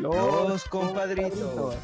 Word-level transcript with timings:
Los 0.00 0.64
compadritos. 0.64 1.76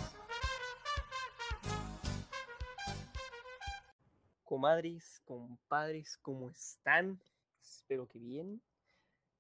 Comadres, 4.43 5.21
compadres, 5.27 6.17
¿cómo 6.23 6.49
están? 6.49 7.21
Espero 7.61 8.09
que 8.09 8.19
bien. 8.19 8.63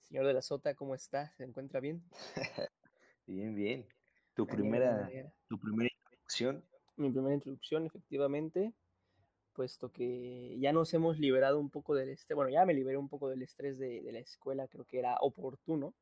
Señor 0.03 0.27
de 0.27 0.35
la 0.35 0.43
Sota, 0.43 0.75
¿cómo 0.75 0.95
está? 0.95 1.33
¿Se 1.39 1.45
encuentra 1.45 1.81
bien? 1.81 2.05
Bien, 3.27 3.55
bien. 3.55 3.89
Tu 4.35 4.47
primera, 4.47 5.11
tu 5.49 5.59
primera 5.59 5.91
introducción. 5.91 6.63
Mi 6.97 7.11
primera 7.11 7.35
introducción, 7.35 7.87
efectivamente, 7.87 8.75
puesto 9.55 9.91
que 9.91 10.57
ya 10.61 10.73
nos 10.73 10.93
hemos 10.93 11.19
liberado 11.19 11.59
un 11.59 11.71
poco 11.71 11.95
del 11.95 12.11
estrés, 12.11 12.37
bueno, 12.37 12.51
ya 12.51 12.67
me 12.67 12.75
liberé 12.75 12.99
un 12.99 13.09
poco 13.09 13.31
del 13.31 13.41
estrés 13.41 13.79
de, 13.79 14.03
de 14.03 14.13
la 14.13 14.19
escuela, 14.19 14.69
creo 14.69 14.85
que 14.85 14.99
era 14.99 15.17
oportuno. 15.23 15.95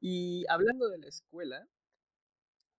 Y 0.00 0.44
hablando 0.48 0.88
de 0.88 0.98
la 0.98 1.06
escuela, 1.06 1.66
¿qué 1.77 1.77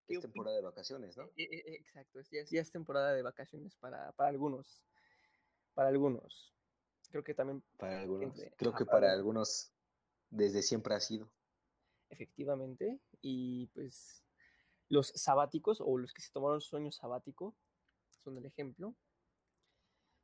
Es 0.09 0.19
temporada 0.21 0.55
de 0.57 0.61
vacaciones, 0.63 1.17
¿no? 1.17 1.23
Eh, 1.23 1.43
eh, 1.43 1.63
eh, 1.65 1.75
Exacto, 1.75 2.19
ya, 2.31 2.41
es- 2.41 2.49
ya 2.49 2.61
es 2.61 2.71
temporada 2.71 3.13
de 3.13 3.21
vacaciones 3.21 3.75
para, 3.75 4.11
para 4.13 4.29
algunos, 4.29 4.85
para 5.73 5.89
algunos. 5.89 6.53
Creo 7.11 7.23
que 7.23 7.33
también, 7.33 7.63
Para 7.77 8.01
algunos. 8.01 8.33
Entre- 8.35 8.51
Creo 8.57 8.73
que 8.73 8.85
para 8.85 8.99
para 8.99 9.13
algunos 9.13 9.71
desde 10.29 10.61
siempre 10.61 10.95
ha 10.95 10.99
sido. 10.99 11.27
efectivamente, 12.09 12.99
y 13.21 13.67
pues 13.67 14.23
los 14.89 15.07
sabáticos 15.15 15.81
o 15.81 15.97
los 15.97 16.13
que 16.13 16.21
se 16.21 16.31
tomaron 16.31 16.61
sueño 16.61 16.91
sabático 16.91 17.55
son 18.23 18.37
el 18.37 18.45
ejemplo. 18.45 18.93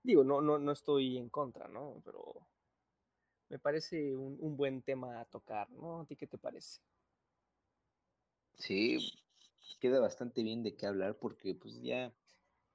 Digo, 0.03 0.23
no, 0.23 0.39
no, 0.39 0.57
no 0.57 0.71
estoy 0.71 1.17
en 1.17 1.29
contra, 1.29 1.67
¿no? 1.67 2.01
Pero 2.05 2.47
me 3.49 3.57
parece 3.59 4.15
un, 4.15 4.37
un 4.39 4.55
buen 4.55 4.81
tema 4.83 5.19
a 5.19 5.25
tocar, 5.25 5.69
¿no? 5.71 6.01
¿A 6.01 6.05
ti 6.05 6.15
qué 6.15 6.27
te 6.27 6.37
parece? 6.37 6.79
Sí, 8.57 8.97
queda 9.79 9.99
bastante 9.99 10.43
bien 10.43 10.63
de 10.63 10.75
qué 10.75 10.85
hablar 10.85 11.17
porque 11.17 11.55
pues 11.55 11.81
ya, 11.81 12.13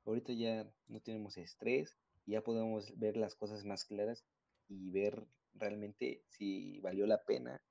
ahorita 0.04 0.32
ya 0.32 0.70
no 0.88 1.00
tenemos 1.00 1.36
estrés, 1.36 1.98
ya 2.26 2.42
podemos 2.42 2.98
ver 2.98 3.16
las 3.16 3.34
cosas 3.34 3.64
más 3.64 3.84
claras 3.84 4.24
y 4.68 4.90
ver 4.90 5.26
realmente 5.54 6.22
si 6.28 6.80
valió 6.80 7.06
la 7.06 7.22
pena 7.24 7.62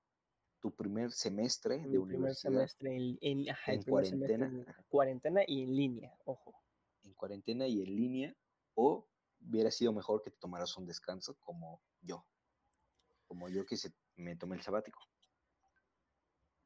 tu 0.59 0.75
primer 0.75 1.11
semestre 1.11 1.77
de 1.77 1.83
primer 1.83 1.99
universidad 1.99 2.51
semestre 2.51 3.17
en, 3.21 3.49
ajá, 3.49 3.73
cuarentena, 3.87 4.45
en 4.45 4.65
cuarentena 4.89 5.41
y 5.47 5.63
en 5.63 5.75
línea, 5.75 6.17
ojo. 6.25 6.53
en 7.03 7.13
cuarentena 7.13 7.67
y 7.67 7.81
en 7.81 7.95
línea, 7.95 8.35
o 8.75 9.07
hubiera 9.41 9.71
sido 9.71 9.93
mejor 9.93 10.21
que 10.21 10.31
te 10.31 10.37
tomaras 10.37 10.75
un 10.77 10.85
descanso 10.85 11.37
como 11.39 11.81
yo, 12.01 12.25
como 13.25 13.47
yo 13.49 13.65
que 13.65 13.77
se, 13.77 13.93
me 14.15 14.35
tomé 14.35 14.57
el 14.57 14.61
sabático. 14.61 15.08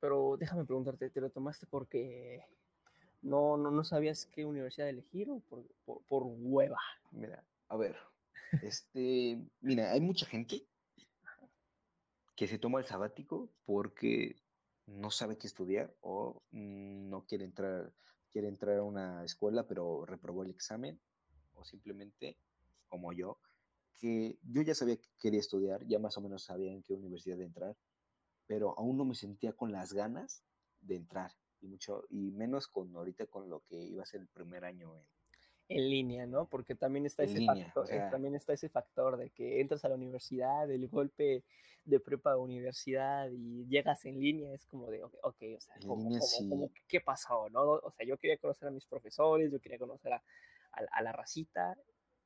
Pero 0.04 0.36
déjame 0.36 0.66
preguntarte, 0.66 1.10
¿te 1.10 1.22
lo 1.22 1.30
tomaste 1.30 1.66
porque 1.66 2.46
no, 3.22 3.56
no, 3.56 3.72
no 3.72 3.86
sabías 3.86 4.26
qué 4.26 4.44
universidad 4.44 4.90
elegir 4.90 5.30
o 5.30 5.40
por, 5.40 5.64
por, 5.86 6.24
hueva? 6.26 6.78
Mira, 7.12 7.42
a 7.70 7.78
ver, 7.78 7.96
este, 8.62 9.42
mira, 9.62 9.94
hay 9.94 10.02
mucha 10.02 10.26
gente 10.26 10.68
que 12.36 12.50
se 12.50 12.60
toma 12.60 12.80
el 12.80 12.86
sabático 12.86 13.50
porque 13.64 14.36
no 14.88 15.10
sabe 15.10 15.38
qué 15.38 15.48
estudiar 15.48 15.96
o 16.02 16.44
no 16.52 17.26
quiere 17.26 17.46
entrar, 17.46 17.94
quiere 18.30 18.50
entrar 18.50 18.80
a 18.80 18.84
una 18.84 19.24
escuela 19.24 19.66
pero 19.68 20.06
reprobó 20.06 20.44
el 20.44 20.50
examen 20.50 21.00
o 21.54 21.64
simplemente 21.64 22.38
como 22.90 23.14
yo, 23.14 23.38
que 23.96 24.38
yo 24.52 24.64
ya 24.64 24.76
sabía 24.76 24.98
que 24.98 25.08
quería 25.18 25.40
estudiar, 25.40 25.86
ya 25.86 25.98
más 25.98 26.18
o 26.18 26.22
menos 26.22 26.44
sabía 26.44 26.74
en 26.74 26.84
qué 26.84 26.94
universidad 26.94 27.38
de 27.38 27.46
entrar, 27.46 27.78
pero 28.48 28.78
aún 28.78 28.98
no 28.98 29.06
me 29.06 29.16
sentía 29.16 29.54
con 29.54 29.72
las 29.72 29.94
ganas 29.94 30.44
de 30.82 30.96
entrar 30.98 31.32
y 31.62 31.68
mucho 31.68 32.04
y 32.10 32.32
menos 32.32 32.68
con 32.68 32.96
ahorita 32.96 33.28
con 33.28 33.50
lo 33.50 33.62
que 33.62 33.76
iba 33.76 34.04
a 34.04 34.06
ser 34.06 34.22
el 34.22 34.28
primer 34.28 34.66
año 34.66 34.96
en, 34.96 35.06
En 35.70 35.90
línea, 35.90 36.26
¿no? 36.26 36.48
Porque 36.48 36.76
también 36.76 37.06
está 37.06 37.24
ese 37.24 37.40
línea, 37.40 37.66
factor, 37.66 37.84
o 37.84 37.88
eh, 37.88 37.90
sea, 37.90 38.10
también 38.10 38.36
está 38.36 38.54
ese 38.54 38.70
factor 38.70 39.18
de 39.18 39.30
que 39.32 39.62
entras 39.62 39.86
a 39.86 39.90
la 39.90 39.96
universidad, 39.96 40.70
el 40.70 40.88
golpe 40.90 41.44
de 41.86 42.00
prepa 42.00 42.32
a 42.34 42.38
universidad 42.38 43.30
y 43.32 43.66
llegas 43.68 44.06
en 44.06 44.20
línea, 44.20 44.54
es 44.54 44.66
como 44.66 44.90
de, 44.90 45.04
ok, 45.04 45.16
ok, 45.24 45.44
o 45.58 45.62
sea, 45.62 45.76
en 45.76 45.88
¿cómo, 45.88 46.04
línea 46.04 46.20
cómo, 46.20 46.46
cómo, 46.50 46.68
sí, 46.68 46.84
qué 46.88 47.02
pasó, 47.02 47.50
no? 47.50 47.62
O 47.62 47.92
sea, 47.92 48.06
yo 48.06 48.18
quería 48.18 48.38
conocer 48.38 48.68
a 48.68 48.72
mis 48.72 48.86
profesores, 48.86 49.52
yo 49.52 49.60
quería 49.60 49.80
conocer 49.80 50.14
a, 50.14 50.24
a, 50.74 50.80
a 50.92 51.02
la 51.02 51.12
racita 51.12 51.78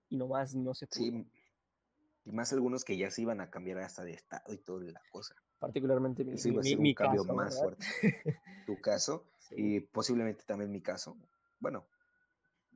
y 0.10 0.18
nomás 0.18 0.56
no 0.56 0.74
se 0.74 0.88
pudo. 0.88 1.12
sí, 1.12 1.28
y 2.26 2.32
más 2.32 2.52
algunos 2.54 2.84
que 2.84 2.98
ya 2.98 3.10
se 3.10 3.22
iban 3.22 3.40
a 3.42 3.50
cambiar 3.50 3.80
hasta 3.80 4.04
de 4.04 4.14
estado 4.14 4.54
y 4.54 4.58
toda 4.58 4.84
la 4.92 5.02
cosa. 5.10 5.36
Particularmente 5.60 6.24
mi, 6.24 6.34
Eso 6.34 6.50
mi, 6.50 6.74
a 6.74 6.78
un 6.78 6.94
cambio 6.94 7.22
caso, 7.24 7.34
más 7.34 7.62
¿verdad? 7.62 7.78
fuerte. 7.78 8.42
Tu 8.66 8.82
caso 8.82 9.26
Sí. 9.48 9.56
y 9.58 9.80
posiblemente 9.80 10.44
también 10.44 10.72
mi 10.72 10.82
caso. 10.82 11.16
Bueno, 11.60 11.86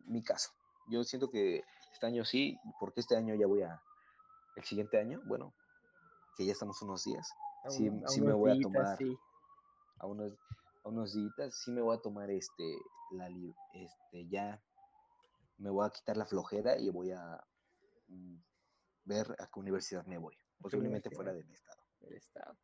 mi 0.06 0.24
caso. 0.24 0.52
Yo 0.90 1.03
siento 1.03 1.30
que 1.30 1.64
este 1.94 2.06
año 2.06 2.24
sí, 2.24 2.58
porque 2.80 3.02
este 3.02 3.18
año 3.18 3.36
ya 3.36 3.46
voy 3.46 3.62
a, 3.62 3.81
el 4.56 4.64
siguiente 4.64 4.97
año, 4.97 5.22
bueno, 5.25 5.53
que 6.38 6.46
ya 6.46 6.53
estamos 6.53 6.81
unos 6.81 7.03
días, 7.03 7.30
A, 7.66 7.70
sí, 7.70 7.90
a 7.90 8.08
sí 8.08 8.22
me 8.22 8.34
voy 8.34 8.58
a 8.58 8.62
tomar 8.62 8.97
sí. 8.97 9.18
a 10.00 10.08
unos, 10.08 10.34
a 10.84 10.90
unos 10.90 11.14
días, 11.14 11.53
sí 11.53 11.72
me 11.72 11.81
voy 11.81 11.97
a 11.97 12.02
tomar 12.02 12.30
este, 12.31 12.78
la, 13.12 13.30
este, 13.74 14.28
ya 14.30 14.62
me 15.58 15.70
voy 15.70 15.86
a 15.86 15.90
quitar 15.91 16.18
la 16.18 16.25
flojera 16.25 16.78
y 16.80 16.90
voy 16.90 17.12
a 17.12 17.44
mm, 18.08 18.36
ver 19.06 19.36
a 19.40 19.47
qué 19.47 19.59
universidad 19.59 20.06
me 20.06 20.18
voy, 20.18 20.36
¿A 20.36 20.38
qué 20.38 20.64
posiblemente 20.64 21.12
fuera 21.12 21.34
de 21.34 21.44
mi 21.44 21.53
estado. 21.53 21.81
del 22.00 22.14
Estado. 22.14 22.58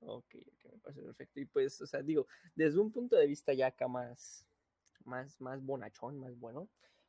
Ok, 0.00 0.34
ok, 0.52 0.72
me 0.72 0.78
parece 0.78 1.02
perfecto. 1.02 1.40
Y 1.40 1.46
pues, 1.46 1.80
o 1.80 1.86
sea, 1.86 2.02
digo, 2.02 2.26
desde 2.54 2.78
un 2.78 2.92
punto 2.92 3.16
de 3.16 3.26
vista 3.26 3.52
ya 3.54 3.68
acá 3.68 3.88
más, 3.88 4.46
más, 5.04 5.40
más 5.40 5.62
bonachón, 5.64 6.18
más 6.18 6.38
bueno, 6.38 6.68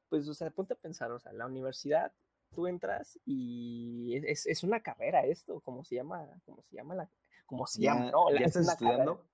pues, 0.09 0.27
o 0.29 0.33
sea, 0.33 0.49
ponte 0.51 0.73
a 0.73 0.77
pensar, 0.77 1.11
o 1.11 1.19
sea, 1.19 1.33
la 1.33 1.45
universidad, 1.45 2.13
tú 2.53 2.67
entras 2.67 3.19
y 3.25 4.15
es, 4.15 4.23
es- 4.25 4.45
es 4.47 4.63
una 4.63 4.79
carrera 4.81 5.25
esto, 5.25 5.59
¿cómo 5.61 5.83
se 5.83 5.95
llama? 5.95 6.29
¿Cómo 6.45 6.61
se 6.63 6.75
llama 6.75 6.95
la, 6.95 7.09
cómo 7.45 7.67
se 7.67 7.81
llama? 7.81 8.05
Ya, 8.05 8.11
No, 8.11 8.29
la- 8.31 8.39
ya 8.39 8.45
es 8.45 8.55
estás 8.55 8.65
carrera. 8.65 8.73
estudiando, 8.73 9.25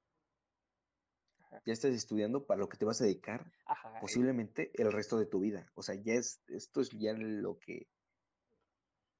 ya 1.66 1.74
estás 1.74 1.94
estudiando 1.94 2.46
para 2.46 2.60
lo 2.60 2.70
que 2.70 2.78
te 2.78 2.86
vas 2.86 3.02
a 3.02 3.06
dedicar 3.06 3.52
Ajá, 3.66 4.00
posiblemente 4.02 4.72
el 4.82 4.92
resto 4.92 5.18
de 5.20 5.26
tu 5.26 5.40
vida. 5.40 5.72
O 5.76 5.84
sea, 5.84 5.96
ya 5.96 6.14
es, 6.14 6.42
esto 6.48 6.82
es 6.82 6.90
ya 6.92 7.14
lo 7.14 7.58
que, 7.60 7.88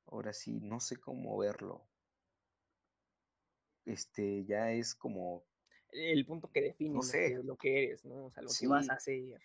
ahora 0.06 0.32
sí, 0.32 0.60
no 0.62 0.80
sé 0.80 0.98
cómo 0.98 1.36
verlo. 1.40 1.91
Este, 3.86 4.46
ya 4.46 4.72
es 4.72 4.94
como, 4.96 5.44
el 5.92 6.26
punto 6.26 6.50
que 6.52 6.62
define 6.62 6.94
no 6.94 7.02
lo 7.02 7.12
que, 7.12 7.42
lo 7.44 7.56
que 7.58 7.84
eres, 7.84 8.06
¿no? 8.06 8.26
O 8.26 8.32
sea, 8.32 8.44
lo 8.44 8.50
que 8.58 8.68
vas 8.68 8.90
a 8.90 8.94
hacer, 8.94 9.42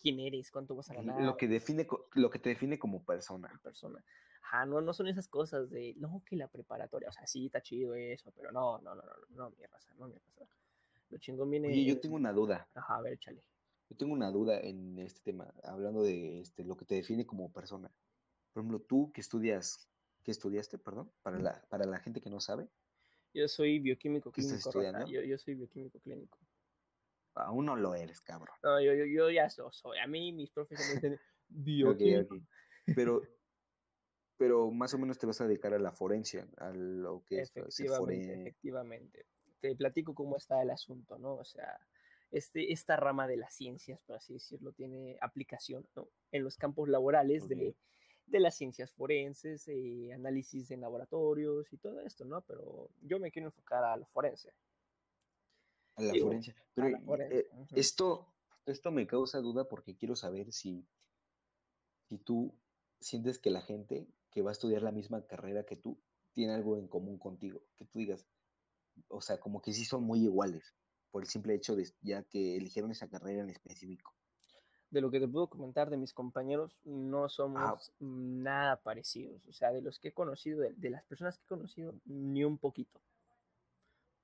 quién 0.00 0.18
eres, 0.20 0.50
cuánto 0.50 0.74
vas 0.74 0.90
a 0.90 0.94
ganar, 0.94 1.20
lo 1.22 1.36
que 1.36 1.48
define, 1.48 1.86
lo 2.14 2.30
que 2.30 2.38
te 2.38 2.50
define 2.50 2.78
como 2.78 3.04
persona. 3.04 3.48
persona. 3.62 4.02
Ajá, 4.42 4.64
no, 4.64 4.80
no 4.80 4.94
son 4.94 5.08
esas 5.08 5.28
cosas 5.28 5.68
de, 5.70 5.94
no, 5.98 6.22
que 6.24 6.36
la 6.36 6.48
preparatoria, 6.48 7.10
o 7.10 7.12
sea, 7.12 7.26
sí, 7.26 7.46
está 7.46 7.60
chido 7.60 7.94
eso, 7.94 8.32
pero 8.34 8.50
no, 8.50 8.78
no, 8.78 8.94
no, 8.94 9.02
no, 9.02 9.12
no, 9.30 9.50
mi 9.50 9.64
raza, 9.66 9.92
no, 9.98 10.08
mi 10.08 10.14
raza. 10.18 10.46
Lo 11.10 11.18
chingón 11.18 11.50
viene, 11.50 11.68
Oye, 11.68 11.84
yo 11.84 12.00
tengo 12.00 12.16
una 12.16 12.32
duda, 12.32 12.68
ajá, 12.74 12.96
a 12.96 13.02
ver, 13.02 13.14
échale. 13.14 13.42
yo 13.90 13.96
tengo 13.96 14.12
una 14.14 14.30
duda 14.30 14.58
en 14.60 14.98
este 14.98 15.20
tema, 15.20 15.52
hablando 15.64 16.02
de 16.02 16.40
este, 16.40 16.64
lo 16.64 16.76
que 16.76 16.86
te 16.86 16.94
define 16.94 17.26
como 17.26 17.52
persona. 17.52 17.90
Por 18.52 18.62
ejemplo, 18.62 18.80
tú 18.80 19.12
que 19.12 19.20
estudias, 19.20 19.90
¿qué 20.22 20.30
estudiaste, 20.30 20.78
perdón? 20.78 21.10
Para 21.22 21.38
la, 21.38 21.62
para 21.68 21.84
la 21.84 21.98
gente 21.98 22.22
que 22.22 22.30
no 22.30 22.40
sabe, 22.40 22.68
Yo 23.34 23.48
soy 23.48 23.78
bioquímico 23.78 24.32
¿qué 24.32 24.40
estás 24.40 24.66
clínico, 24.72 25.06
yo, 25.06 25.22
yo 25.22 25.38
soy 25.38 25.54
bioquímico 25.54 26.00
clínico. 26.00 26.38
Aún 27.34 27.66
no 27.66 27.76
lo 27.76 27.94
eres, 27.94 28.20
cabrón. 28.20 28.56
No, 28.62 28.80
yo, 28.80 28.94
yo, 28.94 29.04
yo 29.04 29.30
ya 29.30 29.48
lo 29.58 29.70
soy, 29.70 29.98
a 29.98 30.06
mí 30.06 30.32
mis 30.32 30.50
profes 30.50 30.78
me 30.80 30.94
dicen 30.94 31.20
bioquímico. 31.48 32.40
Pero, 32.94 33.22
pero 34.36 34.70
más 34.70 34.94
o 34.94 34.98
menos 34.98 35.18
te 35.18 35.26
vas 35.26 35.40
a 35.40 35.46
dedicar 35.46 35.74
a 35.74 35.78
la 35.78 35.92
forencia, 35.92 36.48
a 36.56 36.70
lo 36.70 37.22
que 37.24 37.42
es 37.42 37.50
ser 37.50 37.64
efectivamente, 37.64 38.40
efectivamente. 38.40 39.26
Te 39.60 39.74
platico 39.76 40.14
cómo 40.14 40.36
está 40.36 40.62
el 40.62 40.70
asunto, 40.70 41.18
¿no? 41.18 41.34
O 41.34 41.44
sea, 41.44 41.78
este, 42.30 42.72
esta 42.72 42.96
rama 42.96 43.26
de 43.26 43.36
las 43.36 43.54
ciencias, 43.54 44.00
por 44.02 44.16
así 44.16 44.34
decirlo, 44.34 44.72
tiene 44.72 45.18
aplicación, 45.20 45.86
¿no? 45.94 46.08
En 46.32 46.44
los 46.44 46.56
campos 46.56 46.88
laborales 46.88 47.42
Ok. 47.44 47.48
de, 47.50 47.76
de 48.30 48.40
las 48.40 48.56
ciencias 48.56 48.92
forenses, 48.92 49.66
eh, 49.68 50.12
análisis 50.12 50.70
en 50.70 50.80
laboratorios 50.80 51.72
y 51.72 51.78
todo 51.78 52.00
esto, 52.00 52.24
¿no? 52.24 52.42
Pero 52.42 52.90
yo 53.02 53.18
me 53.18 53.30
quiero 53.30 53.48
enfocar 53.48 53.84
a 53.84 53.96
lo 53.96 54.06
forense. 54.06 54.52
A 55.96 56.02
la 56.02 56.12
Digo, 56.12 56.30
Pero 56.74 56.88
la 56.88 57.00
forense. 57.00 57.38
eh, 57.38 57.50
esto, 57.74 58.32
esto 58.66 58.90
me 58.90 59.06
causa 59.06 59.40
duda 59.40 59.68
porque 59.68 59.96
quiero 59.96 60.14
saber 60.16 60.52
si, 60.52 60.86
si 62.08 62.18
tú 62.18 62.54
sientes 63.00 63.38
que 63.38 63.50
la 63.50 63.62
gente 63.62 64.06
que 64.30 64.42
va 64.42 64.50
a 64.50 64.52
estudiar 64.52 64.82
la 64.82 64.92
misma 64.92 65.26
carrera 65.26 65.64
que 65.64 65.76
tú 65.76 65.98
tiene 66.32 66.54
algo 66.54 66.76
en 66.76 66.88
común 66.88 67.18
contigo. 67.18 67.62
Que 67.76 67.84
tú 67.84 67.98
digas, 67.98 68.26
o 69.08 69.20
sea, 69.20 69.40
como 69.40 69.60
que 69.62 69.72
sí 69.72 69.84
son 69.84 70.04
muy 70.04 70.20
iguales 70.24 70.74
por 71.10 71.22
el 71.22 71.28
simple 71.28 71.54
hecho 71.54 71.74
de 71.74 71.88
ya 72.02 72.22
que 72.24 72.56
eligieron 72.56 72.90
esa 72.90 73.08
carrera 73.08 73.42
en 73.42 73.50
específico. 73.50 74.14
De 74.90 75.00
lo 75.02 75.10
que 75.10 75.20
te 75.20 75.28
puedo 75.28 75.48
comentar 75.48 75.90
de 75.90 75.98
mis 75.98 76.14
compañeros, 76.14 76.78
no 76.84 77.26
Ah, 77.26 77.28
somos 77.28 77.92
nada 77.98 78.76
parecidos. 78.80 79.46
O 79.46 79.52
sea, 79.52 79.70
de 79.72 79.82
los 79.82 79.98
que 79.98 80.08
he 80.08 80.12
conocido, 80.12 80.60
de, 80.60 80.72
de 80.72 80.90
las 80.90 81.04
personas 81.04 81.36
que 81.38 81.44
he 81.44 81.48
conocido, 81.48 81.94
ni 82.06 82.42
un 82.44 82.56
poquito. 82.56 82.98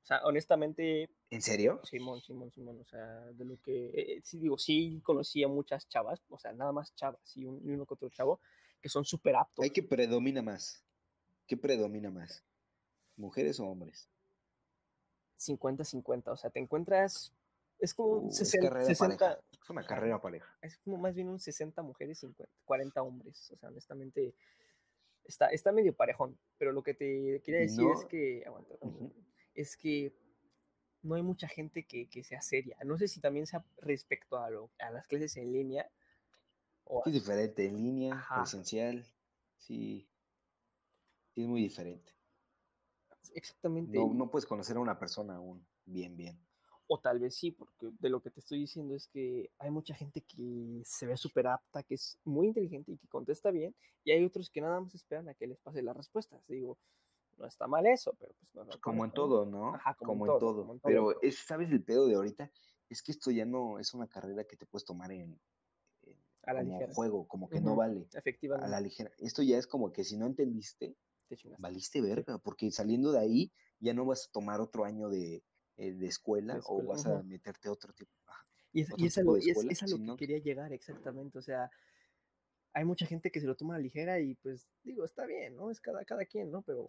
O 0.02 0.06
sea, 0.06 0.20
honestamente, 0.24 1.08
¿En 1.30 1.40
serio? 1.40 1.80
Simón, 1.82 2.20
Simón, 2.20 2.50
Simón, 2.52 2.78
o 2.80 2.84
sea, 2.84 3.20
de 3.32 3.44
lo 3.46 3.58
que, 3.62 3.86
eh, 3.94 4.20
sí 4.22 4.38
digo, 4.38 4.58
sí 4.58 5.00
conocía 5.02 5.48
muchas 5.48 5.88
chavas, 5.88 6.20
o 6.28 6.38
sea, 6.38 6.52
nada 6.52 6.72
más 6.72 6.94
chavas 6.94 7.34
y, 7.36 7.46
un, 7.46 7.60
y 7.64 7.72
uno 7.72 7.86
que 7.86 7.94
otro 7.94 8.10
chavo, 8.10 8.38
que 8.82 8.90
son 8.90 9.06
súper 9.06 9.34
aptos. 9.36 9.62
Hay 9.62 9.70
que 9.70 9.82
predomina 9.82 10.42
más. 10.42 10.84
¿Qué 11.46 11.56
predomina 11.56 12.10
más? 12.10 12.44
¿Mujeres 13.16 13.58
o 13.60 13.66
hombres? 13.66 14.08
50-50, 15.38 16.28
o 16.32 16.36
sea, 16.36 16.50
te 16.50 16.60
encuentras, 16.60 17.32
es 17.78 17.94
como 17.94 18.14
Uh, 18.14 18.18
un 18.24 18.28
es 18.28 18.36
60, 18.36 18.68
carrera 18.68 18.86
60 18.86 19.18
pareja. 19.18 19.44
Es 19.62 19.70
una 19.70 19.84
carrera 19.86 20.20
pareja. 20.20 20.58
es 20.62 20.78
como 20.78 20.96
más 20.98 21.14
bien 21.14 21.28
un 21.28 21.38
60 21.40 21.82
mujeres, 21.82 22.18
50, 22.20 22.52
40 22.64 23.02
hombres, 23.02 23.50
o 23.52 23.56
sea, 23.56 23.68
honestamente, 23.68 24.34
está, 25.24 25.48
está 25.48 25.72
medio 25.72 25.94
parejón, 25.94 26.38
pero 26.58 26.72
lo 26.72 26.82
que 26.82 26.94
te 26.94 27.40
quería 27.42 27.60
decir 27.60 27.86
es 27.90 28.04
que, 28.06 28.44
aguanta, 28.46 28.74
es 29.54 29.76
que 29.76 30.14
no 31.02 31.14
hay 31.16 31.22
mucha 31.22 31.48
gente 31.48 31.84
que, 31.86 32.08
que 32.08 32.22
sea 32.24 32.40
seria. 32.40 32.76
No 32.84 32.96
sé 32.98 33.08
si 33.08 33.20
también 33.20 33.46
sea 33.46 33.64
respecto 33.78 34.38
a, 34.38 34.50
lo, 34.50 34.70
a 34.78 34.90
las 34.90 35.06
clases 35.06 35.36
en 35.36 35.52
línea 35.52 35.90
o 36.84 37.02
Es 37.06 37.12
diferente, 37.12 37.66
en 37.66 37.76
línea, 37.76 38.14
Ajá. 38.14 38.36
presencial, 38.36 39.04
sí, 39.56 40.08
sí 41.34 41.42
es 41.42 41.48
muy 41.48 41.62
diferente. 41.62 42.12
exactamente. 43.34 43.98
No, 43.98 44.12
no 44.14 44.30
puedes 44.30 44.46
conocer 44.46 44.76
a 44.76 44.80
una 44.80 44.98
persona 44.98 45.36
aún 45.36 45.66
bien, 45.86 46.16
bien. 46.16 46.38
O 46.86 46.98
tal 47.00 47.18
vez 47.18 47.34
sí, 47.36 47.50
porque 47.50 47.90
de 47.98 48.08
lo 48.10 48.20
que 48.20 48.30
te 48.30 48.40
estoy 48.40 48.58
diciendo 48.60 48.94
es 48.94 49.08
que 49.08 49.50
hay 49.58 49.70
mucha 49.70 49.94
gente 49.94 50.20
que 50.20 50.82
se 50.84 51.06
ve 51.06 51.16
súper 51.16 51.46
apta, 51.46 51.82
que 51.82 51.94
es 51.94 52.18
muy 52.24 52.46
inteligente 52.46 52.92
y 52.92 52.98
que 52.98 53.08
contesta 53.08 53.50
bien, 53.50 53.74
y 54.04 54.12
hay 54.12 54.24
otros 54.24 54.50
que 54.50 54.60
nada 54.60 54.80
más 54.80 54.94
esperan 54.94 55.28
a 55.28 55.34
que 55.34 55.46
les 55.46 55.58
pase 55.60 55.82
las 55.82 55.96
respuestas. 55.96 56.46
Digo, 56.46 56.76
no 57.38 57.46
está 57.46 57.66
mal 57.66 57.86
eso, 57.86 58.14
pero 58.18 58.34
pues 58.38 58.54
no 58.54 58.62
es 58.62 58.68
lo 58.68 58.80
Como 58.80 59.04
en 59.04 59.10
¿no? 59.10 59.14
todo, 59.14 59.46
¿no? 59.46 59.74
Ajá, 59.74 59.94
como 59.94 60.12
en 60.12 60.18
como, 60.18 60.26
todo, 60.26 60.34
en 60.36 60.40
todo. 60.40 60.62
como 60.62 60.72
en 60.74 60.80
todo, 60.80 60.90
Pero 60.90 61.22
es, 61.22 61.38
¿sabes 61.38 61.70
el 61.70 61.82
pedo 61.82 62.06
de 62.06 62.14
ahorita? 62.16 62.50
Es 62.90 63.02
que 63.02 63.12
esto 63.12 63.30
ya 63.30 63.46
no 63.46 63.78
es 63.78 63.94
una 63.94 64.06
carrera 64.06 64.44
que 64.44 64.56
te 64.56 64.66
puedes 64.66 64.84
tomar 64.84 65.10
en, 65.10 65.40
en- 66.02 66.18
A 66.44 66.52
la 66.52 66.62
como 66.62 66.74
ligera. 66.74 66.94
juego, 66.94 67.26
como 67.26 67.48
que 67.48 67.60
no 67.60 67.76
vale. 67.76 68.06
A 68.12 68.18
Efectivamente. 68.18 68.70
la 68.70 68.80
ligera. 68.80 69.10
Esto 69.18 69.42
ya 69.42 69.58
es 69.58 69.66
como 69.66 69.92
que 69.92 70.04
si 70.04 70.16
no 70.16 70.26
entendiste, 70.26 70.96
te 71.28 71.36
valiste 71.58 72.00
verga, 72.02 72.38
porque 72.38 72.70
saliendo 72.70 73.10
de 73.12 73.18
ahí 73.20 73.52
ya 73.80 73.94
no 73.94 74.04
vas 74.04 74.26
a 74.28 74.32
tomar 74.32 74.60
otro 74.60 74.84
año 74.84 75.08
de, 75.08 75.42
eh, 75.76 75.92
de 75.92 76.06
escuela, 76.06 76.54
De 76.54 76.60
escuela, 76.60 76.84
o 76.84 76.86
vas 76.92 77.06
a 77.06 77.22
meterte 77.22 77.68
a 77.68 77.72
otro 77.72 77.92
tipo. 77.92 78.10
Y 78.72 78.82
es, 78.82 78.88
y 78.96 79.06
es 79.06 79.18
a 79.18 79.20
tipo 79.20 79.32
lo, 79.32 79.38
de 79.38 79.44
y 79.44 79.50
es- 79.50 79.56
escuela, 79.56 79.72
es 79.72 79.82
a 79.82 79.86
lo 79.86 80.16
que 80.16 80.16
quería 80.26 80.38
llegar 80.38 80.72
exactamente. 80.72 81.38
O 81.38 81.42
sea, 81.42 81.70
hay 82.72 82.84
mucha 82.84 83.06
gente 83.06 83.30
que 83.30 83.40
se 83.40 83.46
lo 83.46 83.56
toma 83.56 83.74
a 83.74 83.78
la 83.78 83.82
ligera 83.84 84.18
y 84.20 84.34
pues 84.34 84.66
digo, 84.82 85.04
está 85.04 85.26
bien, 85.26 85.54
¿no? 85.56 85.70
Es 85.70 85.80
cada, 85.80 86.04
cada 86.04 86.24
quien, 86.26 86.50
¿no? 86.50 86.62
Pero 86.62 86.86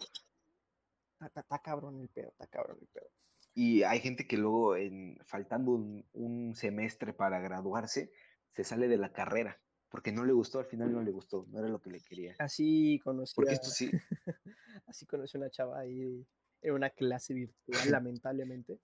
está, 1.21 1.59
cabrón 1.59 1.99
el 2.01 2.09
pedo, 2.09 2.29
está 2.29 2.47
cabrón 2.47 2.77
el 2.81 2.87
pedo. 2.87 3.07
Y 3.53 3.83
hay 3.83 3.99
gente 3.99 4.27
que 4.27 4.37
luego, 4.37 4.75
en, 4.75 5.17
faltando 5.23 5.71
un, 5.71 6.05
un 6.13 6.55
semestre 6.55 7.13
para 7.13 7.39
graduarse, 7.39 8.11
se 8.51 8.63
sale 8.63 8.87
de 8.87 8.97
la 8.97 9.13
carrera, 9.13 9.61
porque 9.89 10.11
no 10.11 10.25
le 10.25 10.33
gustó, 10.33 10.59
al 10.59 10.65
final 10.65 10.91
no 10.91 11.01
le 11.01 11.11
gustó, 11.11 11.45
no 11.49 11.59
era 11.59 11.69
lo 11.69 11.81
que 11.81 11.89
le 11.91 12.01
quería. 12.01 12.35
Así 12.39 12.99
conocí, 13.03 13.33
Porque 13.35 13.51
a- 13.51 13.53
esto 13.53 13.69
sí, 13.69 13.91
así 14.87 15.05
conocí 15.05 15.37
una 15.37 15.49
chava 15.49 15.79
ahí 15.79 16.25
en 16.65 16.73
una 16.73 16.89
clase 16.89 17.33
virtual, 17.33 17.91
lamentablemente. 17.91 18.79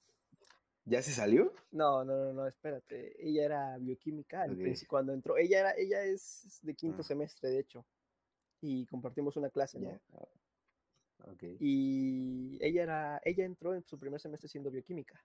¿ya 0.85 1.01
se 1.01 1.11
salió? 1.11 1.53
No, 1.71 2.03
no, 2.03 2.17
no, 2.25 2.33
no, 2.33 2.47
espérate. 2.47 3.15
Ella 3.25 3.45
era 3.45 3.77
bioquímica 3.77 4.43
al 4.43 4.51
Ok. 4.53 4.57
princi- 4.59 4.87
cuando 4.87 5.13
entró. 5.13 5.37
Ella 5.37 5.59
era, 5.59 5.71
ella 5.77 6.03
es 6.03 6.59
de 6.63 6.73
quinto 6.75 7.01
Ah. 7.01 7.03
semestre, 7.03 7.49
de 7.49 7.59
hecho. 7.59 7.85
Y 8.61 8.85
compartimos 8.87 9.35
una 9.37 9.49
clase, 9.49 9.79
¿no? 9.79 9.89
Ya. 9.91 10.01
ah, 10.13 11.31
Ok. 11.31 11.43
y 11.59 12.57
ella 12.61 12.83
era, 12.83 13.21
ella 13.23 13.45
entró 13.45 13.75
en 13.75 13.83
su 13.83 13.97
primer 13.99 14.19
semestre 14.19 14.49
siendo 14.49 14.71
bioquímica. 14.71 15.23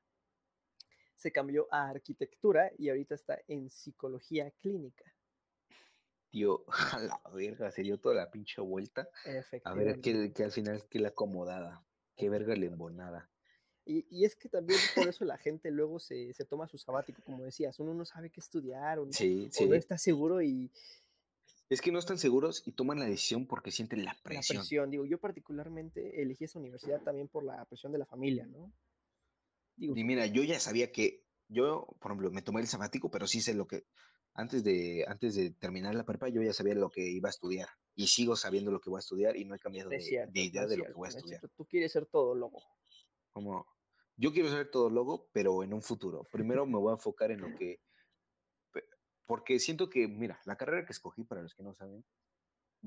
Se 1.14 1.32
cambió 1.32 1.66
a 1.70 1.88
arquitectura 1.88 2.70
y 2.76 2.90
ahorita 2.90 3.14
está 3.14 3.38
en 3.48 3.70
psicología 3.70 4.50
clínica. 4.50 5.04
Tío, 6.30 6.64
a 6.98 6.98
la 7.00 7.20
verga, 7.32 7.70
se 7.70 7.82
dio 7.82 7.98
toda 7.98 8.14
la 8.14 8.30
pinche 8.30 8.60
vuelta. 8.60 9.08
A 9.64 9.72
ver, 9.74 10.00
que, 10.02 10.32
que 10.34 10.44
al 10.44 10.52
final, 10.52 10.86
que 10.90 10.98
la 10.98 11.08
acomodada, 11.08 11.82
qué 12.16 12.28
verga 12.30 12.56
la 12.56 12.66
embonada. 12.66 13.30
Y, 13.84 14.04
y 14.10 14.24
es 14.24 14.34
que 14.34 14.48
también 14.48 14.88
por 14.94 15.08
eso 15.08 15.24
la 15.24 15.38
gente 15.38 15.70
luego 15.70 16.00
se, 16.00 16.32
se 16.34 16.44
toma 16.44 16.66
su 16.66 16.76
sabático, 16.76 17.22
como 17.22 17.44
decías, 17.44 17.78
uno 17.78 17.94
no 17.94 18.04
sabe 18.04 18.30
qué 18.30 18.40
estudiar 18.40 18.98
o 18.98 19.06
no, 19.06 19.12
Sí, 19.12 19.48
o 19.52 19.52
sí. 19.52 19.66
no 19.66 19.74
está 19.74 19.96
seguro 19.96 20.42
y 20.42 20.72
Es 21.68 21.80
que 21.80 21.92
no 21.92 22.00
están 22.00 22.18
seguros 22.18 22.60
y 22.66 22.72
toman 22.72 22.98
la 22.98 23.04
decisión 23.04 23.46
porque 23.46 23.70
sienten 23.70 24.04
la 24.04 24.18
la 24.28 24.42
presión. 24.42 24.62
presión, 24.62 24.90
digo, 24.90 25.04
yo 25.04 25.18
particularmente 25.18 26.22
elegí 26.22 26.44
esa 26.44 26.58
universidad 26.60 27.02
también 27.02 27.26
por 27.28 27.42
la 27.44 27.64
presión 27.64 27.90
de 27.92 27.98
la 27.98 28.06
familia, 28.06 28.46
¿no? 28.46 28.72
Digo, 29.76 29.94
Y 29.94 30.04
mira, 30.04 30.26
yo 30.26 30.42
ya 30.44 30.60
sabía 30.60 30.92
que, 30.92 31.24
yo, 31.48 31.86
por 32.00 32.10
ejemplo, 32.12 32.30
me 32.30 32.42
tomé 32.42 32.60
el 32.60 32.66
sabático, 32.68 33.10
pero 33.10 33.26
sí 33.26 33.40
sé 33.40 33.54
lo 33.54 33.66
que, 33.66 33.86
antes 34.34 34.62
de, 34.64 35.04
antes 35.08 35.34
de 35.34 35.50
terminar 35.52 35.94
la 35.94 36.04
prepa, 36.04 36.28
yo 36.28 36.42
ya 36.42 36.52
sabía 36.52 36.74
lo 36.74 36.90
que 36.90 37.08
iba 37.10 37.28
a 37.28 37.30
estudiar. 37.30 37.68
Y 37.96 38.06
sigo 38.06 38.36
sabiendo 38.36 38.70
lo 38.70 38.80
que 38.80 38.90
voy 38.90 38.98
a 38.98 39.00
estudiar 39.00 39.36
y 39.36 39.44
no 39.44 39.54
he 39.54 39.58
cambiado 39.58 39.90
de, 39.90 40.00
cierto, 40.00 40.32
de 40.32 40.40
idea 40.40 40.66
de 40.66 40.76
lo 40.76 40.84
que 40.84 40.88
cierto, 40.88 40.98
voy 40.98 41.06
a 41.06 41.08
estudiar. 41.08 41.40
cierto. 41.40 41.56
Tú 41.56 41.66
quieres 41.66 41.92
ser 41.92 42.06
todo 42.06 42.34
loco. 42.34 42.62
Como, 43.32 43.66
yo 44.16 44.32
quiero 44.32 44.50
ser 44.50 44.70
todo 44.70 44.90
logo, 44.90 45.28
pero 45.32 45.62
en 45.62 45.72
un 45.72 45.82
futuro. 45.82 46.24
Primero 46.30 46.66
me 46.66 46.78
voy 46.78 46.90
a 46.90 46.94
enfocar 46.94 47.30
en 47.30 47.40
lo 47.40 47.56
que, 47.56 47.80
porque 49.26 49.58
siento 49.58 49.90
que, 49.90 50.06
mira, 50.06 50.40
la 50.44 50.56
carrera 50.56 50.86
que 50.86 50.92
escogí, 50.92 51.24
para 51.24 51.42
los 51.42 51.54
que 51.54 51.62
no 51.62 51.74
saben, 51.74 52.04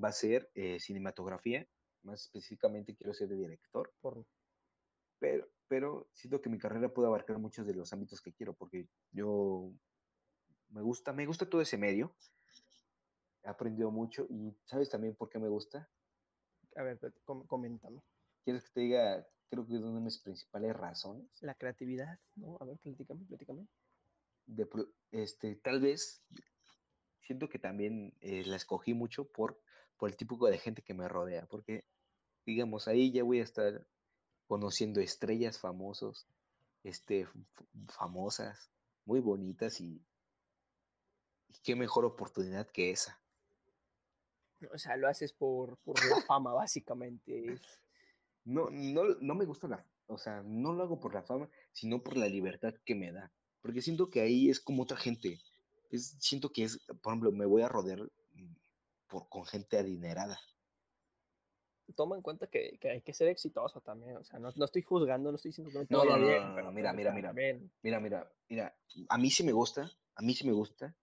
va 0.02 0.10
a 0.10 0.14
ser 0.14 0.50
eh, 0.56 0.80
cinematografía. 0.80 1.68
Más 2.04 2.22
específicamente 2.22 2.96
quiero 2.96 3.14
ser 3.14 3.28
de 3.28 3.36
director. 3.36 3.94
Por, 4.00 4.26
pero, 5.20 5.48
pero 5.68 6.10
siento 6.14 6.42
que 6.42 6.50
mi 6.50 6.58
carrera 6.58 6.94
puede 6.94 7.10
abarcar 7.10 7.38
muchos 7.40 7.68
de 7.68 7.74
los 7.74 7.92
ámbitos 7.92 8.22
que 8.22 8.32
quiero, 8.32 8.54
porque 8.54 8.88
yo 9.12 9.74
me 10.70 10.82
gusta, 10.82 11.12
me 11.12 11.26
gusta 11.26 11.50
todo 11.50 11.62
ese 11.62 11.78
medio, 11.78 12.16
he 13.44 13.50
aprendido 13.50 13.92
mucho 13.92 14.26
y 14.30 14.56
¿sabes 14.66 14.90
también 14.90 15.16
por 15.16 15.30
qué 15.30 15.40
me 15.40 15.48
gusta? 15.50 15.90
a 16.76 16.84
ver, 16.84 17.00
com- 17.26 17.46
coméntame. 17.46 18.02
¿Quieres 18.44 18.64
que 18.64 18.70
te 18.74 18.82
diga? 18.82 19.28
Creo 19.50 19.66
que 19.66 19.76
es 19.76 19.82
una 19.82 19.96
de 20.00 20.06
mis 20.06 20.20
principales 20.20 20.76
razones. 20.76 21.28
La 21.42 21.56
creatividad, 21.56 22.20
¿no? 22.36 22.58
A 22.60 22.66
ver, 22.66 22.78
platícame, 22.78 23.26
platícame. 23.26 23.68
De, 24.46 24.68
este, 25.12 25.56
tal 25.58 25.82
vez 25.82 26.24
siento 27.22 27.50
que 27.50 27.60
también 27.60 28.14
eh, 28.22 28.44
la 28.46 28.56
escogí 28.56 28.94
mucho 28.94 29.26
por, 29.26 29.60
por 29.98 30.10
el 30.10 30.18
tipo 30.18 30.48
de 30.48 30.58
gente 30.58 30.82
que 30.82 30.94
me 30.94 31.08
rodea, 31.08 31.46
porque 31.48 31.86
digamos, 32.46 32.88
ahí 32.88 33.12
ya 33.12 33.24
voy 33.24 33.40
a 33.40 33.44
estar 33.44 33.86
conociendo 34.48 35.00
estrellas 35.02 35.60
famosos, 35.60 36.28
este, 36.84 37.28
famosas, 37.88 38.72
muy 39.06 39.20
bonitas 39.20 39.80
y, 39.82 40.04
y 41.48 41.54
qué 41.64 41.76
mejor 41.76 42.06
oportunidad 42.06 42.68
que 42.68 42.92
esa. 42.92 43.20
O 44.74 44.78
sea, 44.78 44.98
lo 44.98 45.08
haces 45.08 45.34
por, 45.34 45.78
por 45.78 45.96
la 46.06 46.18
fama, 46.28 46.54
básicamente. 46.54 47.60
No, 48.46 48.70
no, 48.70 49.04
no 49.22 49.36
me 49.36 49.46
gusta 49.46 49.68
la, 49.68 49.86
o 50.08 50.18
sea, 50.18 50.42
no 50.44 50.74
lo 50.74 50.84
hago 50.84 51.00
por 51.00 51.14
la 51.14 51.24
fama, 51.24 51.50
sino 51.72 52.02
por 52.04 52.18
la 52.18 52.28
libertad 52.28 52.74
que 52.86 52.96
me 52.96 53.12
da, 53.12 53.32
porque 53.62 53.82
siento 53.82 54.10
que 54.10 54.22
ahí 54.22 54.50
es 54.50 54.60
como 54.60 54.84
otra 54.84 54.98
gente, 54.98 55.40
es, 55.92 56.16
siento 56.20 56.52
que 56.52 56.64
es, 56.64 56.80
por 57.02 57.12
ejemplo, 57.14 57.32
me 57.32 57.46
voy 57.46 57.62
a 57.62 57.70
rodear 57.70 58.02
mm, 58.34 58.54
por, 59.08 59.30
con 59.30 59.46
gente 59.46 59.78
adinerada. 59.78 60.40
Toma 61.96 62.16
en 62.16 62.22
cuenta 62.22 62.48
que, 62.48 62.78
que 62.80 62.90
hay 62.92 63.02
que 63.02 63.14
ser 63.14 63.28
exitoso 63.30 63.82
también. 63.82 64.16
O 64.18 64.24
sea, 64.24 64.40
no, 64.40 64.52
no 64.56 64.66
estoy 64.66 64.84
juzgando, 64.84 65.32
no 65.32 65.36
estoy 65.38 65.50
diciendo 65.50 65.72
que 65.72 65.80
no 65.80 66.04
No, 66.04 66.06
no, 66.06 66.18
no, 66.18 66.26
bien, 66.26 66.48
no, 66.50 66.56
pero 66.56 66.72
mira, 66.72 66.94
mira, 66.94 67.12
mira. 67.14 67.34
Mira, 67.82 68.00
mira, 68.00 68.32
mira, 68.48 68.76
a 69.10 69.18
mí 69.18 69.32
sí 69.32 69.44
me 69.44 69.52
gusta, 69.52 69.92
a 70.16 70.22
mí 70.22 70.34
sí 70.36 70.46
me 70.46 70.54
gusta 70.54 70.96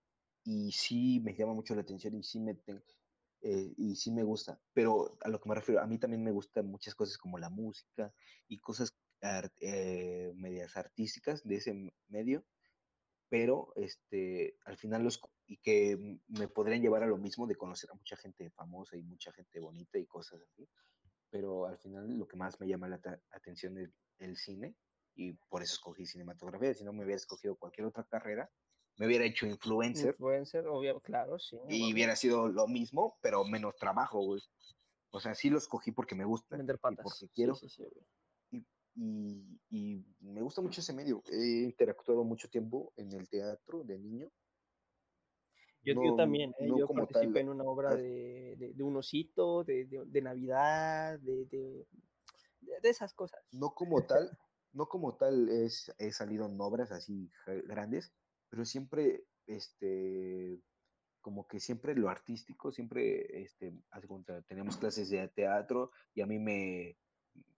y 0.45 0.71
sí 0.71 1.21
me 1.21 1.35
llama 1.35 1.55
mucho 1.55 1.75
la 1.75 1.81
atención 1.81 2.15
y 2.15 2.23
sí 2.23 2.39
me 2.39 2.55
ten- 2.55 2.85
eh, 3.49 3.75
y 3.77 3.95
sí 3.95 4.11
me 4.11 4.25
gusta, 4.25 4.59
pero 4.73 5.17
a 5.21 5.29
lo 5.29 5.41
que 5.41 5.49
me 5.49 5.55
refiero, 5.55 5.81
a 5.81 5.87
mí 5.87 5.99
también 5.99 6.25
me 6.25 6.33
gustan 6.33 6.67
muchas 6.67 6.97
cosas 6.97 7.17
como 7.17 7.39
la 7.39 7.49
música 7.49 8.13
y 8.49 8.59
cosas 8.59 8.93
eh, 9.61 10.33
medias 10.35 10.77
artísticas 10.77 11.45
de 11.45 11.55
ese 11.55 11.93
medio, 12.09 12.45
pero 13.29 13.73
este, 13.77 14.57
al 14.65 14.77
final 14.77 15.05
los 15.05 15.21
y 15.47 15.59
que 15.59 15.97
me 16.27 16.49
podrían 16.49 16.83
llevar 16.83 17.05
a 17.05 17.07
lo 17.07 17.19
mismo 17.19 17.47
de 17.47 17.55
conocer 17.55 17.89
a 17.93 17.95
mucha 17.95 18.17
gente 18.17 18.51
famosa 18.51 18.97
y 18.97 19.05
mucha 19.05 19.33
gente 19.33 19.61
bonita 19.61 19.97
y 19.97 20.07
cosas 20.07 20.41
así, 20.43 20.69
pero 21.31 21.67
al 21.67 21.79
final 21.79 22.19
lo 22.19 22.27
que 22.27 22.37
más 22.37 22.59
me 22.59 22.67
llama 22.67 22.89
la 22.89 23.01
atención 23.31 23.79
es 23.79 23.91
el 24.19 24.37
cine 24.37 24.75
y 25.15 25.35
por 25.35 25.63
eso 25.63 25.75
escogí 25.75 26.05
cinematografía. 26.05 26.75
Si 26.75 26.83
no 26.83 26.93
me 26.93 27.05
hubiera 27.05 27.17
escogido 27.17 27.55
cualquier 27.55 27.87
otra 27.87 28.03
carrera, 28.03 28.51
me 28.99 29.07
hubiera 29.07 29.25
hecho 29.25 29.47
influencer 29.47 30.11
influencer, 30.11 30.67
obvio, 30.67 31.01
claro, 31.01 31.39
sí. 31.39 31.57
y 31.69 31.81
huevo. 31.83 31.93
hubiera 31.93 32.17
sido 32.17 32.49
lo 32.49 32.67
mismo, 32.67 33.19
pero 33.23 33.45
menos 33.45 33.77
trabajo, 33.77 34.21
güey. 34.25 34.43
O 35.11 35.21
sea, 35.21 35.35
sí 35.35 35.51
lo 35.51 35.59
escogí 35.59 35.93
porque 35.93 36.15
me 36.15 36.25
gusta 36.25 36.57
Vender 36.57 36.77
y 36.77 36.79
patas. 36.79 37.05
porque 37.05 37.27
Sí, 37.27 37.31
quiero 37.35 37.55
sí, 37.55 37.69
sí, 37.69 37.83
obvio. 37.83 38.03
y, 38.51 39.61
y 39.71 40.05
me 40.21 40.43
gusta 40.43 40.61
mucho 40.63 40.81
ese 40.81 40.93
medio. 40.93 41.23
He 41.31 41.63
interactuado 41.65 42.25
mucho 42.25 42.49
tiempo 42.49 42.93
en 42.97 43.13
el 43.13 43.29
teatro 43.29 43.83
de 43.85 43.99
niño. 43.99 44.31
Yo, 45.85 45.95
yo 45.95 46.01
No- 46.11 46.17
también, 46.17 46.51
¿eh? 46.59 46.67
no 46.67 46.79
yo 46.79 46.87
como 46.87 47.07
participé 47.07 47.33
tal, 47.35 47.43
en 47.43 47.49
una 47.51 47.65
obra 47.65 47.95
de, 47.95 48.57
de, 48.59 48.73
de 48.75 48.83
un 48.83 48.97
osito, 48.97 49.63
de, 49.63 49.85
de, 49.85 50.23
Navidad, 50.23 51.19
de, 51.21 51.45
de, 51.47 51.87
de- 52.61 52.81
de 52.83 52.89
esas 52.89 53.15
cosas. 53.15 53.41
no 53.53 53.71
como 53.75 54.03
tal, 54.05 54.37
no 54.73 54.87
como 54.89 55.17
tal 55.17 55.49
es, 55.49 55.95
he 55.99 56.11
salido 56.13 56.47
en 56.47 56.61
obras 56.61 56.91
así 56.91 57.31
grandes, 57.67 58.13
pero 58.49 58.65
siempre, 58.65 59.25
este, 59.47 60.61
como 61.21 61.47
que 61.49 61.61
siempre 61.61 61.95
lo 61.95 62.09
artístico, 62.09 62.71
siempre, 62.71 63.43
este, 63.43 63.75
tenemos 64.47 64.77
clases 64.77 65.11
de 65.11 65.27
teatro 65.29 65.91
y 66.15 66.21
a 66.21 66.27
mí 66.27 66.39
me, 66.39 66.99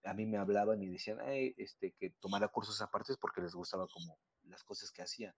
a 0.03 0.13
mí 0.13 0.25
me 0.25 0.37
hablaban 0.37 0.81
y 0.81 0.89
decían, 0.89 1.19
este, 1.27 1.91
que 1.91 2.11
tomara 2.19 2.47
cursos 2.47 2.81
aparte 2.81 3.13
porque 3.19 3.41
les 3.41 3.53
gustaba 3.53 3.87
como 3.87 4.17
las 4.43 4.63
cosas 4.63 4.91
que 4.91 5.01
hacía, 5.01 5.35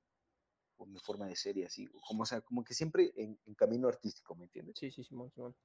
por 0.77 0.87
mi 0.87 0.99
forma 0.99 1.27
de 1.27 1.35
ser 1.35 1.57
y 1.57 1.63
así, 1.63 1.87
como, 2.07 2.23
o 2.23 2.25
sea, 2.25 2.41
como 2.41 2.63
que 2.63 2.73
siempre 2.73 3.11
en, 3.15 3.37
camino 3.55 3.87
artístico, 3.87 4.35
¿me 4.35 4.45
entiendes? 4.45 4.77
Sí, 4.79 4.91
sí, 4.91 5.03
Simón, 5.03 5.29
Simón. 5.31 5.55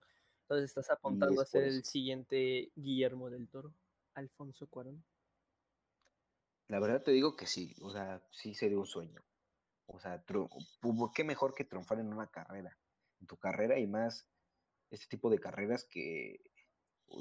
Entonces 0.42 0.70
estás 0.70 0.90
apuntando 0.90 1.40
a 1.40 1.46
ser 1.46 1.64
el 1.64 1.84
siguiente 1.84 2.70
Guillermo 2.74 3.30
del 3.30 3.48
Toro, 3.48 3.74
Alfonso 4.14 4.66
Cuarón. 4.66 5.04
La 6.68 6.80
verdad 6.80 7.02
te 7.02 7.12
digo 7.12 7.36
que 7.36 7.46
sí, 7.46 7.74
o 7.80 7.90
sea, 7.90 8.22
sí 8.32 8.54
sería 8.54 8.78
un 8.78 8.86
sueño. 8.86 9.22
O 9.86 9.98
sea, 10.00 10.22
qué 11.14 11.24
mejor 11.24 11.54
que 11.54 11.64
triunfar 11.64 12.00
en 12.00 12.12
una 12.12 12.26
carrera, 12.26 12.76
en 13.20 13.26
tu 13.26 13.36
carrera 13.36 13.78
y 13.78 13.86
más 13.86 14.28
este 14.90 15.06
tipo 15.06 15.30
de 15.30 15.38
carreras 15.38 15.84
que 15.84 16.40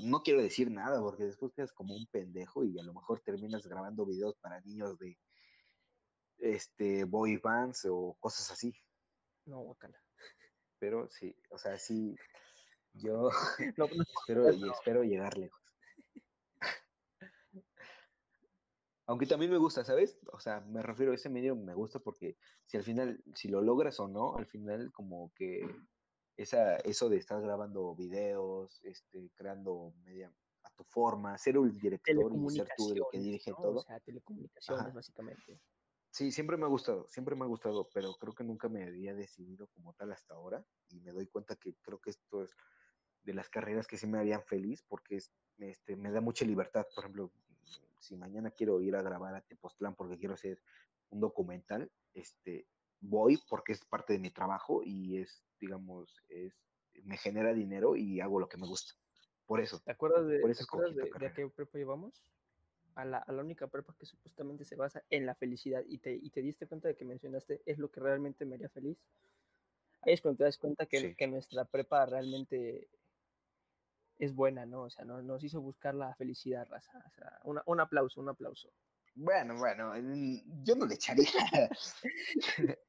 no 0.04 0.22
quiero 0.24 0.42
decir 0.42 0.72
nada 0.72 1.00
porque 1.00 1.26
después 1.26 1.54
quedas 1.54 1.72
como 1.72 1.96
un 1.96 2.08
pendejo 2.08 2.64
y 2.64 2.80
a 2.80 2.84
lo 2.84 2.94
mejor 2.94 3.22
terminas 3.22 3.68
grabando 3.68 4.06
videos 4.06 4.36
para 4.38 4.62
niños 4.62 4.98
de 4.98 5.18
este 6.40 7.04
boy 7.06 7.38
bands 7.38 7.86
o 7.90 8.18
cosas 8.20 8.52
así. 8.52 8.76
No, 9.46 9.60
guacala. 9.60 10.02
Pero 10.80 11.10
sí, 11.10 11.36
o 11.50 11.58
sea, 11.58 11.78
sí, 11.78 12.16
yo 12.94 13.30
espero, 14.20 14.50
espero 14.50 15.04
llegar 15.04 15.38
lejos. 15.38 15.62
Aunque 19.08 19.28
también 19.28 19.52
me 19.52 19.58
gusta, 19.58 19.84
¿sabes? 19.84 20.18
O 20.32 20.40
sea, 20.40 20.62
me 20.62 20.82
refiero 20.82 21.12
a 21.12 21.16
ese 21.16 21.30
medio, 21.30 21.56
me 21.56 21.76
gusta 21.76 22.00
porque 22.00 22.38
si 22.66 22.78
al 22.78 22.84
final, 22.84 23.24
si 23.36 23.48
lo 23.48 23.62
logras 23.62 24.00
o 24.00 24.08
no, 24.08 24.36
al 24.36 24.48
final 24.48 24.92
como 24.92 25.32
que 25.36 25.62
esa, 26.38 26.78
eso 26.78 27.10
de 27.10 27.18
estar 27.18 27.42
grabando 27.42 27.96
videos, 27.96 28.80
este, 28.84 29.30
creando 29.36 29.94
media 30.04 30.34
a 30.64 30.70
tu 30.72 30.84
forma, 30.84 31.38
ser 31.38 31.58
el 31.58 31.78
director 31.80 32.16
y 32.16 32.50
ser 32.50 32.68
tú 32.76 32.94
el 32.94 33.04
que 33.12 33.20
dirige 33.20 33.52
todo. 33.54 33.80
O 33.80 33.84
sea, 33.84 34.00
telecomunicaciones, 34.00 34.94
básicamente. 34.94 35.62
Sí, 36.10 36.32
siempre 36.32 36.58
me 36.58 36.64
ha 36.64 36.70
gustado, 36.70 37.08
siempre 37.10 37.36
me 37.36 37.44
ha 37.44 37.48
gustado, 37.48 37.90
pero 37.94 38.14
creo 38.16 38.34
que 38.34 38.44
nunca 38.44 38.70
me 38.70 38.86
había 38.86 39.14
decidido 39.14 39.68
como 39.68 39.94
tal 39.94 40.14
hasta 40.14 40.34
ahora 40.34 40.66
y 40.88 41.02
me 41.02 41.12
doy 41.12 41.28
cuenta 41.28 41.58
que 41.58 41.76
creo 41.82 42.00
que 42.00 42.12
esto 42.12 42.44
es 42.44 42.56
de 43.24 43.34
las 43.34 43.50
carreras 43.50 43.86
que 43.86 43.98
sí 43.98 44.08
me 44.08 44.18
harían 44.18 44.42
feliz 44.44 44.82
porque 44.88 45.20
este, 45.58 45.96
me 45.98 46.12
da 46.12 46.22
mucha 46.22 46.46
libertad. 46.46 46.86
Por 46.96 47.04
ejemplo, 47.04 47.32
si 48.00 48.16
mañana 48.16 48.52
quiero 48.52 48.82
ir 48.82 48.96
a 48.96 49.02
grabar 49.02 49.36
a 49.36 49.42
Tepoztlán 49.42 49.96
porque 49.96 50.18
quiero 50.18 50.36
hacer 50.36 50.62
un 51.10 51.20
documental, 51.20 51.92
este, 52.14 52.68
voy 53.00 53.40
porque 53.50 53.74
es 53.74 53.84
parte 53.86 54.14
de 54.14 54.20
mi 54.20 54.30
trabajo 54.30 54.82
y 54.84 55.18
es, 55.18 55.44
digamos, 55.60 56.22
es, 56.30 56.54
me 57.04 57.18
genera 57.18 57.54
dinero 57.54 57.96
y 57.96 58.22
hago 58.22 58.40
lo 58.40 58.48
que 58.48 58.58
me 58.58 58.68
gusta. 58.68 58.94
Por 59.46 59.60
eso. 59.60 59.80
¿Te 59.80 59.92
acuerdas 59.92 60.28
de, 60.28 60.40
¿te 60.40 61.34
qué 61.34 61.50
prepa 61.50 61.78
llevamos? 61.78 62.24
A 62.96 63.04
la, 63.06 63.18
a 63.18 63.32
la, 63.32 63.42
única 63.42 63.68
prepa 63.68 63.94
que 64.00 64.06
supuestamente 64.06 64.64
se 64.64 64.76
basa 64.76 65.04
en 65.10 65.26
la 65.26 65.36
felicidad 65.36 65.84
y 65.86 65.98
te, 65.98 66.14
y 66.14 66.30
te 66.30 66.42
diste 66.42 66.66
cuenta 66.66 66.88
de 66.88 66.96
que 66.96 67.04
mencionaste 67.04 67.62
es 67.66 67.78
lo 67.78 67.92
que 67.92 68.00
realmente 68.00 68.46
me 68.46 68.56
haría 68.56 68.70
feliz. 68.70 68.98
Ahí 70.02 70.14
es 70.14 70.22
cuando 70.22 70.38
te 70.38 70.44
das 70.46 70.58
cuenta 70.58 70.86
que, 70.86 71.16
que 71.16 71.28
nuestra 71.28 71.66
prepa 71.66 72.06
realmente 72.06 72.88
es 74.20 74.34
buena, 74.34 74.66
¿no? 74.66 74.84
O 74.84 74.90
sea, 74.90 75.06
no, 75.06 75.22
nos 75.22 75.44
hizo 75.44 75.62
buscar 75.62 75.96
la 75.96 76.14
felicidad, 76.16 76.66
raza. 76.68 77.04
O 77.08 77.12
sea, 77.12 77.40
un 77.66 77.80
aplauso, 77.80 78.22
un 78.22 78.30
aplauso. 78.30 78.72
Bueno, 79.16 79.58
bueno, 79.58 79.94
yo 80.64 80.76
no 80.76 80.86
le 80.86 80.96
echaría. 80.96 81.26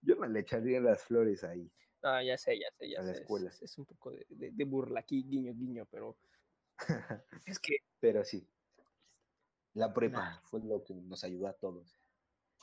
yo 0.00 0.14
no 0.14 0.26
le 0.26 0.40
echaría 0.40 0.80
las 0.80 1.02
flores 1.02 1.42
ahí. 1.42 1.68
Ah, 2.04 2.22
ya 2.22 2.38
sé, 2.38 2.58
ya 2.58 2.70
sé, 2.78 2.88
ya 2.88 3.00
a 3.00 3.02
sé. 3.02 3.08
La 3.08 3.18
escuela. 3.18 3.50
Es, 3.60 3.78
un 3.78 3.84
poco 3.84 4.12
de, 4.12 4.24
de, 4.28 4.64
burla 4.64 5.00
aquí, 5.00 5.24
guiño, 5.24 5.52
guiño, 5.54 5.86
pero. 5.90 6.16
es 7.46 7.58
que. 7.58 7.78
Pero 7.98 8.24
sí. 8.24 8.48
La 9.74 9.92
prepa 9.92 10.40
fue 10.44 10.60
lo 10.60 10.84
que 10.84 10.94
nos 10.94 11.24
ayudó 11.24 11.48
a 11.48 11.54
todos. 11.54 11.98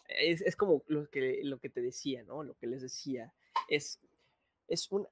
Es, 0.08 0.41
es 0.41 0.55
como 0.55 0.84
lo 0.88 1.10
que, 1.10 1.41
lo 1.43 1.60
que 1.60 1.69
te 1.69 1.81
decía, 1.81 2.24
¿no? 2.24 2.43
Lo 2.43 2.55
que 2.55 2.67
les 2.67 2.81
decía. 2.81 3.34
Es, 3.67 4.00
es 4.67 4.89
un 4.91 5.08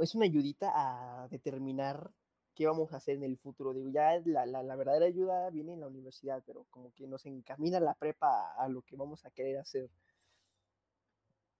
es 0.00 0.14
una 0.14 0.24
ayudita 0.24 0.72
a 0.74 1.28
determinar 1.28 2.10
qué 2.54 2.66
vamos 2.66 2.92
a 2.92 2.96
hacer 2.96 3.16
en 3.16 3.24
el 3.24 3.38
futuro. 3.38 3.72
Digo, 3.72 3.88
ya 3.88 4.20
la, 4.24 4.46
la, 4.46 4.76
verdadera 4.76 5.06
ayuda 5.06 5.50
viene 5.50 5.72
en 5.72 5.80
la 5.80 5.86
universidad, 5.86 6.42
pero 6.46 6.66
como 6.70 6.92
que 6.92 7.06
nos 7.06 7.24
encamina 7.26 7.80
la 7.80 7.94
prepa 7.94 8.52
a 8.54 8.68
lo 8.68 8.82
que 8.82 8.96
vamos 8.96 9.24
a 9.24 9.30
querer 9.30 9.58
hacer. 9.58 9.88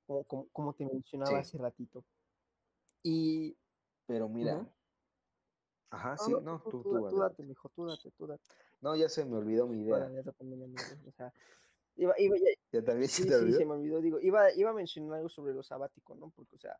Como, 0.07 0.49
como, 0.53 0.73
te 0.75 0.85
mencionaba 0.85 1.39
hace 1.39 1.57
ratito. 1.59 2.05
Y. 3.03 3.57
Pero 4.07 4.29
mira. 4.29 4.67
Ajá, 5.91 6.17
sí, 6.17 6.33
no, 6.43 6.61
tú, 6.63 6.83
tú, 6.83 7.09
tú, 7.09 7.19
date, 7.19 7.43
mijo, 7.43 7.69
tú 7.69 7.87
date, 7.87 8.11
tú 8.13 8.27
date. 8.27 8.43
No, 8.81 8.97
ya 8.97 9.11
se 9.11 9.25
me 9.27 9.37
olvidó 9.37 9.67
mi 9.67 9.83
idea. 9.83 10.11
o 11.07 11.13
sea, 11.13 11.33
iba, 11.97 12.15
iba, 12.19 12.37
ya, 12.37 12.45
¿Ya 12.73 12.83
también 12.83 13.09
sí, 13.11 13.25
se 13.25 13.41
sí, 13.41 13.53
se 13.53 13.67
me 13.67 13.73
olvidó. 13.73 14.01
Digo, 14.01 14.19
iba, 14.19 14.53
iba 14.55 14.71
a 14.71 14.75
mencionar 14.75 15.19
algo 15.19 15.29
sobre 15.29 15.53
lo 15.53 15.63
sabático, 15.63 16.15
¿no? 16.15 16.31
Porque, 16.31 16.57
o 16.57 16.59
sea, 16.59 16.79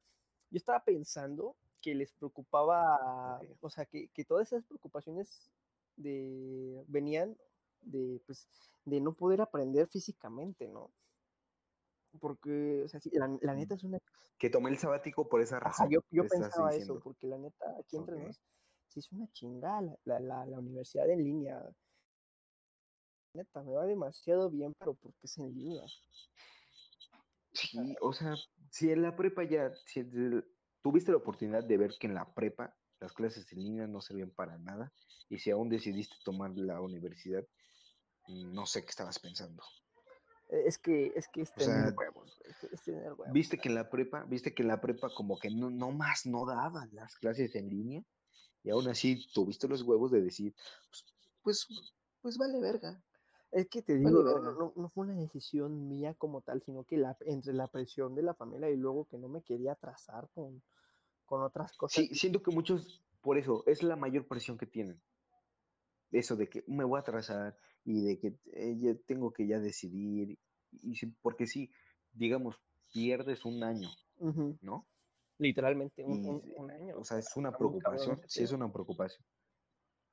yo 0.53 0.59
estaba 0.59 0.85
pensando 0.85 1.57
que 1.81 1.95
les 1.95 2.13
preocupaba, 2.13 3.41
o 3.61 3.71
sea, 3.71 3.87
que, 3.87 4.09
todas 4.27 4.53
esas 4.53 4.65
preocupaciones 4.65 5.51
de, 5.97 6.85
venían 6.87 7.37
de, 7.81 8.23
pues, 8.27 8.49
de 8.85 9.01
no 9.01 9.15
poder 9.15 9.41
aprender 9.41 9.89
físicamente, 9.89 10.69
¿no? 10.69 10.93
Porque, 12.21 12.83
o 12.85 12.89
sea, 12.89 13.01
la, 13.13 13.29
mm. 13.29 13.57
neta 13.57 13.75
es 13.75 13.83
una... 13.83 13.99
Que 14.39 14.51
tomé 14.51 14.71
el 14.71 14.79
sabático 14.79 15.29
por 15.29 15.41
esa 15.41 15.59
razón. 15.59 15.89
yo, 15.91 16.27
pensaba 16.29 16.75
eso, 16.75 17.01
porque 17.01 17.27
la 17.27 17.39
neta, 17.39 17.65
aquí 17.81 17.97
entre 17.97 18.23
nos, 18.23 18.41
sí 18.89 19.01
es 19.01 19.11
una 19.11 19.27
chingada 19.33 19.81
la, 20.05 20.21
la, 20.21 20.45
la, 20.45 20.59
universidad 20.59 21.09
en 21.09 21.25
línea. 21.25 21.63
Neta, 23.33 23.63
me 23.63 23.73
va 23.73 23.87
demasiado 23.87 24.51
bien, 24.51 24.75
pero 24.79 24.95
porque 24.95 25.21
es 25.23 25.39
en 25.39 25.55
línea. 25.55 25.85
Sí, 27.53 27.97
o 28.01 28.13
sea, 28.13 28.35
si 28.73 28.91
en 28.91 29.03
la 29.03 29.15
prepa 29.15 29.45
ya, 29.45 29.71
si 29.85 30.03
tuviste 30.81 31.11
la 31.11 31.19
oportunidad 31.19 31.63
de 31.63 31.77
ver 31.77 31.93
que 32.01 32.07
en 32.07 32.15
la 32.15 32.33
prepa 32.33 32.75
las 33.01 33.13
clases 33.13 33.53
en 33.53 33.63
línea 33.63 33.87
no 33.87 34.01
servían 34.01 34.31
para 34.31 34.57
nada, 34.59 34.91
y 35.29 35.39
si 35.39 35.51
aún 35.51 35.69
decidiste 35.69 36.17
tomar 36.25 36.53
la 36.57 36.81
universidad, 36.81 37.45
no 38.29 38.65
sé 38.65 38.83
qué 38.83 38.89
estabas 38.89 39.19
pensando. 39.19 39.63
E, 40.49 40.67
es 40.67 40.79
que 40.79 41.13
es 41.15 41.29
que 41.29 41.43
es 41.43 41.53
tener 41.55 41.93
huevos, 41.93 42.41
Viste 43.31 43.59
que 43.59 43.69
en 43.69 43.75
la 43.75 43.91
prepa, 43.91 44.25
viste 44.25 44.55
que 44.55 44.63
en 44.63 44.69
la 44.69 44.81
prepa 44.81 45.11
como 45.15 45.39
que 45.39 45.51
no, 45.51 45.69
no 45.69 45.91
más 45.91 46.25
no 46.25 46.47
daban 46.47 46.89
las 46.95 47.17
clases 47.17 47.55
en 47.55 47.69
línea, 47.69 48.03
y 48.63 48.71
aún 48.71 48.89
así 48.89 49.27
tuviste 49.35 49.69
los 49.69 49.83
huevos 49.83 50.11
de 50.11 50.23
decir, 50.23 50.55
pues, 50.89 51.05
pues, 51.43 51.95
pues 52.23 52.39
vale 52.39 52.59
verga. 52.59 53.03
Es 53.53 53.69
que 53.69 53.83
te 53.83 53.99
digo, 53.99 54.23
no, 54.75 54.89
fue 54.89 55.05
una 55.05 55.15
decisión 55.15 55.87
mía 55.87 56.15
como 56.15 56.41
tal, 56.41 56.63
sino 56.63 56.85
que 56.85 56.97
la, 56.97 57.19
entre 57.27 57.53
la 57.53 57.69
presión 57.69 58.15
de 58.15 58.23
la 58.23 58.33
familia 58.33 58.71
y 58.71 58.77
luego 58.77 59.07
que 59.07 59.19
no 59.19 59.29
me 59.29 59.43
quería 59.43 59.73
atrasar 59.73 60.31
con, 60.35 60.63
con 61.27 61.43
otras 61.43 61.75
cosas. 61.75 62.03
Sí, 62.03 62.15
siento 62.15 62.43
que 62.43 62.51
muchos, 62.51 63.05
por 63.21 63.37
eso, 63.37 63.63
es 63.67 63.83
la 63.83 63.95
mayor 63.95 64.27
presión 64.27 64.57
que 64.57 64.65
tienen. 64.65 64.99
Eso 66.11 66.35
de 66.35 66.49
que 66.49 66.65
me 66.67 66.85
voy 66.85 66.97
a 66.97 67.01
atrasar 67.01 67.55
y 67.85 68.03
de 68.03 68.19
que 68.19 68.39
eh, 68.55 69.03
tengo 69.07 69.35
que 69.35 69.47
ya 69.47 69.59
decidir. 69.59 70.39
Y, 70.71 71.07
porque 71.21 71.47
sí, 71.47 71.71
digamos, 72.15 72.59
pierdes 72.91 73.45
un 73.45 73.63
año, 73.65 73.91
¿no? 74.63 74.87
Literalmente, 75.37 76.05
un, 76.05 76.71
año. 76.71 76.97
O 76.99 77.05
sea, 77.05 77.19
es 77.19 77.37
una 77.37 77.53
preocupación, 77.53 78.19
sí 78.29 78.43
es 78.43 78.53
una 78.53 78.73
preocupación. 78.73 79.23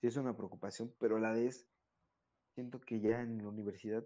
Sí 0.02 0.08
es 0.08 0.18
una 0.18 0.36
preocupación, 0.36 0.94
pero 1.00 1.18
a 1.18 1.20
la 1.22 1.32
vez 1.32 1.70
siento 2.54 2.80
que 2.82 3.00
ya 3.00 3.22
en 3.22 3.38
la 3.40 3.50
universidad, 3.50 4.06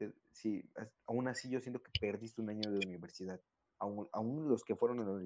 eh, 0.00 0.12
sí, 0.32 0.68
aún 1.06 1.28
así 1.28 1.50
yo 1.50 1.60
siento 1.60 1.82
que 1.82 1.90
perdiste 2.00 2.40
un 2.40 2.50
año 2.50 2.70
de 2.70 2.86
universidad. 2.86 3.40
Aún, 3.78 4.08
aún 4.12 4.48
los 4.48 4.64
que 4.64 4.76
fueron 4.76 5.00
a 5.00 5.04
la 5.04 5.18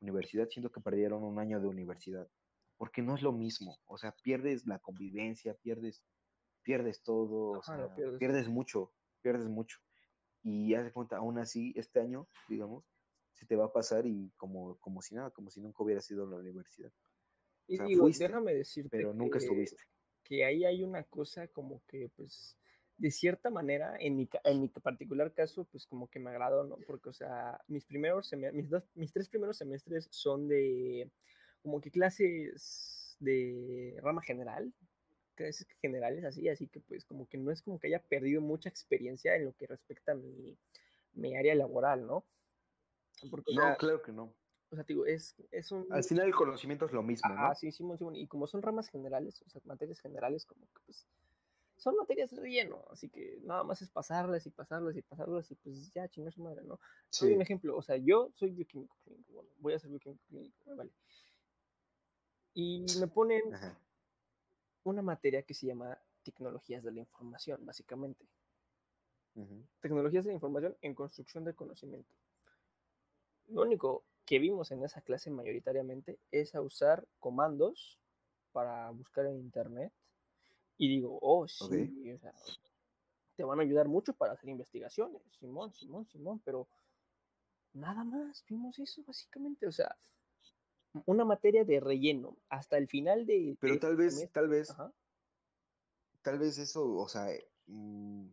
universidad, 0.00 0.48
siento 0.48 0.70
que 0.70 0.80
perdieron 0.80 1.22
un 1.22 1.38
año 1.38 1.60
de 1.60 1.68
universidad. 1.68 2.28
Porque 2.76 3.02
no 3.02 3.14
es 3.14 3.22
lo 3.22 3.32
mismo. 3.32 3.78
O 3.86 3.98
sea, 3.98 4.12
pierdes 4.22 4.66
la 4.66 4.78
convivencia, 4.80 5.54
pierdes, 5.54 6.04
pierdes 6.62 7.02
todo, 7.02 7.60
pierdes. 8.18 8.48
mucho, 8.48 8.92
pierdes 9.20 9.48
mucho. 9.48 9.78
Y 10.42 10.74
haz 10.74 10.84
de 10.84 10.92
cuenta, 10.92 11.18
aún 11.18 11.38
así, 11.38 11.72
este 11.76 12.00
año, 12.00 12.28
digamos, 12.48 12.84
se 13.32 13.46
te 13.46 13.56
va 13.56 13.66
a 13.66 13.72
pasar 13.72 14.06
y 14.06 14.30
como, 14.36 14.76
como 14.78 15.00
si 15.02 15.14
nada, 15.14 15.30
como 15.30 15.50
si 15.50 15.60
nunca 15.60 15.82
hubiera 15.82 16.00
sido 16.00 16.26
la 16.26 16.36
universidad. 16.36 16.92
Y 17.66 17.82
digo, 17.82 18.08
déjame 18.08 18.54
decirte. 18.54 18.90
Pero 18.90 19.14
nunca 19.14 19.38
estuviste 19.38 19.82
que 20.24 20.44
ahí 20.44 20.64
hay 20.64 20.82
una 20.82 21.04
cosa 21.04 21.46
como 21.48 21.82
que, 21.86 22.10
pues, 22.16 22.56
de 22.96 23.10
cierta 23.10 23.50
manera, 23.50 23.96
en 23.98 24.16
mi, 24.16 24.28
en 24.44 24.60
mi 24.60 24.68
particular 24.68 25.32
caso, 25.32 25.64
pues 25.64 25.86
como 25.86 26.08
que 26.08 26.18
me 26.18 26.30
agradó, 26.30 26.64
¿no? 26.64 26.78
Porque, 26.86 27.10
o 27.10 27.12
sea, 27.12 27.60
mis 27.68 27.84
primeros, 27.84 28.32
mis, 28.52 28.70
dos, 28.70 28.84
mis 28.94 29.12
tres 29.12 29.28
primeros 29.28 29.58
semestres 29.58 30.08
son 30.10 30.48
de, 30.48 31.10
como 31.62 31.80
que 31.80 31.90
clases 31.90 33.16
de 33.20 33.98
rama 34.02 34.22
general, 34.22 34.72
clases 35.34 35.66
generales 35.80 36.24
así, 36.24 36.48
así 36.48 36.68
que 36.68 36.80
pues 36.80 37.04
como 37.04 37.28
que 37.28 37.38
no 37.38 37.50
es 37.50 37.62
como 37.62 37.78
que 37.78 37.88
haya 37.88 38.02
perdido 38.02 38.40
mucha 38.40 38.68
experiencia 38.68 39.34
en 39.34 39.46
lo 39.46 39.52
que 39.54 39.66
respecta 39.66 40.12
a 40.12 40.14
mi, 40.14 40.56
mi 41.12 41.36
área 41.36 41.54
laboral, 41.54 42.06
¿no? 42.06 42.24
Porque, 43.30 43.54
no, 43.54 43.76
claro 43.76 44.02
que 44.02 44.12
no. 44.12 44.32
O 44.74 44.76
sea, 44.76 44.84
digo, 44.84 45.06
es, 45.06 45.36
es 45.52 45.70
un... 45.70 45.86
Al 45.92 46.02
final 46.02 46.26
el 46.26 46.34
conocimiento 46.34 46.84
es 46.86 46.92
lo 46.92 47.04
mismo, 47.04 47.32
¿no? 47.32 47.46
Ah, 47.46 47.54
sí, 47.54 47.70
Simón, 47.70 47.96
Simón. 47.96 48.16
Y 48.16 48.26
como 48.26 48.48
son 48.48 48.60
ramas 48.60 48.88
generales, 48.88 49.40
o 49.46 49.48
sea, 49.48 49.60
materias 49.64 50.00
generales, 50.00 50.44
como 50.44 50.66
que 50.66 50.80
pues 50.84 51.06
son 51.76 51.94
materias 51.96 52.30
de 52.30 52.40
relleno, 52.40 52.84
así 52.90 53.08
que 53.08 53.38
nada 53.42 53.62
más 53.62 53.82
es 53.82 53.90
pasarlas 53.90 54.44
y 54.46 54.50
pasarlas 54.50 54.96
y 54.96 55.02
pasarlas 55.02 55.50
y 55.50 55.54
pues 55.54 55.92
ya 55.92 56.08
chingar 56.08 56.32
su 56.32 56.42
madre, 56.42 56.64
¿no? 56.64 56.80
Sí. 57.10 57.32
un 57.32 57.42
ejemplo, 57.42 57.76
o 57.76 57.82
sea, 57.82 57.96
yo 57.96 58.30
soy 58.34 58.50
bioquímico 58.50 58.96
clínico, 59.04 59.32
bueno, 59.32 59.50
voy 59.58 59.74
a 59.74 59.78
ser 59.78 59.90
bioquímico 59.90 60.24
clínico, 60.26 60.56
vale. 60.76 60.90
Y 62.54 62.84
me 62.98 63.06
ponen 63.06 63.42
una 64.82 65.02
materia 65.02 65.42
que 65.42 65.54
se 65.54 65.66
llama 65.66 65.96
tecnologías 66.24 66.82
de 66.82 66.90
la 66.90 67.00
información, 67.00 67.64
básicamente. 67.64 68.26
Tecnologías 69.80 70.24
de 70.24 70.30
la 70.30 70.34
información 70.34 70.76
en 70.80 70.94
construcción 70.94 71.44
de 71.44 71.54
conocimiento. 71.54 72.14
Lo 73.48 73.62
único 73.62 74.04
que 74.26 74.38
vimos 74.38 74.70
en 74.70 74.82
esa 74.82 75.00
clase 75.00 75.30
mayoritariamente 75.30 76.18
es 76.30 76.54
a 76.54 76.60
usar 76.60 77.06
comandos 77.18 77.98
para 78.52 78.90
buscar 78.90 79.26
en 79.26 79.38
internet. 79.38 79.92
Y 80.76 80.88
digo, 80.88 81.18
oh, 81.20 81.46
sí, 81.46 82.12
o 82.12 82.18
sea, 82.18 82.34
te 83.36 83.44
van 83.44 83.60
a 83.60 83.62
ayudar 83.62 83.88
mucho 83.88 84.12
para 84.12 84.32
hacer 84.32 84.48
investigaciones, 84.48 85.22
Simón, 85.38 85.72
Simón, 85.72 86.06
Simón, 86.06 86.40
pero 86.44 86.68
nada 87.72 88.04
más, 88.04 88.44
vimos 88.48 88.78
eso 88.78 89.02
básicamente, 89.06 89.66
o 89.66 89.72
sea, 89.72 89.96
una 91.06 91.24
materia 91.24 91.64
de 91.64 91.80
relleno 91.80 92.36
hasta 92.48 92.76
el 92.76 92.88
final 92.88 93.26
de... 93.26 93.56
Pero 93.60 93.78
tal 93.78 93.96
vez, 93.96 94.30
tal 94.32 94.48
vez, 94.48 94.74
tal 96.22 96.38
vez 96.38 96.58
eso, 96.58 96.94
o 96.96 97.08
sea, 97.08 97.28
mm, 97.66 98.26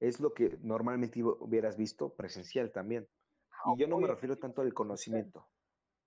es 0.00 0.20
lo 0.20 0.34
que 0.34 0.58
normalmente 0.62 1.22
hubieras 1.22 1.76
visto 1.76 2.14
presencial 2.14 2.72
también. 2.72 3.08
Y 3.74 3.80
yo 3.80 3.88
no 3.88 3.98
me 3.98 4.06
refiero 4.06 4.36
tanto 4.36 4.62
al 4.62 4.72
conocimiento. 4.72 5.46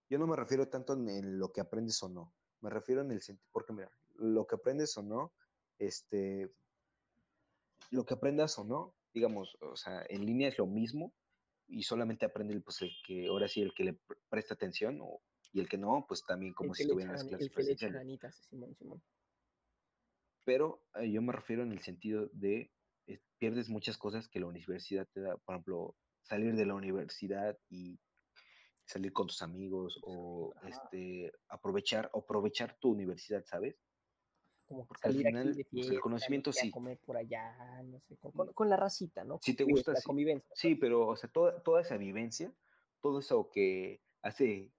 Yo 0.09 0.17
no 0.17 0.27
me 0.27 0.35
refiero 0.35 0.67
tanto 0.67 0.93
en, 0.93 1.37
lo 1.37 1.51
que 1.51 1.61
aprendes 1.61 2.01
o 2.03 2.09
no. 2.09 2.33
Me 2.61 2.69
refiero 2.69 3.01
en 3.01 3.11
el 3.11 3.21
sentido, 3.21 3.47
porque 3.51 3.73
mira, 3.73 3.91
lo 4.15 4.45
que 4.47 4.55
aprendes 4.55 4.97
o 4.97 5.03
no, 5.03 5.31
este, 5.77 6.51
lo 7.91 8.05
que 8.05 8.15
aprendas 8.15 8.57
o 8.59 8.63
no, 8.63 8.95
digamos, 9.13 9.57
o 9.61 9.75
sea, 9.75 10.05
en 10.09 10.25
línea 10.25 10.49
es 10.49 10.57
lo 10.57 10.65
mismo 10.65 11.13
y 11.67 11.83
solamente 11.83 12.25
aprende 12.25 12.53
el, 12.53 12.63
pues, 12.63 12.81
el 12.81 12.91
que, 13.05 13.27
ahora 13.27 13.47
sí, 13.47 13.61
el 13.61 13.73
que 13.73 13.83
le 13.83 13.99
presta 14.29 14.55
atención 14.55 14.99
o, 15.01 15.21
y 15.53 15.59
el 15.59 15.69
que 15.69 15.77
no, 15.77 16.05
pues 16.07 16.23
también 16.23 16.53
como 16.53 16.73
si 16.73 16.83
estuviera 16.83 17.11
en 17.11 17.17
las 17.17 17.23
clases 17.23 17.49
presenciales. 17.49 18.19
Pero 20.45 20.81
eh, 20.95 21.11
yo 21.11 21.21
me 21.21 21.33
refiero 21.33 21.63
en 21.63 21.71
el 21.71 21.79
sentido 21.79 22.27
de 22.33 22.71
eh, 23.07 23.19
pierdes 23.37 23.69
muchas 23.69 23.97
cosas 23.97 24.27
que 24.27 24.39
la 24.39 24.47
universidad 24.47 25.07
te 25.13 25.21
da, 25.21 25.37
por 25.37 25.55
ejemplo, 25.55 25.95
salir 26.29 26.55
de 26.55 26.65
la 26.65 26.75
universidad 26.75 27.57
y 27.69 27.99
salir 28.85 29.11
con 29.11 29.27
tus 29.27 29.41
amigos 29.41 29.99
o 30.03 30.53
este 30.67 31.31
aprovechar 31.47 32.09
aprovechar 32.13 32.77
tu 32.79 32.91
universidad, 32.91 33.43
¿sabes? 33.45 33.75
Como 34.67 34.85
Porque 34.85 35.01
salir 35.01 35.27
al 35.27 35.33
final, 35.33 35.65
pues, 35.71 35.89
el 35.89 35.99
conocimiento 35.99 36.53
sí. 36.53 36.69
comer 36.69 36.99
por 37.03 37.17
allá, 37.17 37.81
no 37.83 37.99
sé, 38.01 38.15
con, 38.53 38.69
la 38.69 38.77
racita, 38.77 39.23
¿no? 39.23 39.39
Si 39.41 39.55
te 39.55 39.63
gusta, 39.63 39.93
la 39.93 40.01
convivencia. 40.01 40.47
Sí, 40.53 40.75
pero 40.75 41.07
o 41.07 41.15
sea, 41.15 41.29
toda, 41.31 41.61
toda 41.63 41.81
esa 41.81 41.97
vivencia, 41.97 42.53
todo 43.01 43.19
eso 43.19 43.49
que 43.51 44.01
hace 44.21 44.71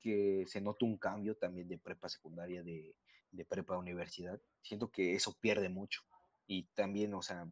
que 0.00 0.44
se 0.46 0.60
note 0.60 0.84
un 0.84 0.98
cambio 0.98 1.36
también 1.36 1.68
de 1.68 1.78
prepa 1.78 2.08
secundaria, 2.08 2.62
de, 2.62 2.96
de 3.30 3.44
prepa 3.44 3.76
universidad, 3.76 4.40
siento 4.60 4.90
que 4.90 5.14
eso 5.14 5.36
pierde 5.40 5.68
mucho. 5.68 6.02
Y 6.46 6.64
también, 6.74 7.14
o 7.14 7.22
sea, 7.22 7.48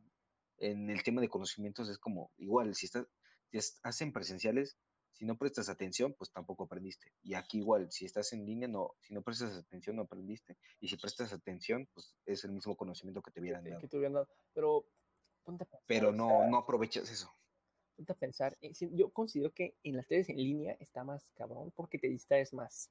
en 0.59 0.91
el 0.91 1.03
tema 1.03 1.21
de 1.21 1.29
conocimientos 1.29 1.89
es 1.89 1.99
como 1.99 2.33
igual, 2.39 2.75
si 2.75 2.87
estás, 2.87 3.07
hacen 3.83 4.13
presenciales, 4.13 4.77
si 5.13 5.27
no 5.27 5.37
prestas 5.37 5.69
atención, 5.69 6.15
pues 6.15 6.33
tampoco 6.33 6.65
aprendiste. 6.65 7.13
Y 7.23 7.35
aquí 7.35 7.59
igual, 7.59 7.91
si 7.93 8.07
estás 8.07 8.33
en 8.33 8.47
línea, 8.47 8.69
no, 8.69 8.95
si 9.01 9.13
no 9.13 9.23
prestas 9.23 9.55
atención, 9.55 9.97
no 9.97 10.03
aprendiste. 10.03 10.57
Y 10.81 10.89
si 10.89 10.97
prestas 10.97 11.33
atención, 11.33 11.87
pues 11.93 12.15
es 12.25 12.45
el 12.45 12.53
mismo 12.53 12.77
conocimiento 12.77 13.21
que 13.21 13.31
te 13.31 13.41
hubieran 13.41 13.65
dado. 13.65 13.81
Que 13.81 13.89
te 13.89 13.97
hubieran 13.99 14.15
dado. 14.15 14.29
Pero, 14.55 14.87
Pero 15.87 16.13
no, 16.13 16.49
no 16.49 16.57
aprovechas 16.57 17.11
eso. 17.11 17.31
Ponte 17.97 18.13
a 18.13 18.17
pensar, 18.17 18.57
yo 18.63 19.11
considero 19.11 19.53
que 19.53 19.77
en 19.83 19.97
las 19.97 20.07
clases 20.07 20.31
en 20.31 20.39
línea 20.39 20.75
está 20.81 21.05
más 21.05 21.31
cabrón 21.35 21.71
porque 21.73 21.99
te 21.99 22.09
distraes 22.09 22.55
más. 22.55 22.91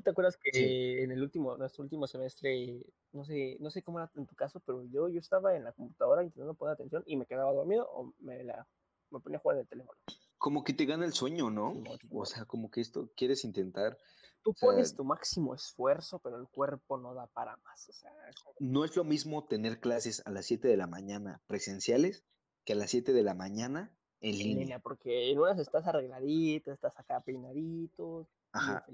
¿Tú 0.00 0.04
te 0.04 0.10
acuerdas 0.12 0.38
que 0.42 1.02
en 1.02 1.12
el 1.12 1.22
último, 1.22 1.58
nuestro 1.58 1.82
último 1.82 2.06
semestre, 2.06 2.86
no 3.12 3.22
sé, 3.22 3.58
no 3.60 3.70
sé 3.70 3.82
cómo 3.82 3.98
era 3.98 4.10
en 4.16 4.26
tu 4.26 4.34
caso, 4.34 4.58
pero 4.64 4.82
yo, 4.84 5.10
yo 5.10 5.20
estaba 5.20 5.54
en 5.54 5.62
la 5.62 5.72
computadora 5.72 6.24
intentando 6.24 6.54
poner 6.54 6.72
atención 6.72 7.02
y 7.04 7.16
me 7.16 7.26
quedaba 7.26 7.52
dormido 7.52 7.86
o 7.92 8.14
me, 8.18 8.42
la, 8.42 8.66
me 9.10 9.20
ponía 9.20 9.36
a 9.36 9.42
jugar 9.42 9.58
en 9.58 9.60
el 9.60 9.68
teléfono? 9.68 9.98
Como 10.38 10.64
que 10.64 10.72
te 10.72 10.86
gana 10.86 11.04
el 11.04 11.12
sueño, 11.12 11.50
¿no? 11.50 11.74
o 12.12 12.24
sea, 12.24 12.46
como 12.46 12.70
que 12.70 12.80
esto 12.80 13.10
quieres 13.14 13.44
intentar. 13.44 13.98
Tú 14.42 14.54
pones 14.58 14.96
tu 14.96 15.04
máximo 15.04 15.54
esfuerzo, 15.54 16.18
pero 16.20 16.38
el 16.38 16.48
cuerpo 16.48 16.96
no 16.96 17.12
da 17.12 17.26
para 17.26 17.58
más. 17.58 17.86
O 17.90 17.92
sea, 17.92 18.10
no 18.58 18.86
es 18.86 18.96
lo 18.96 19.04
mismo 19.04 19.44
tener 19.44 19.80
clases 19.80 20.22
a 20.24 20.30
las 20.30 20.46
7 20.46 20.66
de 20.66 20.78
la 20.78 20.86
mañana 20.86 21.42
presenciales 21.46 22.24
que 22.64 22.72
a 22.72 22.76
las 22.76 22.88
7 22.88 23.12
de 23.12 23.22
la 23.22 23.34
mañana 23.34 23.94
en, 24.22 24.38
línea. 24.38 24.78
Porque 24.78 25.30
en 25.30 25.40
unas 25.40 25.58
estás 25.58 25.86
arregladito, 25.86 26.72
estás 26.72 26.98
acá 26.98 27.20
peinadito, 27.20 28.26
Ajá. 28.52 28.84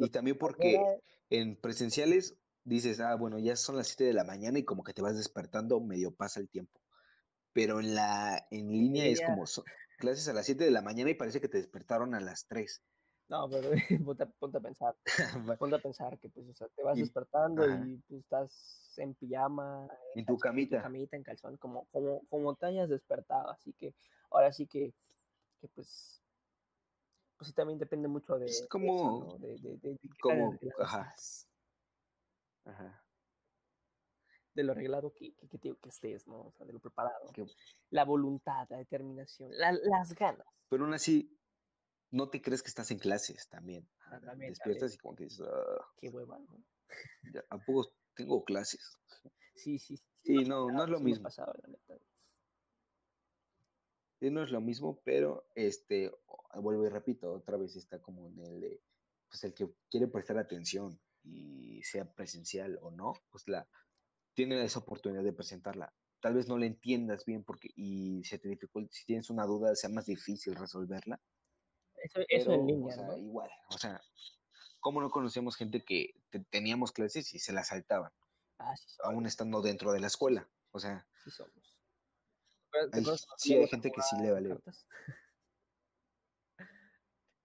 Y 0.00 0.10
también 0.10 0.36
porque 0.38 0.80
en 1.30 1.56
presenciales 1.56 2.36
dices, 2.64 3.00
ah, 3.00 3.14
bueno, 3.14 3.38
ya 3.38 3.56
son 3.56 3.76
las 3.76 3.88
7 3.88 4.04
de 4.04 4.12
la 4.12 4.24
mañana 4.24 4.58
y 4.58 4.64
como 4.64 4.82
que 4.82 4.92
te 4.92 5.02
vas 5.02 5.16
despertando, 5.16 5.80
medio 5.80 6.14
pasa 6.14 6.40
el 6.40 6.48
tiempo. 6.48 6.80
Pero 7.52 7.80
en 7.80 7.94
la 7.94 8.46
en 8.50 8.68
línea 8.68 9.06
es 9.06 9.22
como 9.22 9.44
clases 9.98 10.28
a 10.28 10.34
las 10.34 10.46
7 10.46 10.64
de 10.64 10.70
la 10.70 10.82
mañana 10.82 11.10
y 11.10 11.14
parece 11.14 11.40
que 11.40 11.48
te 11.48 11.58
despertaron 11.58 12.14
a 12.14 12.20
las 12.20 12.46
3. 12.46 12.82
No, 13.28 13.48
pero 13.48 13.70
ponte, 14.38 14.58
a 14.58 14.60
pensar. 14.60 14.94
ponte 15.58 15.76
a 15.76 15.78
pensar 15.78 16.18
que 16.18 16.28
pues, 16.28 16.48
o 16.48 16.54
sea, 16.54 16.68
te 16.68 16.82
vas 16.82 16.98
despertando 16.98 17.64
y 17.66 17.96
pues, 18.08 18.20
estás 18.20 18.94
en 18.98 19.14
pijama. 19.14 19.88
En, 20.14 20.26
tu 20.26 20.38
camita. 20.38 20.76
En 20.76 20.82
tu 20.82 20.84
camita, 20.84 21.16
en 21.16 21.22
calzón, 21.22 21.56
como, 21.56 21.86
como, 21.86 22.22
como 22.28 22.54
te 22.54 22.66
hayas 22.66 22.88
despertado. 22.88 23.50
Así 23.50 23.72
que 23.72 23.94
ahora 24.30 24.52
sí 24.52 24.66
que, 24.66 24.92
que 25.60 25.68
pues 25.68 26.22
pues 27.36 27.48
sí 27.48 27.54
también 27.54 27.78
depende 27.78 28.08
mucho 28.08 28.38
de. 28.38 28.46
Es 28.46 28.66
como. 28.68 29.36
De, 29.38 29.58
de, 29.58 29.76
de, 29.78 29.98
como. 30.20 30.58
Ajá. 30.80 31.14
Ajá. 32.64 33.02
De 34.54 34.64
lo 34.64 34.72
arreglado 34.72 35.12
que, 35.12 35.34
que, 35.34 35.58
que, 35.58 35.76
que, 35.76 35.88
estés, 35.88 36.26
¿no? 36.26 36.46
O 36.46 36.52
sea, 36.52 36.64
de 36.66 36.72
lo 36.72 36.80
preparado. 36.80 37.30
La 37.90 38.04
voluntad, 38.04 38.66
la 38.70 38.78
determinación, 38.78 39.50
las 39.54 40.14
ganas. 40.14 40.46
Pero 40.70 40.84
aún 40.84 40.94
así, 40.94 41.38
no 42.10 42.30
te 42.30 42.40
crees 42.40 42.62
que 42.62 42.68
estás 42.68 42.90
en 42.90 42.98
clases 42.98 43.48
también. 43.48 43.86
Ah, 44.06 44.18
Despiertas 44.36 44.94
y 44.94 44.98
como 44.98 45.14
que 45.14 45.24
dices. 45.24 45.46
Ah, 45.46 45.86
Qué 45.98 46.08
hueva, 46.08 46.38
¿no? 46.38 46.64
¿A 47.50 47.58
poco 47.58 47.92
tengo 48.14 48.44
clases? 48.44 48.98
Sí, 49.54 49.78
sí. 49.78 50.00
Sí, 50.22 50.44
no, 50.44 50.68
no 50.70 50.84
es 50.84 50.90
lo 50.90 51.00
mismo. 51.00 51.24
Pasado, 51.24 51.52
la 51.62 51.68
neta 51.68 51.98
no 54.20 54.42
es 54.42 54.50
lo 54.50 54.60
mismo, 54.60 55.00
pero 55.04 55.46
este, 55.54 56.12
vuelvo 56.54 56.86
y 56.86 56.88
repito, 56.88 57.32
otra 57.32 57.56
vez 57.56 57.76
está 57.76 58.00
como 58.00 58.28
en 58.28 58.40
el 58.40 58.60
de, 58.60 58.82
pues 59.28 59.44
el 59.44 59.54
que 59.54 59.68
quiere 59.90 60.08
prestar 60.08 60.38
atención 60.38 60.98
y 61.22 61.82
sea 61.82 62.04
presencial 62.12 62.78
o 62.82 62.90
no, 62.90 63.14
pues 63.30 63.48
la 63.48 63.68
tiene 64.34 64.62
esa 64.64 64.78
oportunidad 64.80 65.22
de 65.22 65.32
presentarla. 65.32 65.94
Tal 66.20 66.34
vez 66.34 66.48
no 66.48 66.58
la 66.58 66.66
entiendas 66.66 67.24
bien 67.24 67.44
porque 67.44 67.70
y 67.74 68.24
se 68.24 68.38
te 68.38 68.48
dificulta, 68.48 68.92
si 68.92 69.04
tienes 69.04 69.30
una 69.30 69.44
duda 69.44 69.74
sea 69.74 69.90
más 69.90 70.06
difícil 70.06 70.54
resolverla. 70.54 71.20
Eso, 71.96 72.20
eso 72.28 72.52
en 72.52 72.66
línea, 72.66 72.96
¿no? 72.96 73.16
Igual, 73.16 73.50
o 73.70 73.78
sea, 73.78 74.00
¿cómo 74.80 75.00
no 75.00 75.10
conocíamos 75.10 75.56
gente 75.56 75.84
que 75.84 76.14
teníamos 76.50 76.92
clases 76.92 77.34
y 77.34 77.38
se 77.38 77.52
la 77.52 77.64
saltaban? 77.64 78.12
Ah, 78.58 78.74
aún 79.04 79.26
estando 79.26 79.60
dentro 79.60 79.92
de 79.92 80.00
la 80.00 80.06
escuela, 80.06 80.48
o 80.70 80.78
sea. 80.78 81.06
Sí 81.22 81.30
somos 81.30 81.65
sí, 83.36 83.54
hay 83.54 83.68
gente 83.68 83.90
que 83.90 84.02
sí 84.02 84.16
le 84.20 84.32
vale. 84.32 84.56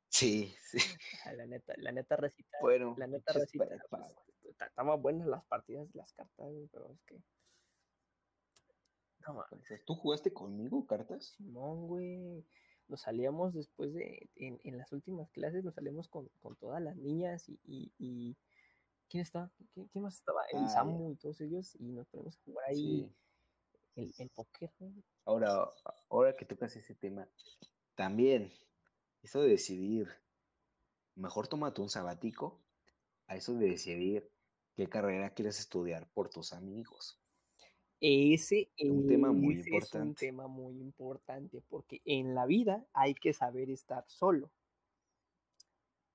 Sí, 0.10 0.54
sí. 0.72 0.78
La 1.38 1.46
neta, 1.46 1.74
la 1.78 1.92
neta 1.92 2.16
recita. 2.16 2.58
Bueno, 2.62 2.96
la 2.98 3.08
neta 3.08 3.34
recita. 3.34 3.66
Pues, 3.90 4.04
estaban 4.60 5.02
buenas 5.02 5.28
las 5.28 5.44
partidas 5.46 5.88
las 5.94 6.14
cartas, 6.14 6.48
pero 6.72 6.92
es 6.92 7.02
que. 7.06 7.22
No 9.28 9.34
mames. 9.36 9.86
¿Tú 9.86 9.96
jugaste 9.96 10.34
conmigo 10.34 10.86
cartas? 10.88 11.36
Simón, 11.38 11.88
güey. 11.88 12.46
Nos 12.88 13.02
salíamos 13.02 13.54
después 13.54 13.94
de. 13.94 14.30
En, 14.36 14.60
en 14.64 14.78
las 14.78 14.92
últimas 14.92 15.30
clases 15.32 15.64
nos 15.64 15.76
salíamos 15.76 16.08
con, 16.10 16.30
con 16.40 16.56
todas 16.56 16.82
las 16.82 16.96
niñas 16.98 17.48
y. 17.48 17.94
y, 17.98 18.38
¿Quién 19.10 19.22
está? 19.24 19.52
¿Quién, 19.74 20.04
más 20.04 20.16
estaba? 20.16 20.42
El 20.54 20.70
Samu 20.70 21.12
y 21.12 21.16
todos 21.18 21.42
ellos. 21.42 21.76
Y 21.76 21.92
nos 21.92 22.08
ponemos 22.08 22.38
a 22.38 22.42
jugar 22.46 22.66
ahí 22.70 23.14
el, 23.96 24.14
el 24.18 24.30
póker, 24.30 24.72
Ahora, 25.26 25.70
ahora 26.10 26.36
que 26.36 26.46
tocas 26.46 26.76
ese 26.76 26.96
tema, 26.96 27.28
también, 27.96 28.52
eso 29.22 29.42
de 29.42 29.50
decidir, 29.50 30.08
mejor 31.16 31.48
tómate 31.48 31.82
un 31.82 31.90
sabático, 31.90 32.60
a 33.28 33.36
eso 33.36 33.54
de 33.54 33.70
decidir 33.70 34.30
qué 34.76 34.88
carrera 34.88 35.34
quieres 35.34 35.60
estudiar 35.60 36.10
por 36.14 36.30
tus 36.30 36.54
amigos. 36.54 37.20
Ese, 38.00 38.70
Un 38.80 39.08
tema 39.08 39.32
muy 39.32 39.60
ese 39.60 39.62
es 39.62 39.68
un 39.68 39.74
importante. 39.74 40.26
tema 40.26 40.48
muy 40.48 40.80
importante 40.80 41.62
porque 41.70 42.02
en 42.04 42.34
la 42.34 42.48
vida 42.48 42.84
hay 42.94 43.14
que 43.14 43.32
saber 43.32 43.70
estar 43.70 44.04
solo. 44.08 44.50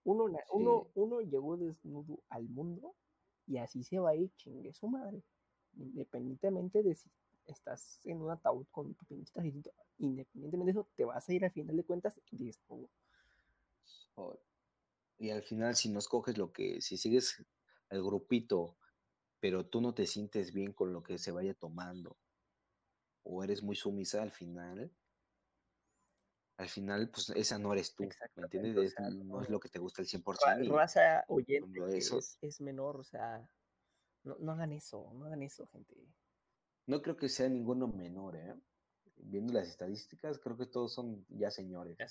Uno, 0.03 0.27
uno, 0.53 0.89
uno 0.95 1.21
llegó 1.21 1.57
desnudo 1.57 2.21
al 2.29 2.49
mundo 2.49 2.95
y 3.47 3.59
así 3.59 3.85
se 3.85 3.99
va 3.99 4.11
a 4.11 4.15
ir, 4.17 4.31
chingue 4.37 4.73
su 4.73 4.89
madre. 4.89 5.23
Independientemente 5.77 6.83
de 6.83 6.95
si 6.95 7.09
estás 7.47 8.01
en 8.05 8.23
un 8.23 8.31
ataúd 8.31 8.67
con 8.71 8.95
tu 8.95 9.05
pinche 9.07 9.33
trajecito, 9.33 9.73
independientemente 9.99 10.73
de 10.73 10.81
eso, 10.81 10.89
te 10.97 11.05
vas 11.05 11.29
a 11.29 11.33
ir 11.33 11.45
al 11.45 11.53
final 11.53 11.77
de 11.77 11.85
cuentas 11.85 12.21
desnudo. 12.31 12.89
O- 14.17 14.39
Y 15.19 15.31
al 15.31 15.43
final, 15.43 15.75
si 15.77 15.89
no 15.89 15.99
escoges 15.99 16.37
lo 16.37 16.53
que, 16.53 16.81
si 16.83 16.97
sigues 16.99 17.43
al 17.89 18.03
grupito, 18.03 18.77
pero 19.41 19.65
tú 19.67 19.81
no 19.81 19.95
te 19.95 20.07
sientes 20.07 20.53
bien 20.53 20.73
con 20.73 20.93
lo 20.93 21.03
que 21.03 21.19
se 21.19 21.31
vaya 21.33 21.55
tomando, 21.55 22.17
o 23.23 23.43
eres 23.43 23.63
muy 23.63 23.77
sumisa 23.77 24.23
al 24.23 24.31
final, 24.31 24.91
al 26.59 26.69
final, 26.69 27.11
pues 27.11 27.31
esa 27.31 27.59
no 27.59 27.73
eres 27.73 27.95
tú, 27.95 28.09
¿me 28.35 28.43
entiendes? 28.45 28.77
o 28.77 28.83
Es- 28.83 28.93
sea, 28.95 29.09
no 29.11 29.43
es 29.43 29.51
lo 29.51 29.61
que 29.61 29.69
te 29.69 29.79
gusta 29.79 30.03
el 30.03 30.07
Ra- 30.07 30.11
100% 30.11 30.65
y 30.65 30.69
raza 30.69 31.25
oyente 31.29 31.99
eso- 31.99 32.19
es, 32.19 32.39
es 32.41 32.61
menor, 32.61 32.97
o 32.97 33.05
sea, 33.05 33.49
no, 34.25 34.37
no 34.39 34.53
hagan 34.53 34.73
eso, 34.73 35.11
no 35.15 35.27
hagan 35.27 35.43
eso, 35.43 35.67
gente. 35.69 35.96
No 36.87 37.03
creo 37.03 37.17
que 37.17 37.29
sea 37.29 37.49
ninguno 37.49 37.89
menor, 37.89 38.37
¿eh? 38.37 38.55
Viendo 39.19 39.53
las 39.55 39.67
estadísticas, 39.69 40.39
creo 40.39 40.57
que 40.57 40.67
todos 40.67 40.93
son 40.93 41.25
ya 41.31 41.51
señores, 41.51 41.97
Ya, 41.99 42.07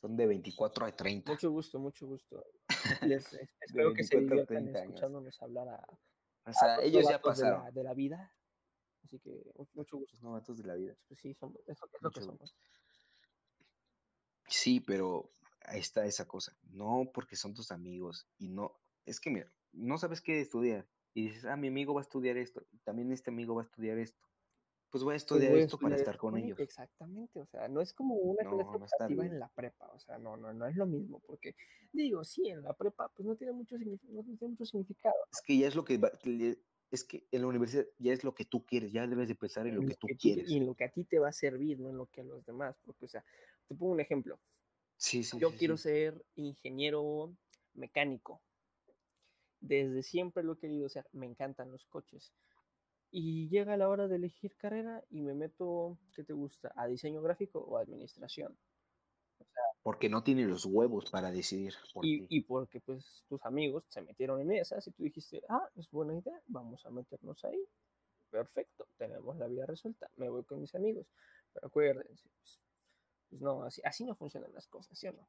son 0.00 0.16
de 0.16 0.26
24 0.26 0.86
a 0.86 0.92
30. 0.94 1.32
Mucho 1.32 1.50
gusto, 1.50 1.78
mucho 1.78 2.06
gusto. 2.06 2.44
Les, 3.02 3.32
es- 3.32 3.50
espero 3.60 3.92
que 3.94 4.04
se 4.04 4.16
24 4.16 4.18
a 4.18 4.20
diviertan 4.20 4.46
30 4.46 4.78
años. 4.78 4.88
escuchándonos 4.90 5.42
hablar 5.42 5.68
a, 5.68 5.86
O 6.46 6.52
sea, 6.52 6.76
a 6.76 6.82
ellos 6.82 7.04
ya 7.04 7.18
novatos 7.18 7.38
de 7.38 7.44
la, 7.44 7.50
pasaron, 7.56 7.74
de 7.74 7.82
la 7.82 7.94
vida. 7.94 8.32
Así 9.04 9.18
que 9.18 9.30
mu- 9.56 9.66
mucho 9.74 9.96
gusto. 9.98 10.12
los 10.14 10.22
novatos 10.22 10.56
de 10.58 10.64
la 10.64 10.74
vida. 10.76 10.94
Pues 11.08 11.20
sí, 11.20 11.30
eso 11.30 11.52
es 11.66 12.02
lo 12.02 12.10
que 12.10 12.20
somos. 12.22 12.54
Sí, 14.48 14.80
pero 14.80 15.32
ahí 15.62 15.80
está 15.80 16.06
esa 16.06 16.26
cosa. 16.26 16.56
No 16.70 17.10
porque 17.12 17.36
son 17.36 17.54
tus 17.54 17.72
amigos 17.72 18.28
y 18.38 18.48
no, 18.48 18.78
es 19.04 19.20
que 19.20 19.30
mira, 19.30 19.52
no 19.72 19.98
sabes 19.98 20.20
qué 20.20 20.40
estudiar 20.40 20.86
y 21.16 21.28
dices, 21.28 21.46
ah, 21.46 21.56
mi 21.56 21.68
amigo 21.68 21.94
va 21.94 22.02
a 22.02 22.04
estudiar 22.04 22.36
esto 22.38 22.66
y 22.72 22.78
también 22.80 23.12
este 23.12 23.30
amigo 23.30 23.56
va 23.56 23.62
a 23.62 23.64
estudiar 23.66 23.98
esto. 23.98 24.22
Pues 24.90 25.04
voy 25.04 25.14
a 25.14 25.16
Pues 25.28 25.42
estudiar 25.42 25.52
a 25.54 25.58
esto 25.58 25.78
para 25.80 25.96
estar 25.96 26.16
con 26.18 26.36
ellos. 26.38 26.58
Exactamente, 26.62 27.40
o 27.40 27.46
sea, 27.46 27.68
no 27.68 27.80
es 27.80 27.92
como 27.92 28.14
una 28.14 28.44
No, 28.44 28.62
clase 28.78 29.14
no 29.14 29.22
en 29.24 29.38
la 29.40 29.48
prepa, 29.48 29.88
o 29.92 29.98
sea, 29.98 30.18
no, 30.18 30.36
no, 30.36 30.52
no 30.54 30.66
es 30.66 30.76
lo 30.76 30.86
mismo, 30.86 31.20
porque 31.20 31.54
digo, 31.92 32.24
sí, 32.24 32.48
en 32.48 32.62
la 32.62 32.72
prepa 32.74 33.08
pues 33.14 33.26
no 33.26 33.36
tiene 33.36 33.52
mucho, 33.52 33.76
no 33.78 34.22
tiene 34.22 34.38
mucho 34.52 34.64
significado. 34.64 35.14
Es 35.32 35.42
que 35.42 35.58
ya 35.58 35.68
es 35.68 35.74
lo 35.74 35.84
que 35.84 35.98
va- 35.98 36.12
es 36.90 37.04
que 37.04 37.26
en 37.32 37.40
la 37.42 37.46
universidad 37.48 37.86
ya 37.98 38.12
es 38.12 38.24
lo 38.24 38.34
que 38.34 38.44
tú 38.44 38.64
quieres, 38.64 38.92
ya 38.92 39.06
debes 39.06 39.28
de 39.28 39.34
pensar 39.34 39.66
en 39.66 39.76
lo 39.76 39.82
en 39.82 39.86
que 39.86 39.94
lo 39.94 39.98
tú 39.98 40.06
que 40.06 40.14
tú- 40.16 40.28
quieres. 40.34 40.48
y 40.48 40.56
en 40.58 40.66
lo 40.66 40.74
que 40.74 40.84
a 40.84 40.90
ti 40.90 41.04
te 41.04 41.18
va 41.18 41.28
a 41.28 41.32
servir, 41.32 41.78
no 41.80 41.90
en 41.90 41.96
lo 41.98 42.06
que 42.06 42.20
a 42.22 42.24
los 42.24 42.44
demás, 42.46 42.76
porque, 42.84 43.04
o 43.06 43.08
sea, 43.08 43.24
te 43.68 43.74
pongo 43.74 43.92
un 43.92 44.00
ejemplo. 44.00 44.40
Sí, 44.98 45.24
sí, 45.24 45.40
Yo 45.40 45.48
sí, 45.50 45.58
quiero 45.58 45.76
sí. 45.76 45.82
ser 45.82 46.24
ingeniero 46.36 47.36
mecánico. 47.74 48.42
Desde 49.60 50.02
siempre 50.02 50.42
lo 50.42 50.54
he 50.54 50.58
querido 50.58 50.88
ser. 50.88 51.06
Me 51.12 51.26
encantan 51.26 51.70
los 51.70 51.84
coches. 51.86 52.32
Y 53.10 53.48
llega 53.48 53.76
la 53.76 53.88
hora 53.88 54.08
de 54.08 54.16
elegir 54.16 54.56
carrera 54.56 55.02
y 55.10 55.22
me 55.22 55.34
meto, 55.34 55.98
¿qué 56.14 56.24
te 56.24 56.32
gusta? 56.32 56.72
¿A 56.76 56.86
diseño 56.86 57.22
gráfico 57.22 57.60
o 57.60 57.78
administración? 57.78 58.56
Porque 59.82 60.08
no 60.08 60.22
tiene 60.24 60.44
los 60.44 60.64
huevos 60.66 61.10
para 61.10 61.30
decidir 61.30 61.74
por 61.94 62.04
Y, 62.04 62.26
y 62.28 62.40
porque 62.40 62.80
pues 62.80 63.24
tus 63.28 63.44
amigos 63.44 63.84
se 63.88 64.02
metieron 64.02 64.40
en 64.40 64.50
esas 64.50 64.86
y 64.86 64.90
tú 64.90 65.04
dijiste, 65.04 65.42
ah, 65.48 65.68
es 65.76 65.88
buena 65.90 66.14
idea, 66.14 66.40
vamos 66.48 66.84
a 66.84 66.90
meternos 66.90 67.44
ahí. 67.44 67.64
Perfecto, 68.30 68.88
tenemos 68.96 69.36
la 69.36 69.46
vida 69.46 69.64
resuelta, 69.64 70.10
me 70.16 70.28
voy 70.28 70.42
con 70.44 70.60
mis 70.60 70.74
amigos. 70.74 71.06
Pero 71.52 71.68
acuérdense, 71.68 72.28
pues, 72.40 72.60
pues 73.30 73.40
no, 73.40 73.62
así, 73.62 73.80
así 73.84 74.04
no 74.04 74.16
funcionan 74.16 74.52
las 74.52 74.66
cosas, 74.66 74.98
¿sí 74.98 75.06
o 75.06 75.12
no? 75.12 75.28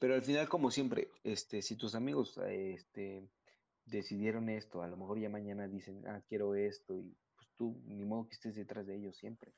Pero 0.00 0.14
al 0.14 0.22
final, 0.22 0.48
como 0.48 0.70
siempre, 0.70 1.08
este, 1.24 1.62
si 1.62 1.76
tus 1.76 1.94
amigos 1.94 2.38
este, 2.38 3.28
decidieron 3.86 4.48
esto, 4.48 4.82
a 4.82 4.88
lo 4.88 4.96
mejor 4.96 5.18
ya 5.18 5.28
mañana 5.30 5.68
dicen, 5.68 6.06
ah, 6.06 6.22
quiero 6.28 6.54
esto, 6.54 6.98
y 6.98 7.16
pues 7.34 7.48
tú 7.56 7.80
ni 7.86 8.04
modo 8.04 8.28
que 8.28 8.34
estés 8.34 8.54
detrás 8.56 8.86
de 8.86 8.96
ellos 8.96 9.16
siempre. 9.16 9.52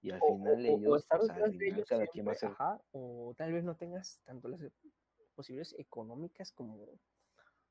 Y 0.00 0.10
al 0.12 0.20
O, 0.22 0.26
final 0.36 0.54
o- 0.54 0.74
o- 0.74 0.74
o 0.74 0.78
ellos, 0.78 0.96
estar 1.02 1.18
pues 1.18 1.58
de 1.58 1.68
ellos 1.68 1.88
cada 1.88 2.06
quien 2.06 2.26
va 2.28 2.32
a 2.32 2.46
ajá, 2.46 2.80
o 2.92 3.34
tal 3.36 3.52
vez 3.52 3.64
no 3.64 3.76
tengas 3.76 4.20
tanto 4.24 4.48
las 4.48 4.60
posibilidades 5.34 5.74
económicas 5.78 6.52
como, 6.52 6.86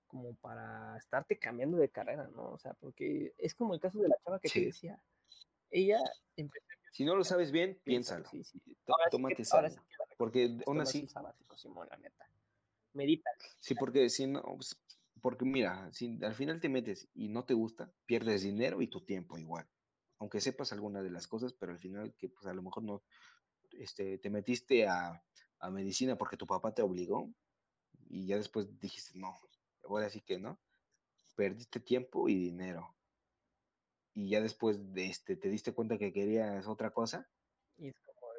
como 0.08 0.36
para 0.36 0.98
estarte 0.98 1.40
cambiando 1.40 1.78
de 1.78 1.90
carrera, 1.90 2.28
¿no? 2.28 2.52
O 2.52 2.58
sea, 2.58 2.74
porque 2.74 3.34
es 3.38 3.56
como 3.56 3.74
el 3.74 3.80
caso 3.80 4.00
de 4.00 4.10
la 4.10 4.18
chava 4.24 4.40
que 4.40 4.50
te 4.50 4.66
decía. 4.66 5.02
Ella 5.70 6.00
empezó 6.36 6.66
si 6.92 7.06
no 7.06 7.16
lo 7.16 7.24
sabes 7.24 7.52
bien, 7.52 7.80
piénsalo, 7.84 8.28
sí, 8.30 8.44
sí. 8.44 8.60
tó- 8.86 8.94
Ahora 8.94 9.06
sí 9.06 9.12
que, 9.12 9.18
tómate 9.18 9.44
ahora 9.52 9.70
que 9.70 9.76
porque 10.18 10.40
recomiendo, 10.40 10.64
aún 10.68 10.82
así, 10.82 11.08
sabático, 11.08 11.58
Simón, 11.58 11.88
la 11.90 11.98
neta. 11.98 12.26
Medita. 12.94 13.30
sí, 13.60 13.76
porque 13.76 14.10
si 14.10 14.28
no, 14.28 14.42
pues, 14.42 14.78
porque 15.22 15.46
mira, 15.46 15.92
si 15.94 16.20
al 16.24 16.36
final 16.36 16.60
te 16.60 16.70
metes 16.70 17.08
y 17.14 17.30
no 17.30 17.46
te 17.46 17.54
gusta, 17.54 17.92
pierdes 18.06 18.42
dinero 18.42 18.82
y 18.82 18.88
tu 18.88 19.02
tiempo 19.02 19.38
igual, 19.38 19.68
aunque 20.20 20.42
sepas 20.42 20.74
alguna 20.74 21.02
de 21.04 21.12
las 21.12 21.28
cosas, 21.28 21.54
pero 21.54 21.72
al 21.72 21.80
final 21.80 22.14
que 22.16 22.30
pues 22.30 22.46
a 22.48 22.54
lo 22.54 22.62
mejor 22.62 22.84
no, 22.84 23.04
este, 23.72 24.18
te 24.18 24.30
metiste 24.30 24.88
a, 24.88 25.24
a 25.60 25.70
medicina 25.70 26.18
porque 26.18 26.38
tu 26.38 26.48
papá 26.48 26.74
te 26.74 26.82
obligó 26.82 27.30
y 28.10 28.28
ya 28.28 28.38
después 28.38 28.80
dijiste, 28.80 29.18
no, 29.18 29.38
ahora 29.84 30.10
sí 30.10 30.22
que 30.22 30.40
no, 30.40 30.60
perdiste 31.36 31.80
tiempo 31.80 32.30
y 32.30 32.36
dinero. 32.36 32.96
Y 34.14 34.30
ya 34.30 34.42
después 34.42 34.94
de 34.94 35.06
este, 35.06 35.36
te 35.36 35.50
diste 35.50 35.74
cuenta 35.74 35.98
que 36.00 36.12
querías 36.12 36.66
otra 36.68 36.90
cosa 36.90 37.30
Y 37.78 37.92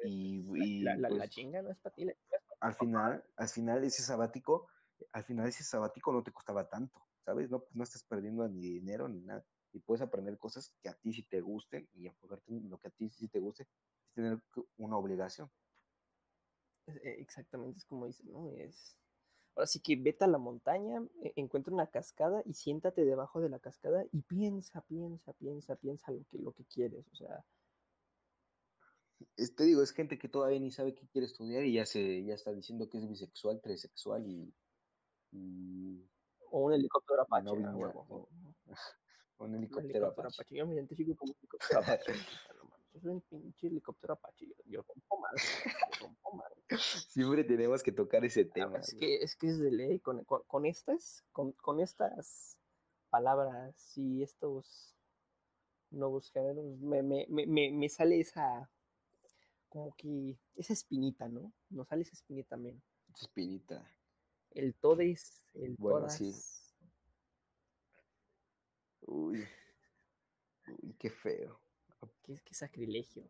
y, 0.03 0.83
la, 0.83 0.95
la- 0.97 1.09
pues 1.09 1.29
chinga 1.29 1.61
no 1.61 1.71
es 1.71 1.77
para 1.77 1.95
ti, 1.95 2.07
al 2.59 2.75
final, 2.75 3.23
al 3.37 3.47
final 3.47 3.83
ese 3.83 4.03
sabático, 4.03 4.67
al 5.13 5.23
final 5.23 5.47
ese 5.47 5.63
sabático 5.63 6.11
no 6.11 6.23
te 6.23 6.31
costaba 6.31 6.67
tanto, 6.69 7.07
¿sabes? 7.25 7.49
No, 7.49 7.63
no 7.73 7.83
estás 7.83 8.03
perdiendo 8.03 8.47
ni 8.47 8.61
dinero 8.61 9.07
ni 9.07 9.21
nada. 9.21 9.45
Y 9.71 9.79
puedes 9.79 10.01
aprender 10.01 10.37
cosas 10.37 10.73
que 10.81 10.89
a 10.89 10.93
ti 10.93 11.13
sí 11.13 11.23
te 11.23 11.41
gusten 11.41 11.87
y 11.93 12.07
enfocarte 12.07 12.51
en 12.51 12.69
lo 12.69 12.77
que 12.79 12.87
a 12.87 12.91
ti 12.91 13.09
sí 13.09 13.27
te 13.27 13.39
guste, 13.39 13.63
es 13.63 13.69
tener 14.13 14.41
una 14.77 14.97
obligación. 14.97 15.49
Eh, 16.87 17.17
Exactamente, 17.19 17.77
es 17.79 17.85
como 17.85 18.05
dices, 18.07 18.25
¿no? 18.25 18.49
Es... 18.51 18.97
Ahora 19.55 19.67
sí 19.67 19.79
que 19.81 19.95
vete 19.95 20.23
a 20.25 20.27
la 20.27 20.37
montaña, 20.37 21.03
e- 21.23 21.33
encuentra 21.35 21.73
una 21.73 21.87
cascada 21.87 22.41
y 22.45 22.53
siéntate 22.53 23.05
debajo 23.05 23.41
de 23.41 23.49
la 23.49 23.59
cascada 23.59 24.05
y 24.11 24.21
piensa, 24.21 24.81
piensa, 24.81 25.33
piensa, 25.33 25.75
piensa 25.75 26.11
lo 26.11 26.23
que, 26.25 26.37
lo 26.39 26.51
que 26.53 26.65
quieres. 26.65 27.07
O 27.11 27.15
sea, 27.15 27.45
Es- 29.37 29.55
te 29.55 29.63
digo, 29.65 29.81
es 29.81 29.91
gente 29.91 30.17
que 30.17 30.29
todavía 30.29 30.59
ni 30.59 30.71
sabe 30.71 30.93
qué 30.95 31.07
quiere 31.07 31.25
estudiar 31.25 31.63
y 31.65 31.73
ya 31.73 31.85
se, 31.85 32.23
ya 32.23 32.33
está 32.35 32.51
diciendo 32.53 32.89
que 32.89 32.97
es 32.99 33.07
bisexual, 33.07 33.61
trisexual 33.61 34.25
y, 34.27 34.53
y 35.31 36.09
o 36.51 36.65
un 36.65 36.73
helicóptero 36.73 37.17
no 37.17 37.23
Apache, 37.23 37.49
a 37.49 37.53
binario, 37.53 37.77
huevo. 37.79 38.05
o- 38.09 38.29
un 39.39 39.49
Un 39.51 39.55
helicóptero 39.55 39.83
helicóptero 39.83 40.07
Apache. 40.07 40.35
Apache. 40.41 40.55
Yo 40.55 40.67
me 40.67 40.75
identifico 40.75 41.15
como 41.15 41.33
helicóptero 41.39 41.79
Apache. 41.79 42.13
no 42.13 42.69
yo 42.93 42.99
soy 43.01 43.11
un 43.11 43.21
pinche 43.21 43.67
helicóptero 43.67 44.13
Apache. 44.13 44.47
Yo, 44.47 44.55
yo 44.65 44.81
rompo 44.83 45.19
madre, 45.19 45.41
yo 45.91 46.05
rompo 46.07 46.31
madre. 46.33 46.55
Siempre 47.09 47.43
tenemos 47.43 47.83
que 47.83 47.91
tocar 47.91 48.25
ese 48.25 48.45
Ah, 48.45 48.51
tema. 48.53 48.77
Es 48.79 48.95
que, 48.95 49.15
es 49.17 49.35
que 49.35 49.47
es 49.47 49.59
de 49.59 49.71
ley, 49.71 49.99
con, 49.99 50.23
con, 50.25 50.43
con 50.47 50.65
estas, 50.65 51.23
con, 51.31 51.51
con 51.53 51.79
estas 51.79 52.57
palabras 53.09 53.97
y 53.97 54.23
estos 54.23 54.95
nuevos 55.91 56.29
géneros, 56.31 56.79
me, 56.79 57.01
me, 57.01 57.25
me, 57.29 57.47
me, 57.47 57.71
me 57.71 57.89
sale 57.89 58.19
esa, 58.19 58.69
como 59.69 59.95
que, 59.95 60.37
esa 60.55 60.73
espinita, 60.73 61.27
¿no? 61.29 61.53
Nos 61.69 61.87
sale 61.87 62.01
esa 62.01 62.13
espinita 62.13 62.49
también. 62.49 62.81
Espinita. 63.19 63.87
El 64.51 64.73
todes, 64.75 65.43
el 65.53 65.75
Bueno, 65.77 65.99
todas. 65.99 66.17
sí. 66.17 66.33
Uy, 69.01 69.43
uy, 70.81 70.93
qué 70.99 71.09
feo. 71.09 71.59
Qué, 72.23 72.39
qué 72.43 72.53
sacrilegio. 72.53 73.27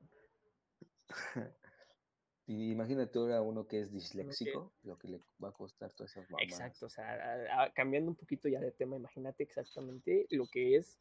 Y 2.47 2.71
imagínate 2.71 3.19
ahora 3.19 3.43
uno 3.43 3.67
que 3.67 3.79
es 3.79 3.91
disléxico, 3.91 4.73
lo 4.81 4.97
que 4.97 5.07
le 5.07 5.21
va 5.43 5.49
a 5.49 5.51
costar 5.51 5.93
todas 5.93 6.09
esas 6.13 6.27
mamadas. 6.31 6.51
Exacto, 6.51 6.87
o 6.87 6.89
sea, 6.89 7.05
a- 7.13 7.63
a- 7.65 7.73
cambiando 7.73 8.09
un 8.09 8.15
poquito 8.15 8.47
ya 8.49 8.59
de 8.59 8.71
tema, 8.71 8.95
imagínate 8.95 9.43
exactamente 9.43 10.25
lo 10.31 10.47
que 10.47 10.75
es 10.75 10.97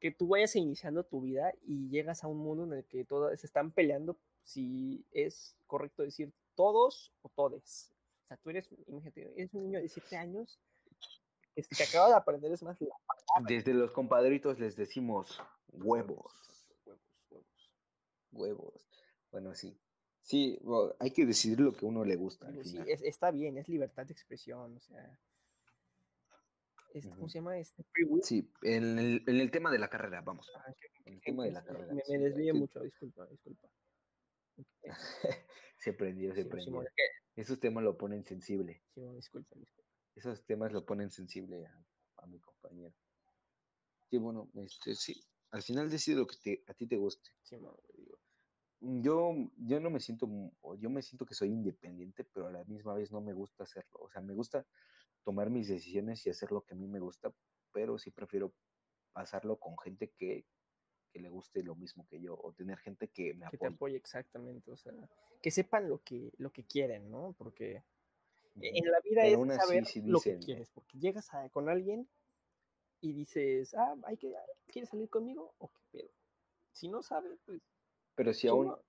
que 0.00 0.10
tú 0.10 0.28
vayas 0.28 0.56
iniciando 0.56 1.04
tu 1.04 1.20
vida 1.20 1.52
y 1.62 1.88
llegas 1.90 2.24
a 2.24 2.26
un 2.28 2.38
mundo 2.38 2.64
en 2.64 2.72
el 2.72 2.84
que 2.84 3.04
todas 3.04 3.38
se 3.38 3.46
están 3.46 3.70
peleando 3.70 4.16
si 4.42 5.04
es 5.12 5.54
correcto 5.66 6.02
decir 6.02 6.32
todos 6.54 7.12
o 7.22 7.28
todes. 7.28 7.92
O 8.24 8.28
sea, 8.28 8.36
tú 8.38 8.50
eres, 8.50 8.68
imagínate, 8.86 9.32
eres 9.36 9.52
un 9.54 9.64
niño 9.64 9.78
de 9.80 9.88
7 9.88 10.16
años 10.16 10.58
que 11.54 11.62
se 11.62 11.82
acaba 11.84 12.08
de 12.08 12.14
aprender, 12.14 12.50
es 12.52 12.62
más, 12.62 12.80
la 12.80 12.96
Desde 13.46 13.74
los 13.74 13.90
compadritos 13.92 14.58
les 14.58 14.76
decimos 14.76 15.38
huevos, 15.72 16.32
Huevos, 16.86 16.98
huevos. 17.30 17.70
huevos. 18.32 18.88
Bueno, 19.30 19.54
sí. 19.54 19.76
Sí, 20.22 20.58
bueno, 20.62 20.94
hay 20.98 21.10
que 21.10 21.26
decidir 21.26 21.60
lo 21.60 21.72
que 21.72 21.84
uno 21.84 22.04
le 22.04 22.16
gusta 22.16 22.46
al 22.46 22.52
Digo, 22.52 22.64
sí, 22.64 22.70
final. 22.72 22.88
es- 22.88 23.02
está 23.02 23.30
bien, 23.30 23.58
es 23.58 23.68
libertad 23.68 24.06
de 24.06 24.12
expresión, 24.12 24.76
o 24.76 24.80
sea, 24.80 25.18
este, 26.94 27.10
¿cómo 27.10 27.28
se 27.28 27.38
llama? 27.38 27.58
Este. 27.58 27.84
Sí, 28.22 28.50
en 28.62 28.98
el, 28.98 29.24
en 29.26 29.40
el 29.40 29.50
tema 29.50 29.70
de 29.70 29.78
la 29.78 29.88
carrera, 29.88 30.20
vamos. 30.22 30.50
Ah, 30.56 30.72
que- 30.80 30.88
En 31.06 31.14
el 31.14 31.20
que- 31.20 31.30
tema 31.32 31.44
que 31.44 31.48
de 31.48 31.54
la 31.54 31.60
se- 31.62 31.66
carrera. 31.66 31.94
Me, 31.94 32.02
sí, 32.02 32.18
me 32.18 32.52
mucho, 32.52 32.80
disculpa, 32.80 33.26
disculpa. 33.26 33.68
Ok, 34.56 34.66
se 35.78 35.92
prendió, 35.92 36.34
se 36.34 36.42
sí, 36.42 36.48
prendió. 36.48 36.84
Esos 37.36 37.60
temas 37.60 37.84
lo 37.84 37.96
ponen 37.96 38.24
sensible. 38.24 38.82
Simón, 38.94 39.16
disculpa, 39.16 39.56
disculpa. 39.56 39.90
Esos 40.14 40.44
temas 40.44 40.72
lo 40.72 40.84
ponen 40.84 41.10
sensible 41.10 41.66
a, 41.66 41.86
a 42.16 42.26
mi 42.26 42.40
compañero. 42.40 42.94
Sí, 44.10 44.18
bueno, 44.18 44.50
este, 44.56 44.94
sí. 44.94 45.22
Al 45.52 45.62
final 45.62 45.88
decide 45.90 46.16
lo 46.16 46.26
que 46.26 46.36
te, 46.42 46.64
a 46.66 46.74
ti 46.74 46.86
te 46.86 46.96
guste. 46.96 47.30
Simón, 47.42 47.76
digo, 47.96 48.18
Yo, 48.80 49.32
yo 49.56 49.80
no 49.80 49.90
me 49.90 50.00
siento, 50.00 50.28
yo 50.78 50.90
me 50.90 51.02
siento 51.02 51.24
que 51.26 51.34
soy 51.34 51.48
independiente, 51.50 52.24
pero 52.24 52.48
a 52.48 52.52
la 52.52 52.64
misma 52.64 52.94
vez 52.94 53.10
no 53.12 53.20
me 53.20 53.32
gusta 53.32 53.64
hacerlo. 53.64 53.98
O 54.00 54.10
sea, 54.10 54.20
me 54.22 54.34
gusta 54.34 54.66
tomar 55.24 55.50
mis 55.50 55.68
decisiones 55.68 56.26
y 56.26 56.30
hacer 56.30 56.52
lo 56.52 56.64
que 56.64 56.74
a 56.74 56.76
mí 56.76 56.88
me 56.88 57.00
gusta, 57.00 57.32
pero 57.72 57.98
sí 57.98 58.10
prefiero 58.10 58.54
pasarlo 59.12 59.58
con 59.58 59.78
gente 59.78 60.12
que, 60.16 60.46
que 61.12 61.20
le 61.20 61.30
guste 61.30 61.62
lo 61.62 61.76
mismo 61.76 62.06
que 62.08 62.20
yo, 62.20 62.36
o 62.36 62.52
tener 62.54 62.78
gente 62.78 63.08
que 63.10 63.34
me 63.34 63.46
que 63.50 63.58
te 63.58 63.66
apoye. 63.66 63.74
apoye 63.74 63.96
exactamente, 63.96 64.70
o 64.70 64.76
sea, 64.76 64.92
que 65.42 65.50
sepan 65.50 65.88
lo 65.88 66.02
que, 66.02 66.32
lo 66.38 66.52
que 66.52 66.64
quieren, 66.64 67.10
¿no? 67.10 67.34
Porque 67.36 67.82
Ujú. 68.56 68.62
en 68.62 68.90
la 68.90 69.00
vida 69.00 69.22
Pero 69.22 69.44
es 69.44 69.56
saber 69.56 69.86
sí 69.86 70.02
lo 70.02 70.20
que 70.20 70.38
quieres, 70.38 70.70
porque 70.70 70.98
llegas 70.98 71.32
a- 71.34 71.48
con 71.50 71.68
alguien 71.68 72.08
y 73.00 73.12
dices, 73.12 73.74
ah, 73.74 73.96
hay 74.04 74.16
que, 74.18 74.34
¿quieres 74.68 74.90
salir 74.90 75.08
conmigo? 75.10 75.54
O 75.58 75.70
qué 75.72 75.80
pedo. 75.92 76.10
Si 76.72 76.88
no 76.88 77.02
sabe, 77.02 77.38
pues, 77.46 77.60
Pero 78.14 78.32
si 78.32 78.48
aún, 78.48 78.66
no. 78.66 78.82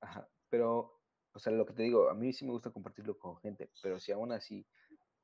ajá, 0.00 0.28
pero, 0.48 1.00
o 1.32 1.38
sea, 1.38 1.52
lo 1.52 1.66
que 1.66 1.74
te 1.74 1.82
digo, 1.82 2.08
a 2.10 2.14
mí 2.14 2.32
sí 2.32 2.44
me 2.44 2.52
gusta 2.52 2.70
compartirlo 2.72 3.18
con 3.18 3.36
gente, 3.38 3.70
pero 3.82 4.00
si 4.00 4.12
aún 4.12 4.32
así 4.32 4.66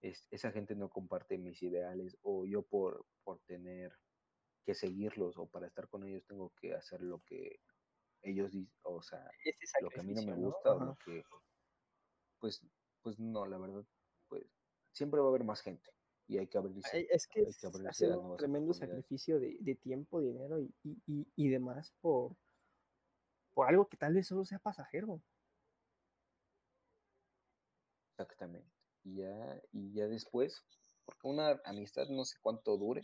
es- 0.09 0.29
esa 0.31 0.53
gente 0.53 0.75
no 0.75 0.91
comparte 0.91 1.39
mis 1.39 1.63
ideales, 1.63 2.17
o 2.23 2.45
yo 2.47 2.63
por, 2.63 3.07
por 3.25 3.41
tener 3.47 3.93
que 4.67 4.75
seguirlos 4.75 5.39
o 5.39 5.47
para 5.49 5.67
estar 5.67 5.89
con 5.89 6.05
ellos 6.05 6.25
tengo 6.27 6.53
que 6.61 6.75
hacer 6.75 7.03
lo 7.03 7.21
que 7.25 7.61
ellos 8.23 8.53
dicen, 8.53 8.73
o 8.85 9.03
sea, 9.03 9.31
lo 9.81 9.91
que 9.91 10.01
a 10.01 10.03
mí 10.03 10.15
no 10.15 10.23
me 10.23 10.37
gusta 10.37 10.75
o 10.75 10.81
lo 10.81 10.97
que, 11.05 11.23
pues, 12.41 12.63
pues 13.03 13.19
no, 13.19 13.47
la 13.47 13.59
verdad, 13.59 13.85
pues 14.29 14.45
siempre 14.93 15.21
va 15.21 15.27
a 15.27 15.31
haber 15.31 15.45
más 15.45 15.61
gente 15.63 15.91
y 16.27 16.39
hay 16.39 16.47
que 16.49 16.59
abrirse, 16.59 17.07
Es 17.11 17.27
que 17.27 17.41
hay 17.41 17.47
es 17.47 17.57
que 17.59 17.89
hacer 17.89 18.17
un 18.17 18.37
tremendo 18.37 18.73
sacrificio 18.73 19.39
de, 19.41 19.57
de 19.61 19.75
tiempo, 19.75 20.21
dinero 20.21 20.61
y, 20.61 20.75
y, 20.83 21.03
y, 21.07 21.27
y 21.37 21.49
demás 21.49 21.93
por, 22.01 22.37
por 23.55 23.69
algo 23.69 23.89
que 23.89 23.97
tal 23.97 24.15
vez 24.15 24.27
solo 24.27 24.45
sea 24.45 24.59
pasajero. 24.59 25.23
Exactamente. 28.19 28.74
Y 29.05 29.17
ya, 29.17 29.63
y 29.73 29.93
ya 29.93 30.09
después, 30.09 30.65
porque 31.05 31.29
una 31.29 31.61
amistad 31.65 32.09
no 32.09 32.25
sé 32.25 32.39
cuánto 32.41 32.77
dure, 32.77 33.03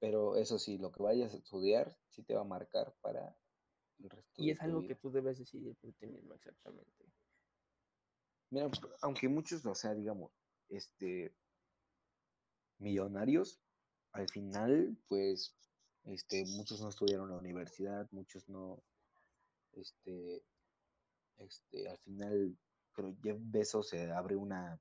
pero 0.00 0.36
eso 0.36 0.58
sí, 0.58 0.78
lo 0.78 0.90
que 0.90 1.02
vayas 1.02 1.32
a 1.32 1.36
estudiar 1.36 1.96
sí 2.08 2.22
te 2.24 2.34
va 2.34 2.40
a 2.40 2.44
marcar 2.44 2.92
para 3.02 3.36
el 3.98 4.10
resto 4.10 4.42
Y 4.42 4.46
de 4.46 4.52
es 4.52 4.58
tu 4.58 4.64
algo 4.64 4.86
que 4.86 4.96
tú 4.96 5.12
debes 5.12 5.38
decidir 5.38 5.76
por 5.76 5.92
ti 5.92 6.06
mismo, 6.06 6.34
exactamente. 6.34 7.04
Mira, 8.50 8.70
aunque 9.02 9.28
muchos, 9.28 9.64
o 9.64 9.74
sea, 9.74 9.94
digamos, 9.94 10.32
este, 10.68 11.34
millonarios, 12.78 13.60
al 14.12 14.28
final, 14.28 14.98
pues, 15.08 15.54
este, 16.04 16.44
muchos 16.46 16.80
no 16.80 16.88
estudiaron 16.88 17.30
la 17.30 17.36
universidad, 17.36 18.08
muchos 18.10 18.48
no, 18.48 18.82
este, 19.72 20.42
este, 21.38 21.88
al 21.88 21.98
final, 21.98 22.58
pero 22.94 23.14
Jeff 23.22 23.38
Bezos 23.40 23.88
se 23.88 24.10
abre 24.10 24.36
una 24.36 24.80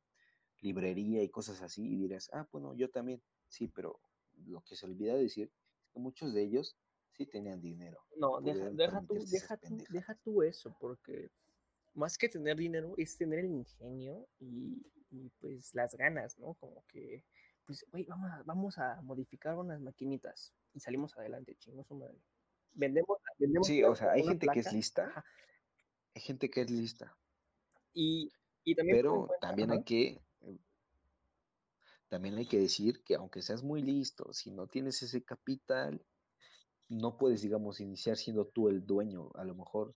librería 0.62 1.24
y 1.24 1.30
cosas 1.30 1.62
así, 1.62 1.84
y 1.84 1.97
dirás, 1.97 2.30
ah, 2.34 2.47
bueno, 2.52 2.74
yo 2.76 2.89
también, 2.89 3.21
sí, 3.47 3.67
pero 3.67 4.00
lo 4.45 4.62
que 4.62 4.76
se 4.76 4.86
olvida 4.86 5.15
decir 5.15 5.52
es 5.84 5.89
que 5.91 6.00
muchos 6.00 6.34
de 6.34 6.43
ellos 6.43 6.78
sí 7.12 7.26
tenían 7.26 7.62
dinero. 7.62 8.00
No, 8.15 8.39
deja, 8.41 8.69
deja, 8.69 9.02
tú, 9.02 9.15
deja, 9.26 9.58
tú, 9.58 9.84
deja 9.89 10.15
tú 10.15 10.43
eso, 10.43 10.76
porque 10.80 11.32
más 11.93 12.17
que 12.17 12.30
tener 12.30 12.58
dinero 12.58 12.93
es 12.97 13.17
tener 13.17 13.39
el 13.39 13.52
ingenio 13.52 14.28
y, 14.39 14.86
y, 15.10 15.30
pues 15.39 15.74
las 15.74 15.95
ganas, 15.95 16.38
¿no? 16.39 16.54
Como 16.56 16.84
que, 16.88 17.26
pues, 17.65 17.86
oye, 17.91 18.06
vamos 18.08 18.32
a, 18.32 18.43
vamos 18.43 18.78
a 18.78 19.02
modificar 19.02 19.58
unas 19.58 19.82
maquinitas 19.82 20.54
y 20.74 20.80
salimos 20.80 21.17
adelante, 21.17 21.56
chingos 21.56 21.88
su 21.88 21.95
madre. 21.95 22.21
Vendemos, 22.74 23.17
vendemos 23.38 23.67
Sí, 23.67 23.84
o 23.84 23.95
sea, 23.95 24.12
hay 24.12 24.24
gente 24.24 24.47
que 24.47 24.60
es 24.60 24.71
lista, 24.71 25.08
ajá, 25.08 25.26
hay 26.13 26.21
gente 26.21 26.50
que 26.50 26.62
es 26.62 26.69
lista, 26.69 27.17
y, 27.93 28.32
también 28.75 28.97
pero 28.97 29.27
cuenta- 29.27 29.47
también 29.47 29.71
hay 29.71 29.84
que, 29.84 30.21
eh, 30.41 30.58
también 32.10 32.38
hay 32.38 32.45
que 32.45 32.60
decir 32.60 33.04
que 33.04 33.15
aunque 33.15 33.41
seas 33.41 33.63
muy 33.63 33.82
listo, 33.82 34.34
si 34.34 34.51
no 34.51 34.67
tienes 34.67 35.01
ese 35.01 35.23
capital, 35.23 36.06
no 36.89 37.17
puedes, 37.17 37.41
digamos, 37.41 37.80
iniciar 37.80 38.17
siendo 38.17 38.47
tú 38.47 38.67
el 38.67 38.86
dueño. 38.86 39.32
A 39.36 39.45
lo 39.45 39.56
mejor 39.56 39.95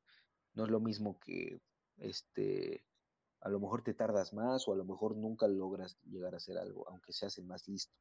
no 0.54 0.64
es 0.64 0.70
lo 0.72 0.80
mismo 0.80 1.20
que, 1.20 1.60
este, 1.98 2.86
a 3.42 3.50
lo 3.50 3.60
mejor 3.60 3.84
te 3.84 3.94
tardas 3.94 4.34
más 4.34 4.68
o 4.68 4.74
a 4.74 4.78
lo 4.78 4.86
mejor 4.86 5.16
nunca 5.18 5.48
logras 5.48 5.98
llegar 6.04 6.34
a 6.34 6.38
hacer 6.38 6.58
algo, 6.58 6.88
aunque 6.88 7.12
seas 7.12 7.38
el 7.38 7.46
más 7.46 7.68
listo. 7.68 7.94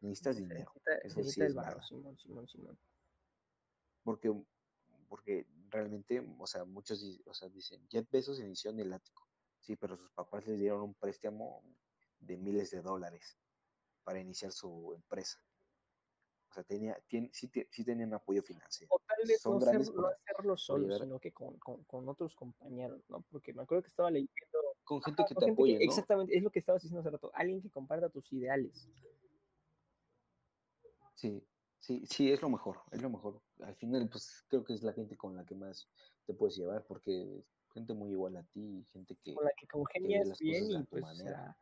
Necesitas 0.00 0.36
dinero, 0.36 0.72
necesita, 0.74 0.96
eso 0.98 1.24
sí 1.24 1.40
el. 1.42 1.54
Simón, 1.82 2.18
Simón, 2.18 2.48
Simón. 2.48 2.78
Porque, 4.02 4.32
porque 5.08 5.46
realmente, 5.74 6.24
o 6.38 6.46
sea, 6.46 6.64
muchos 6.64 7.20
o 7.26 7.34
sea, 7.34 7.48
dicen, 7.48 7.86
Jeff 7.90 8.08
Bezos 8.10 8.38
inició 8.38 8.70
en 8.70 8.80
el 8.80 8.92
ático. 8.92 9.26
Sí, 9.60 9.76
pero 9.76 9.96
sus 9.96 10.10
papás 10.12 10.46
le 10.46 10.56
dieron 10.56 10.82
un 10.82 10.94
préstamo 10.94 11.64
de 12.20 12.36
miles 12.36 12.70
de 12.70 12.80
dólares 12.80 13.36
para 14.04 14.20
iniciar 14.20 14.52
su 14.52 14.92
empresa. 14.94 15.42
O 16.50 16.54
sea, 16.54 16.62
tenía, 16.62 16.96
tiene, 17.08 17.30
sí, 17.32 17.50
sí 17.70 17.84
tenían 17.84 18.14
apoyo 18.14 18.42
financiero. 18.42 18.94
O 18.94 19.00
tal 19.00 19.16
vez 19.26 19.40
Son 19.40 19.54
no, 19.54 19.60
grandes 19.60 19.88
hacer- 19.88 20.00
no 20.00 20.06
hacerlo 20.06 20.56
solo, 20.56 20.84
llegar 20.84 21.00
sino 21.00 21.18
que 21.18 21.32
con, 21.32 21.58
con, 21.58 21.82
con 21.84 22.08
otros 22.08 22.36
compañeros, 22.36 23.02
¿no? 23.08 23.22
Porque 23.22 23.52
me 23.52 23.62
acuerdo 23.62 23.82
que 23.82 23.88
estaba 23.88 24.10
leyendo 24.10 24.30
Con 24.84 25.02
gente 25.02 25.22
Ajá, 25.22 25.28
que 25.28 25.34
con 25.34 25.40
te 25.40 25.46
gente 25.46 25.60
apoye, 25.62 25.74
¿no? 25.74 25.80
Exactamente, 25.80 26.36
es 26.36 26.42
lo 26.44 26.50
que 26.50 26.60
estabas 26.60 26.82
diciendo 26.82 27.00
hace 27.00 27.10
rato. 27.10 27.32
Alguien 27.34 27.60
que 27.60 27.70
comparta 27.70 28.08
tus 28.10 28.32
ideales. 28.32 28.88
Sí, 31.14 31.42
sí, 31.86 32.04
sí, 32.06 32.30
es 32.32 32.40
lo 32.42 32.48
mejor, 32.50 32.80
es 32.90 33.00
lo 33.02 33.10
mejor. 33.10 33.40
Al 33.60 33.74
final, 33.76 34.08
pues 34.08 34.44
creo 34.48 34.64
que 34.64 34.74
es 34.74 34.82
la 34.82 34.92
gente 34.92 35.16
con 35.16 35.36
la 35.36 35.44
que 35.44 35.54
más 35.54 35.88
te 36.26 36.34
puedes 36.34 36.56
llevar, 36.56 36.84
porque 36.86 37.44
gente 37.72 37.92
muy 37.94 38.10
igual 38.12 38.36
a 38.36 38.42
ti, 38.44 38.86
gente 38.92 39.16
que, 39.16 39.34
Con 39.34 39.44
la 39.44 39.52
que 39.56 39.66
congenias 39.66 40.38
bien 40.38 40.70
y 40.70 40.82
pues, 40.84 41.02
o 41.02 41.06
manera. 41.06 41.30
sea, 41.30 41.58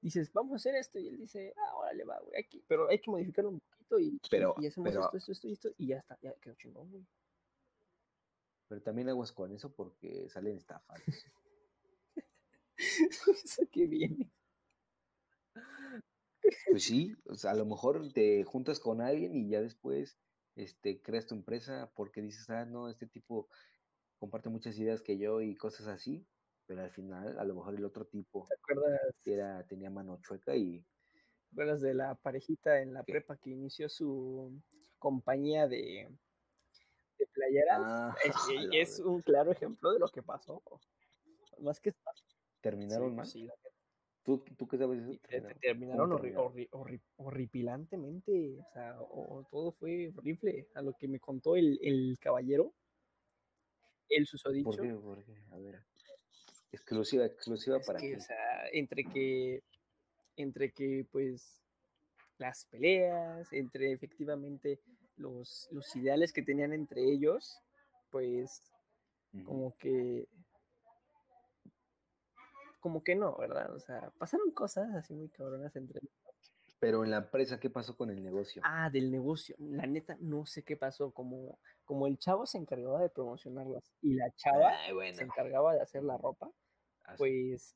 dices, 0.00 0.32
vamos 0.32 0.52
a 0.52 0.56
hacer 0.56 0.74
esto. 0.76 0.98
Y 0.98 1.08
él 1.08 1.18
dice, 1.18 1.52
ah, 1.56 1.76
órale, 1.76 2.04
va, 2.04 2.18
güey, 2.20 2.38
aquí. 2.40 2.64
Pero 2.68 2.88
hay 2.88 2.98
que 3.00 3.10
modificarlo 3.10 3.50
un 3.50 3.60
poquito 3.60 3.98
y, 3.98 4.20
Pero- 4.30 4.54
y 4.58 4.66
hacemos 4.66 4.88
pero- 4.90 5.04
esto, 5.04 5.16
esto, 5.16 5.32
esto 5.32 5.48
y 5.48 5.52
esto. 5.52 5.68
Y 5.76 5.86
ya 5.88 5.98
está, 5.98 6.18
ya 6.22 6.32
quedó 6.34 6.54
chingón, 6.54 6.90
güey. 6.90 7.06
Pero 8.68 8.80
también 8.82 9.08
aguas 9.08 9.32
con 9.32 9.52
eso 9.52 9.72
porque 9.72 10.28
salen 10.28 10.56
estafas. 10.56 11.00
Eso 13.44 13.62
que 13.70 13.86
viene. 13.86 14.30
Pues 16.70 16.84
sí, 16.84 17.14
o 17.26 17.34
sea, 17.34 17.52
a 17.52 17.54
lo 17.54 17.66
mejor 17.66 18.12
te 18.12 18.44
juntas 18.44 18.80
con 18.80 19.00
alguien 19.00 19.34
y 19.34 19.48
ya 19.48 19.60
después 19.60 20.18
este, 20.56 21.00
creas 21.00 21.26
tu 21.26 21.34
empresa 21.34 21.90
porque 21.94 22.22
dices, 22.22 22.48
ah, 22.50 22.64
no, 22.64 22.88
este 22.88 23.06
tipo 23.06 23.48
comparte 24.18 24.48
muchas 24.48 24.78
ideas 24.78 25.02
que 25.02 25.18
yo 25.18 25.40
y 25.40 25.56
cosas 25.56 25.86
así, 25.86 26.26
pero 26.66 26.82
al 26.82 26.90
final 26.90 27.38
a 27.38 27.44
lo 27.44 27.54
mejor 27.54 27.74
el 27.74 27.84
otro 27.84 28.06
tipo 28.06 28.46
¿Te 28.48 28.54
acuerdas, 28.54 29.00
era, 29.24 29.66
tenía 29.66 29.90
mano 29.90 30.20
chueca 30.22 30.54
y 30.54 30.80
te 30.80 31.54
acuerdas 31.54 31.80
de 31.80 31.94
la 31.94 32.14
parejita 32.14 32.80
en 32.80 32.94
la 32.94 33.02
¿Qué? 33.02 33.12
prepa 33.12 33.36
que 33.36 33.50
inició 33.50 33.88
su 33.88 34.60
compañía 34.98 35.66
de, 35.66 36.08
de 37.18 37.26
playeras? 37.32 37.80
Ah, 37.82 38.14
es, 38.72 38.98
un 39.04 39.22
claro 39.22 39.50
ejemplo 39.50 39.92
de 39.92 39.98
lo 39.98 40.08
que 40.08 40.22
pasó. 40.22 40.62
Más 41.58 41.80
que 41.80 41.94
terminaron 42.60 43.24
sí, 43.26 43.44
la 43.44 43.54
neta. 43.56 43.69
¿Tú, 44.22 44.44
¿Tú 44.56 44.68
qué 44.68 44.76
sabes 44.76 45.00
eso? 45.02 45.18
Te- 45.28 45.40
te 45.40 45.54
Terminaron. 45.54 46.12
horripilantemente, 47.16 48.58
o 48.60 48.72
sea, 48.72 49.00
o- 49.00 49.46
todo 49.50 49.72
fue 49.72 50.12
horrible. 50.14 50.68
A 50.74 50.82
lo 50.82 50.92
que 50.94 51.08
me 51.08 51.18
contó 51.18 51.56
el, 51.56 51.78
el 51.82 52.18
caballero, 52.20 52.72
el 54.08 54.26
susodicho, 54.26 54.70
¿Por 54.70 54.80
qué? 54.80 54.94
¿Por 54.94 55.24
qué? 55.24 55.32
A 55.52 55.58
ver. 55.58 55.80
Exclusiva, 56.72 57.24
exclusiva 57.24 57.78
es 57.78 57.86
para 57.86 57.98
que, 57.98 58.10
ti. 58.10 58.14
o 58.16 58.20
sea, 58.20 58.68
entre 58.72 59.04
que, 59.04 59.62
entre 60.36 60.70
que, 60.70 61.06
pues, 61.10 61.60
las 62.38 62.66
peleas, 62.66 63.52
entre 63.52 63.92
efectivamente 63.92 64.80
los, 65.16 65.68
los 65.72 65.94
ideales 65.96 66.32
que 66.32 66.42
tenían 66.42 66.72
entre 66.72 67.02
ellos, 67.02 67.58
pues, 68.10 68.62
como 69.44 69.76
que, 69.78 70.26
como 72.80 73.02
que 73.04 73.14
no, 73.14 73.36
¿verdad? 73.36 73.74
O 73.74 73.78
sea, 73.80 74.10
pasaron 74.18 74.50
cosas 74.52 74.92
así 74.94 75.14
muy 75.14 75.28
cabronas 75.28 75.74
entre 75.76 76.00
Pero 76.80 77.04
en 77.04 77.10
la 77.10 77.18
empresa, 77.18 77.60
¿qué 77.60 77.70
pasó 77.70 77.96
con 77.96 78.10
el 78.10 78.22
negocio? 78.22 78.62
Ah, 78.64 78.90
del 78.90 79.10
negocio. 79.10 79.54
La 79.58 79.86
neta, 79.86 80.16
no 80.20 80.46
sé 80.46 80.62
qué 80.64 80.76
pasó. 80.76 81.12
Como, 81.12 81.58
como 81.84 82.06
el 82.06 82.18
chavo 82.18 82.46
se 82.46 82.58
encargaba 82.58 83.00
de 83.02 83.10
promocionarlas 83.10 83.84
y 84.02 84.14
la 84.14 84.30
chava 84.36 84.70
Ay, 84.80 85.14
se 85.14 85.24
encargaba 85.24 85.74
de 85.74 85.82
hacer 85.82 86.02
la 86.02 86.16
ropa, 86.16 86.50
así. 87.04 87.18
pues 87.18 87.74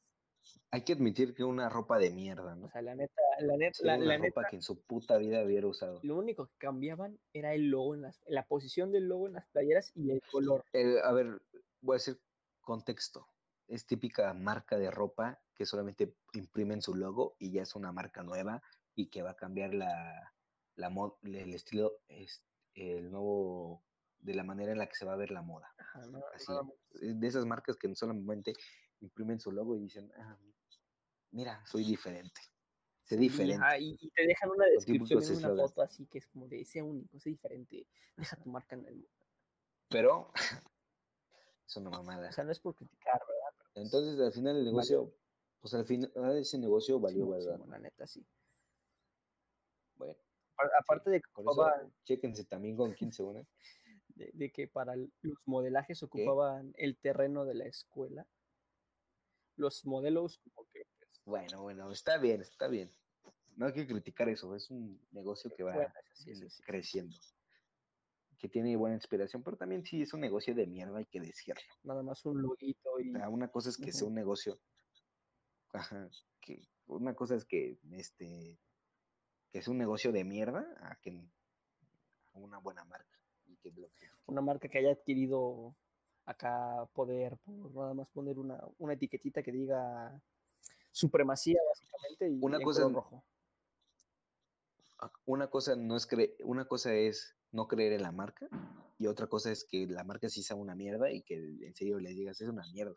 hay 0.71 0.83
que 0.85 0.93
admitir 0.93 1.35
que 1.35 1.43
una 1.45 1.69
ropa 1.71 1.99
de 1.99 2.11
mierda, 2.11 2.55
¿no? 2.55 2.67
O 2.67 2.71
sea, 2.71 2.83
la 2.83 2.95
neta, 2.95 3.15
la 3.41 3.57
neta, 3.57 3.79
Sí, 3.79 3.85
la, 3.87 3.97
una 3.97 4.05
la 4.05 4.17
ropa 4.19 4.43
neta, 4.43 4.49
que 4.51 4.57
en 4.57 4.63
su 4.63 4.81
puta 4.83 5.17
vida 5.17 5.43
hubiera 5.43 5.67
usado. 5.67 6.01
lo 6.03 6.17
único 6.17 6.47
que 6.49 6.57
cambiaban 6.59 7.19
era 7.33 7.55
el 7.55 7.71
logo 7.71 7.95
en 7.95 8.03
las, 8.03 8.21
la 8.27 8.45
posición 8.47 8.93
del 8.93 9.09
logo 9.09 9.27
en 9.27 9.35
las 9.35 9.47
playeras 9.49 9.93
y 9.95 10.11
el 10.11 10.21
color. 10.31 10.65
Eh, 10.75 10.97
a 11.03 11.13
ver, 11.13 11.41
voy 11.81 11.95
a 11.95 11.99
decir 11.99 12.21
contexto. 12.61 13.27
Es 13.75 13.87
típica 13.87 14.33
marca 14.35 14.79
de 14.79 14.89
ropa 14.89 15.43
que 15.57 15.67
solamente 15.67 16.15
imprimen 16.33 16.81
su 16.81 16.95
logo 16.95 17.35
y 17.41 17.51
ya 17.51 17.63
es 17.63 17.75
una 17.75 17.91
marca 17.91 18.23
nueva 18.23 18.63
y 18.95 19.09
que 19.09 19.23
va 19.23 19.31
a 19.31 19.37
cambiar 19.37 19.75
la, 19.75 20.33
la 20.77 20.91
mod- 20.91 21.17
el 21.25 21.53
estilo, 21.53 21.99
es, 22.07 22.45
el 22.75 23.11
nuevo, 23.11 23.83
de 24.21 24.35
la 24.37 24.45
manera 24.45 24.71
en 24.71 24.79
la 24.79 24.87
que 24.87 24.95
se 24.95 25.05
va 25.05 25.15
a 25.15 25.17
ver 25.17 25.33
la 25.33 25.43
moda. 25.43 25.75
Ajá, 25.77 26.07
no- 26.07 26.23
Así, 26.33 26.53
más. 26.53 26.67
eh, 27.03 27.15
de 27.17 27.27
esas 27.27 27.47
marcas 27.47 27.77
que 27.77 27.93
solamente 27.97 28.53
imprimen 29.01 29.41
su 29.41 29.51
logo 29.51 29.75
y 29.75 29.81
dicen, 29.81 30.13
"Ah, 30.19 30.39
mira, 31.33 31.67
soy 31.67 31.83
diferente. 31.85 32.41
Sé 33.03 33.17
diferente. 33.17 33.57
ajá, 33.57 33.77
y, 33.79 33.97
y 34.01 34.11
te 34.11 34.25
dejan 34.25 34.51
una 34.51 34.67
descripción 34.67 35.21
en 35.21 35.37
una 35.37 35.49
foto 35.67 35.83
así 35.83 36.07
que 36.07 36.19
es 36.19 36.29
como 36.29 36.47
de 36.47 36.65
sea 36.65 36.85
único, 36.85 37.19
sé 37.19 37.31
diferente, 37.31 37.89
deja 38.17 38.37
tu 38.37 38.51
marca 38.51 38.77
en 38.77 38.87
el 38.87 38.95
mundo. 38.95 39.11
Pero 39.89 40.31
es 41.67 41.77
una 41.77 41.91
mamada. 41.91 42.29
O 42.29 42.33
sea, 42.33 42.45
no 42.45 42.53
es 42.53 42.61
por 42.61 42.77
criticar, 42.77 43.21
pues, 43.27 43.34
Entonces, 43.75 44.19
al 44.21 44.33
final 44.33 44.57
el 44.57 44.65
negocio, 44.65 45.13
pues 45.61 45.75
al 45.75 45.85
final 45.85 46.13
ese 46.39 46.59
negocio 46.59 47.01
valió. 47.01 47.41
Simón, 47.41 47.71
la 47.71 47.79
neta, 47.79 48.07
sí. 48.07 48.25
Bueno, 49.97 50.15
Apar- 50.57 50.71
Aparte 50.81 51.11
de 51.11 51.21
que 51.21 51.29
eso, 51.51 51.93
chéquense 52.05 52.45
también 52.45 52.77
con 52.77 52.93
quién 52.93 53.13
se 53.13 53.23
de, 54.15 54.31
de 54.33 54.51
que 54.53 54.69
para 54.69 54.95
los 54.97 55.39
modelajes 55.47 56.03
ocupaban 56.03 56.73
el 56.77 56.97
terreno 56.99 57.45
de 57.45 57.55
la 57.55 57.67
escuela, 57.67 58.27
los 59.57 59.85
modelos 59.85 60.39
como 60.39 60.69
que 60.71 60.87
pues, 60.99 61.23
Bueno, 61.25 61.63
bueno, 61.63 61.91
está 61.91 62.19
bien, 62.19 62.41
está 62.41 62.69
bien. 62.69 62.91
No 63.57 63.67
hay 63.67 63.73
que 63.73 63.87
criticar 63.87 64.29
eso, 64.29 64.55
es 64.55 64.71
un 64.71 65.01
negocio 65.13 65.53
que 65.55 65.63
va 65.63 65.75
bueno, 65.75 65.93
sí, 66.13 66.35
sí. 66.35 66.63
creciendo. 66.65 67.17
Que 68.45 68.51
tiene 68.51 68.77
buena 68.77 68.95
inspiración, 68.97 69.43
pero 69.43 69.57
también 69.57 69.87
sí 69.87 70.03
es 70.03 70.13
un 70.13 70.21
negocio 70.21 70.55
de 70.55 70.67
mierda, 70.67 70.99
hay 70.99 71.07
que 71.07 71.19
decirlo. 71.19 71.63
Nada 71.83 72.03
más 72.03 72.27
un 72.27 72.43
loguito 72.43 72.91
O 72.93 73.01
y 73.01 73.11
sea, 73.11 73.31
una 73.31 73.49
cosa 73.49 73.71
es 73.71 73.79
que 73.79 73.91
sea 73.91 74.07
un 74.07 74.13
negocio, 74.15 74.61
ajá, 75.73 76.11
que 76.43 76.69
una 76.87 77.15
cosa 77.15 77.37
es 77.37 77.47
que 77.47 77.79
este 77.93 78.61
que 79.51 79.59
es 79.59 79.67
un 79.67 79.79
negocio 79.79 80.13
de 80.13 80.25
mierda 80.25 80.61
a 80.83 80.97
que 80.97 81.27
a 82.35 82.39
una 82.39 82.59
buena 82.59 82.85
marca 82.85 83.19
y 83.47 83.57
que 83.57 83.73
una 84.27 84.43
marca 84.43 84.69
que 84.69 84.77
haya 84.77 84.93
adquirido 84.93 85.75
acá 86.27 86.87
poder 86.93 87.39
por 87.47 87.75
nada 87.75 87.95
más 87.95 88.09
poner 88.11 88.39
una, 88.39 88.63
una 88.77 88.93
etiquetita 88.93 89.43
que 89.43 89.53
diga 89.53 90.21
supremacía 90.93 91.61
básicamente 91.67 92.29
y 92.29 92.45
Una 92.45 92.61
cosa 92.61 92.87
rojo. 92.91 93.25
a- 94.99 95.11
una 95.25 95.49
cosa 95.49 95.77
no 95.77 95.97
es 95.97 96.07
cre- 96.07 96.37
una 96.45 96.67
cosa 96.67 96.93
es 96.93 97.35
no 97.55 97.69
creer 97.69 97.93
en 97.93 98.03
la 98.03 98.11
marca 98.13 98.49
y 98.99 99.07
otra 99.07 99.29
cosa 99.29 99.53
es 99.53 99.65
que 99.65 99.87
la 99.87 100.03
marca 100.05 100.29
sí 100.29 100.43
sea 100.43 100.57
una 100.57 100.75
mierda 100.75 101.11
y 101.13 101.23
que 101.23 101.35
en 101.37 101.75
serio 101.75 102.01
le 102.01 102.11
digas 102.11 102.41
es 102.41 102.49
una 102.49 102.65
mierda, 102.73 102.97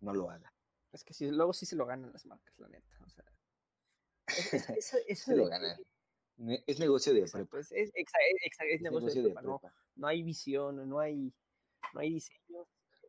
no 0.00 0.14
lo 0.14 0.30
haga. 0.30 0.52
Es 0.92 1.04
que 1.04 1.12
sí, 1.12 1.30
luego 1.30 1.52
sí 1.52 1.66
se 1.66 1.76
lo 1.76 1.84
ganan 1.84 2.10
las 2.12 2.24
marcas, 2.24 2.58
la 2.58 2.68
neta. 2.68 2.88
O 3.04 3.08
sea, 3.10 3.24
es- 4.28 4.54
es- 4.54 4.70
eso, 4.70 4.96
eso 5.08 5.30
Se 5.32 5.36
lo 5.36 5.48
que- 5.48 6.64
Es 6.66 6.78
negocio 6.78 7.12
de 7.12 7.20
exacto, 7.20 7.48
prepa. 7.50 7.60
es, 7.60 7.72
es- 7.72 7.92
exa- 7.94 8.18
es- 8.32 8.52
exa- 8.52 8.66
es 8.66 8.74
es 8.76 8.80
negocio 8.82 9.22
de 9.22 9.28
prepa, 9.30 9.42
¿no? 9.42 9.60
No 9.96 10.06
hay 10.06 10.22
visión, 10.22 10.88
no 10.88 11.00
hay, 11.00 11.34
no 11.92 12.00
hay 12.00 12.14
diseño. 12.14 12.66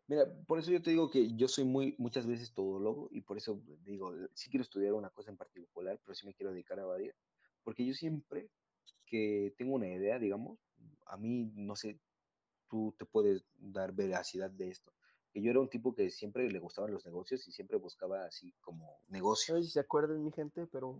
Mira, 0.07 0.25
por 0.47 0.59
eso 0.59 0.71
yo 0.71 0.81
te 0.81 0.89
digo 0.89 1.09
que 1.09 1.33
yo 1.35 1.47
soy 1.47 1.63
muy, 1.63 1.95
muchas 1.99 2.25
veces 2.25 2.51
todólogo 2.53 3.07
y 3.11 3.21
por 3.21 3.37
eso 3.37 3.61
digo, 3.83 4.11
sí 4.33 4.49
quiero 4.49 4.63
estudiar 4.63 4.93
una 4.93 5.11
cosa 5.11 5.29
en 5.29 5.37
particular, 5.37 5.99
pero 6.03 6.15
sí 6.15 6.25
me 6.25 6.33
quiero 6.33 6.51
dedicar 6.51 6.79
a 6.79 6.85
varias, 6.85 7.15
porque 7.63 7.85
yo 7.85 7.93
siempre 7.93 8.49
que 9.05 9.53
tengo 9.57 9.75
una 9.75 9.87
idea, 9.87 10.17
digamos, 10.19 10.59
a 11.09 11.17
mí, 11.17 11.51
no 11.55 11.75
sé, 11.75 11.99
tú 12.67 12.95
te 12.97 13.05
puedes 13.05 13.43
dar 13.57 13.93
veracidad 13.93 14.49
de 14.51 14.69
esto, 14.69 14.93
que 15.31 15.41
yo 15.41 15.51
era 15.51 15.59
un 15.59 15.69
tipo 15.69 15.93
que 15.93 16.09
siempre 16.09 16.49
le 16.49 16.59
gustaban 16.59 16.91
los 16.93 17.05
negocios 17.05 17.47
y 17.47 17.51
siempre 17.51 17.77
buscaba 17.77 18.25
así 18.25 18.53
como 18.61 18.85
No 19.07 19.13
negocio. 19.13 19.55
sé 19.57 19.63
si 19.63 19.69
se 19.71 19.79
acuerdan, 19.79 20.23
mi 20.23 20.31
gente, 20.31 20.67
pero 20.67 20.99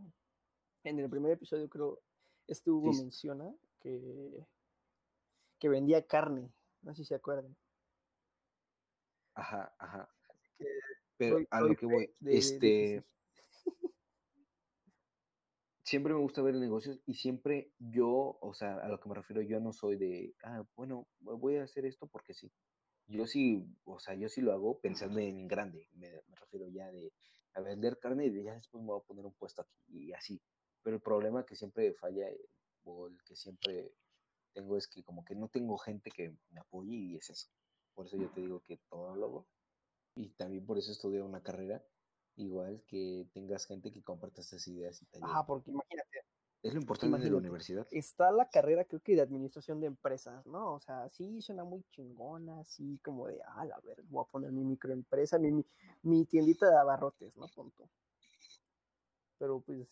en 0.84 1.00
el 1.00 1.10
primer 1.10 1.32
episodio 1.32 1.70
creo, 1.70 2.02
este 2.48 2.72
Hugo 2.72 2.94
Sí. 2.94 3.04
menciona 3.04 3.54
que, 3.80 4.46
que 5.60 5.70
vendía 5.70 6.06
carne. 6.06 6.52
No 6.82 6.94
sé 6.96 7.04
si 7.04 7.10
se 7.10 7.16
acuerdan. 7.16 7.56
Ajá, 9.36 9.74
ajá. 9.78 10.10
que 10.58 10.66
Pero 11.18 11.40
a 11.52 11.62
lo 11.62 11.76
que 11.76 11.86
voy, 11.86 12.08
de- 12.20 12.32
de- 12.32 12.32
de 12.32 12.32
que 12.32 12.38
este. 12.38 13.04
Siempre 15.90 16.14
me 16.14 16.20
gusta 16.20 16.44
ver 16.44 16.54
negocios 16.54 17.02
y 17.08 17.16
siempre 17.16 17.74
yo, 17.80 18.38
o 18.42 18.54
sea, 18.54 18.76
a 18.76 18.88
lo 18.88 19.00
que 19.00 19.10
me 19.10 19.16
refiero, 19.16 19.42
yo 19.42 19.60
no 19.60 19.74
soy 19.74 19.98
de, 19.98 20.36
ah, 20.44 20.64
bueno, 20.76 21.08
voy 21.20 21.58
a 21.58 21.64
hacer 21.64 21.84
esto 21.86 22.06
porque 22.06 22.36
sí. 22.36 22.52
Yo 23.08 23.26
sí, 23.26 23.66
o 23.86 24.00
sea, 24.00 24.14
yo 24.14 24.30
sí 24.30 24.42
lo 24.42 24.54
hago 24.54 24.80
pensando 24.80 25.18
en 25.18 25.48
grande, 25.48 25.90
me, 25.94 26.12
refiero 26.40 26.68
ya 26.68 26.92
de 26.92 27.12
a 27.56 27.62
vender 27.62 27.98
carne 27.98 28.28
y 28.28 28.30
de 28.30 28.44
ya 28.44 28.54
después 28.54 28.84
me 28.84 28.90
voy 28.90 29.00
a 29.00 29.04
poner 29.04 29.26
un 29.26 29.34
puesto 29.34 29.64
aquí 29.64 29.82
y 29.90 30.14
así. 30.14 30.40
Pero 30.84 30.98
el 30.98 31.02
problema 31.02 31.44
que 31.44 31.56
siempre 31.56 31.92
falla 31.96 32.30
eh, 32.30 32.50
o 32.84 33.08
el 33.08 33.18
que 33.24 33.36
siempre 33.36 33.92
tengo 34.54 34.78
es 34.78 34.88
que 34.88 35.04
como 35.04 35.26
que 35.26 35.34
no 35.34 35.48
tengo 35.48 35.76
gente 35.80 36.12
que 36.12 36.36
me 36.52 36.60
apoye 36.60 36.94
y 36.94 37.16
es 37.16 37.32
eso. 37.32 37.50
Por 37.96 38.06
eso 38.06 38.16
yo 38.16 38.30
te 38.30 38.42
digo 38.42 38.62
que 38.62 38.78
todo 38.88 39.16
lo 39.16 39.26
hago 39.26 39.48
y 40.14 40.30
también 40.36 40.68
por 40.68 40.78
eso 40.78 40.92
estudié 40.92 41.24
una 41.24 41.42
carrera 41.42 41.84
igual 42.40 42.84
que 42.88 43.28
tengas 43.34 43.66
gente 43.66 43.92
que 43.92 44.04
comparta 44.04 44.42
estas 44.42 44.68
ideas 44.68 45.02
y. 45.02 45.08
Ajá, 45.22 45.46
porque 45.46 45.72
imagínate, 45.72 46.26
Es 46.64 46.74
lo 46.74 46.80
importante 46.80 47.26
de 47.26 47.32
la 47.32 47.36
imagínate, 47.36 47.38
universidad. 47.38 47.86
está 47.92 48.32
la 48.32 48.50
carrera 48.50 48.86
creo 48.86 49.02
que 49.02 49.16
de 49.16 49.22
administración 49.22 49.82
de 49.82 49.88
empresas, 49.88 50.46
¿no? 50.48 50.74
O 50.76 50.80
sea, 50.82 51.10
sí 51.10 51.42
suena 51.42 51.64
muy 51.66 51.84
chingona, 51.92 52.62
así 52.62 53.00
como 53.04 53.28
de, 53.28 53.42
ah, 53.46 53.64
a 53.76 53.82
ver, 53.82 54.04
voy 54.06 54.24
a 54.28 54.32
poner 54.32 54.52
mi 54.52 54.64
microempresa, 54.66 55.40
mi, 55.40 55.52
mi, 55.52 55.66
mi 56.04 56.26
tiendita 56.26 56.70
de 56.70 56.78
abarrotes, 56.78 57.36
¿no? 57.38 57.48
Punto. 57.50 57.90
Pero 59.40 59.60
pues, 59.62 59.90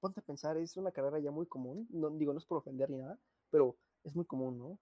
ponte 0.00 0.20
a 0.20 0.22
pensar, 0.22 0.56
es 0.56 0.76
una 0.76 0.92
carrera 0.92 1.18
ya 1.18 1.30
muy 1.30 1.46
común, 1.46 1.86
no, 1.90 2.10
digo, 2.10 2.32
no 2.32 2.38
es 2.38 2.46
por 2.46 2.58
ofender 2.58 2.90
ni 2.90 2.98
nada, 2.98 3.18
pero 3.50 3.76
es 4.04 4.14
muy 4.14 4.24
común, 4.26 4.58
¿no? 4.58 4.78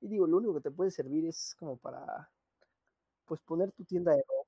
Y 0.00 0.08
digo, 0.08 0.26
lo 0.26 0.38
único 0.38 0.54
que 0.54 0.60
te 0.62 0.70
puede 0.70 0.90
servir 0.90 1.26
es 1.26 1.54
como 1.58 1.78
para, 1.78 2.30
pues, 3.26 3.40
poner 3.42 3.72
tu 3.72 3.84
tienda 3.84 4.12
de 4.12 4.22
ropa, 4.28 4.39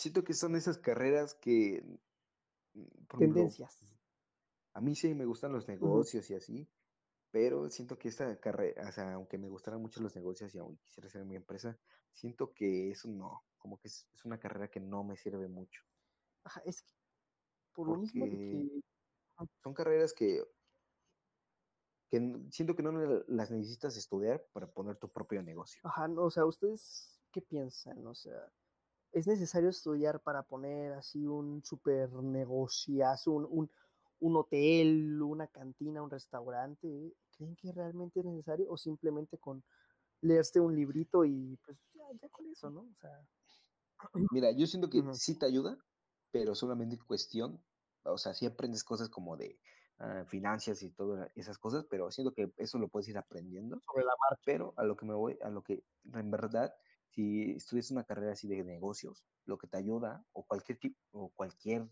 Siento 0.00 0.24
que 0.24 0.32
son 0.32 0.56
esas 0.56 0.78
carreras 0.78 1.34
que, 1.34 1.84
mm, 2.72 2.80
ejemplo, 2.82 3.18
tendencias. 3.18 3.78
a 4.72 4.80
mí 4.80 4.94
sí 4.96 5.12
me 5.12 5.26
gustan 5.26 5.52
los 5.52 5.68
negocios 5.68 6.30
y 6.30 6.34
así, 6.34 6.66
pero 7.30 7.68
siento 7.68 7.98
que 7.98 8.08
esta 8.08 8.40
carrera, 8.40 8.88
o 8.88 8.92
sea, 8.92 9.12
aunque 9.12 9.36
me 9.36 9.50
gustaran 9.50 9.78
mucho 9.78 10.00
los 10.00 10.16
negocios 10.16 10.54
y 10.54 10.58
aún 10.58 10.78
quisiera 10.78 11.08
hacer 11.08 11.26
mi 11.26 11.36
empresa, 11.36 11.78
siento 12.14 12.54
que 12.54 12.90
eso 12.90 13.08
no, 13.08 13.44
como 13.58 13.78
que 13.78 13.88
es, 13.88 14.08
es 14.14 14.24
una 14.24 14.40
carrera 14.40 14.68
que 14.68 14.80
no 14.80 15.04
me 15.04 15.18
sirve 15.18 15.48
mucho. 15.48 15.82
Ajá, 16.44 16.62
es 16.64 16.80
que 16.80 16.94
por 17.74 17.86
lo 17.86 17.98
mismo 17.98 18.24
de 18.24 18.30
que 18.30 18.82
son 19.62 19.74
carreras 19.74 20.14
que, 20.14 20.42
que 22.08 22.40
siento 22.50 22.74
que 22.74 22.82
no 22.82 22.92
las 23.28 23.50
necesitas 23.50 23.98
estudiar 23.98 24.46
para 24.54 24.66
poner 24.66 24.96
tu 24.96 25.12
propio 25.12 25.42
negocio. 25.42 25.82
Ajá, 25.84 26.08
no, 26.08 26.22
o 26.22 26.30
sea, 26.30 26.46
¿ustedes 26.46 27.20
qué 27.30 27.42
piensan? 27.42 28.06
O 28.06 28.14
sea, 28.14 28.50
¿es 29.12 29.26
necesario 29.26 29.68
estudiar 29.70 30.20
para 30.20 30.42
poner 30.42 30.92
así 30.92 31.26
un 31.26 31.62
super 31.64 32.12
negociazo, 32.12 33.32
un, 33.32 33.46
un, 33.50 33.70
un 34.20 34.36
hotel, 34.36 35.20
una 35.22 35.46
cantina, 35.46 36.02
un 36.02 36.10
restaurante? 36.10 37.14
¿Creen 37.36 37.56
que 37.56 37.72
realmente 37.72 38.20
es 38.20 38.26
necesario? 38.26 38.70
¿O 38.70 38.76
simplemente 38.76 39.38
con 39.38 39.62
leerse 40.22 40.60
un 40.60 40.74
librito 40.76 41.24
y 41.24 41.58
pues 41.64 41.78
ya, 41.94 42.04
ya 42.20 42.28
con 42.28 42.46
eso, 42.48 42.70
¿no? 42.70 42.80
O 42.80 42.94
sea, 43.00 43.26
Mira, 44.32 44.50
yo 44.52 44.66
siento 44.66 44.90
que 44.90 45.02
sí 45.14 45.38
te 45.38 45.46
ayuda, 45.46 45.78
pero 46.30 46.54
solamente 46.54 46.96
en 46.96 47.04
cuestión, 47.04 47.62
o 48.04 48.18
sea, 48.18 48.34
sí 48.34 48.46
aprendes 48.46 48.84
cosas 48.84 49.08
como 49.08 49.36
de 49.36 49.58
ah, 49.98 50.24
finanzas 50.26 50.82
y 50.82 50.90
todas 50.90 51.30
esas 51.34 51.58
cosas, 51.58 51.86
pero 51.90 52.10
siento 52.10 52.32
que 52.32 52.52
eso 52.56 52.78
lo 52.78 52.88
puedes 52.88 53.08
ir 53.08 53.18
aprendiendo. 53.18 53.80
sobre 53.86 54.04
la 54.04 54.14
marcha. 54.28 54.42
Pero 54.44 54.74
a 54.76 54.84
lo 54.84 54.96
que 54.96 55.06
me 55.06 55.14
voy, 55.14 55.38
a 55.42 55.50
lo 55.50 55.62
que 55.62 55.84
en 56.14 56.30
verdad, 56.30 56.74
si 57.10 57.52
estudias 57.52 57.90
una 57.90 58.04
carrera 58.04 58.32
así 58.32 58.48
de 58.48 58.64
negocios, 58.64 59.26
lo 59.44 59.58
que 59.58 59.66
te 59.68 59.78
ayuda, 59.78 60.24
o 60.32 60.46
cualquier 60.46 60.78
tipo, 60.78 60.98
o 61.12 61.30
cualquier 61.34 61.88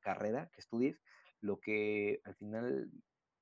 carrera 0.00 0.50
que 0.52 0.60
estudies, 0.60 1.00
lo 1.40 1.60
que 1.60 2.20
al 2.24 2.34
final 2.34 2.90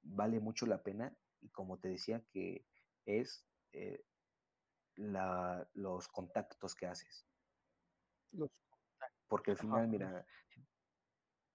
vale 0.03 0.41
mucho 0.41 0.67
la 0.67 0.83
pena, 0.83 1.17
y 1.41 1.51
como 1.51 1.79
te 1.79 1.89
decía, 1.89 2.25
que 2.31 2.67
es 3.05 3.47
eh, 3.73 4.05
la, 4.97 5.69
los 5.75 6.09
contactos 6.09 6.75
que 6.75 6.87
haces. 6.87 7.29
Los- 8.33 8.51
Porque 9.29 9.51
al 9.51 9.59
final, 9.59 9.81
ajá. 9.83 9.89
mira, 9.89 10.27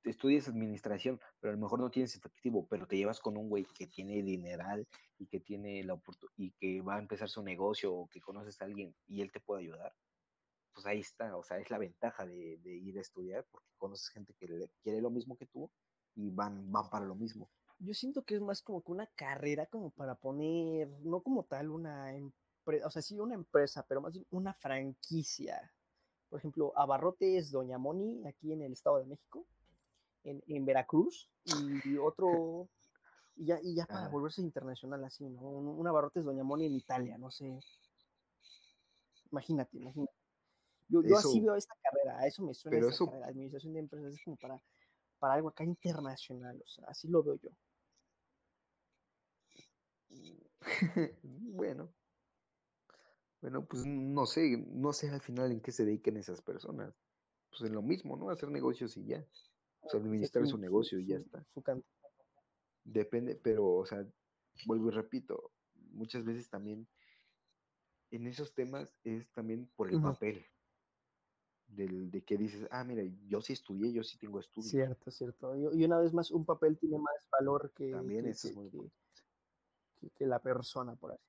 estudias 0.03 0.47
administración, 0.47 1.19
pero 1.39 1.51
a 1.51 1.55
lo 1.55 1.61
mejor 1.61 1.79
no 1.79 1.91
tienes 1.91 2.15
efectivo, 2.15 2.67
pero 2.69 2.87
te 2.87 2.97
llevas 2.97 3.19
con 3.19 3.37
un 3.37 3.49
güey 3.49 3.65
que 3.65 3.87
tiene 3.87 4.21
dineral 4.23 4.87
y 5.17 5.27
que 5.27 5.39
tiene 5.39 5.83
la 5.83 5.99
y 6.37 6.51
que 6.51 6.81
va 6.81 6.95
a 6.95 6.99
empezar 6.99 7.29
su 7.29 7.43
negocio 7.43 7.93
o 7.93 8.07
que 8.07 8.21
conoces 8.21 8.61
a 8.61 8.65
alguien 8.65 8.95
y 9.07 9.21
él 9.21 9.31
te 9.31 9.39
puede 9.39 9.61
ayudar. 9.61 9.93
pues 10.73 10.85
ahí 10.85 10.99
está, 10.99 11.35
o 11.35 11.43
sea, 11.43 11.59
es 11.59 11.69
la 11.69 11.77
ventaja 11.77 12.25
de, 12.25 12.59
ir 12.63 12.97
a 12.97 13.01
estudiar 13.01 13.45
porque 13.51 13.67
conoces 13.77 14.09
gente 14.09 14.33
que 14.33 14.47
quiere 14.81 15.01
lo 15.01 15.09
mismo 15.09 15.37
que 15.37 15.45
tú 15.45 15.69
y 16.15 16.29
van, 16.31 16.71
van 16.71 16.89
para 16.89 17.05
lo 17.05 17.15
mismo. 17.15 17.49
Yo 17.79 17.93
siento 17.93 18.23
que 18.23 18.35
es 18.35 18.41
más 18.41 18.61
como 18.61 18.81
que 18.83 18.91
una 18.91 19.07
carrera 19.07 19.65
como 19.65 19.91
para 19.91 20.15
poner, 20.15 20.87
no 21.01 21.21
como 21.21 21.45
tal 21.45 21.71
una 21.71 22.15
empresa, 22.15 22.87
o 22.87 22.91
sea, 22.91 23.01
sí 23.01 23.19
una 23.19 23.35
empresa, 23.35 23.85
pero 23.87 24.01
más 24.01 24.13
bien 24.13 24.25
una 24.29 24.53
franquicia. 24.53 25.71
Por 26.29 26.39
ejemplo, 26.39 26.71
Abarrotes 26.77 27.51
Doña 27.51 27.77
Moni, 27.77 28.25
aquí 28.25 28.53
en 28.53 28.61
el 28.61 28.73
Estado 28.73 28.99
de 28.99 29.05
México, 29.05 29.45
en, 30.23 30.43
en 30.47 30.65
Veracruz, 30.65 31.29
y 31.45 31.97
otro, 31.97 32.69
y 33.35 33.45
ya, 33.45 33.59
y 33.61 33.75
ya 33.75 33.85
para 33.85 34.05
Ah. 34.05 34.09
volverse 34.09 34.41
internacional 34.41 35.03
así, 35.03 35.27
¿no? 35.29 35.41
Un, 35.41 35.67
un 35.67 35.87
Abarrotes 35.87 36.23
Doña 36.23 36.43
Moni 36.43 36.65
en 36.65 36.75
Italia, 36.75 37.17
no 37.17 37.31
sé. 37.31 37.59
Imagínate, 39.31 39.77
imagínate. 39.77 40.13
Yo, 40.89 41.01
yo 41.03 41.15
así 41.17 41.39
veo 41.39 41.55
esta 41.55 41.73
carrera, 41.81 42.19
a 42.19 42.27
eso 42.27 42.43
me 42.43 42.53
suena 42.53 42.75
pero 42.75 42.89
esta 42.89 42.95
eso- 42.95 43.05
carrera, 43.05 43.27
administración 43.27 43.73
de 43.73 43.79
empresas, 43.79 44.13
es 44.13 44.23
como 44.23 44.35
para, 44.37 44.61
para 45.19 45.35
algo 45.35 45.49
acá 45.49 45.63
internacional, 45.63 46.61
o 46.61 46.67
sea, 46.67 46.85
así 46.87 47.07
lo 47.07 47.23
veo 47.23 47.35
yo. 47.35 47.49
bueno. 51.23 51.93
Bueno, 53.41 53.65
pues 53.65 53.85
no 53.87 54.25
sé, 54.27 54.57
no 54.67 54.93
sé 54.93 55.09
al 55.09 55.21
final 55.21 55.51
en 55.51 55.61
qué 55.61 55.71
se 55.71 55.85
dediquen 55.85 56.17
esas 56.17 56.41
personas. 56.41 56.93
Pues 57.49 57.63
en 57.63 57.73
lo 57.73 57.81
mismo, 57.81 58.15
¿no? 58.15 58.29
Hacer 58.29 58.49
negocios 58.51 58.95
y 58.97 59.05
ya. 59.05 59.25
O 59.81 59.89
sea, 59.89 59.99
administrar 59.99 60.45
su, 60.47 60.57
negocio 60.57 60.99
y 60.99 61.07
ya 61.07 61.17
está. 61.17 61.43
su 61.53 61.61
can- 61.61 61.83
Depende, 62.83 63.35
pero, 63.35 63.75
o 63.75 63.85
sea, 63.85 64.05
vuelvo 64.65 64.89
y 64.89 64.91
repito, 64.91 65.51
muchas 65.91 66.25
veces 66.25 66.49
también 66.49 66.87
en 68.11 68.27
esos 68.27 68.53
temas 68.53 68.93
es 69.03 69.31
también 69.31 69.69
por 69.75 69.89
el 69.89 70.01
papel. 70.01 70.45
Del, 71.67 72.11
de 72.11 72.21
que 72.23 72.37
dices, 72.37 72.67
ah, 72.69 72.83
mira, 72.83 73.01
yo 73.27 73.41
sí 73.41 73.53
estudié, 73.53 73.93
yo 73.93 74.03
sí 74.03 74.17
tengo 74.17 74.39
estudios. 74.41 74.71
Cierto, 74.71 75.09
cierto. 75.09 75.55
Y, 75.55 75.85
una 75.85 75.99
vez 75.99 76.11
más, 76.13 76.29
un 76.29 76.43
papel 76.45 76.77
tiene 76.77 76.97
más 76.97 77.27
valor 77.31 77.71
que, 77.73 77.91
También 77.91 78.25
que, 78.25 78.31
eso 78.31 78.47
es 78.49 78.53
que- 78.53 78.59
muy 78.59 78.69
que- 78.69 78.75
importante. 78.77 79.21
que- 80.01 80.09
que 80.09 80.25
la 80.25 80.39
persona, 80.39 80.95
por 80.95 81.13
así. 81.13 81.23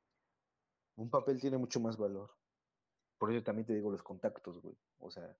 Un 0.96 1.10
papel 1.10 1.40
tiene 1.40 1.58
mucho 1.58 1.78
más 1.78 1.96
valor. 1.96 2.30
Por 3.18 3.30
eso 3.32 3.44
también 3.44 3.66
te 3.66 3.74
digo 3.74 3.90
los 3.92 4.02
contactos, 4.02 4.60
güey. 4.60 4.76
O 4.98 5.10
sea, 5.12 5.36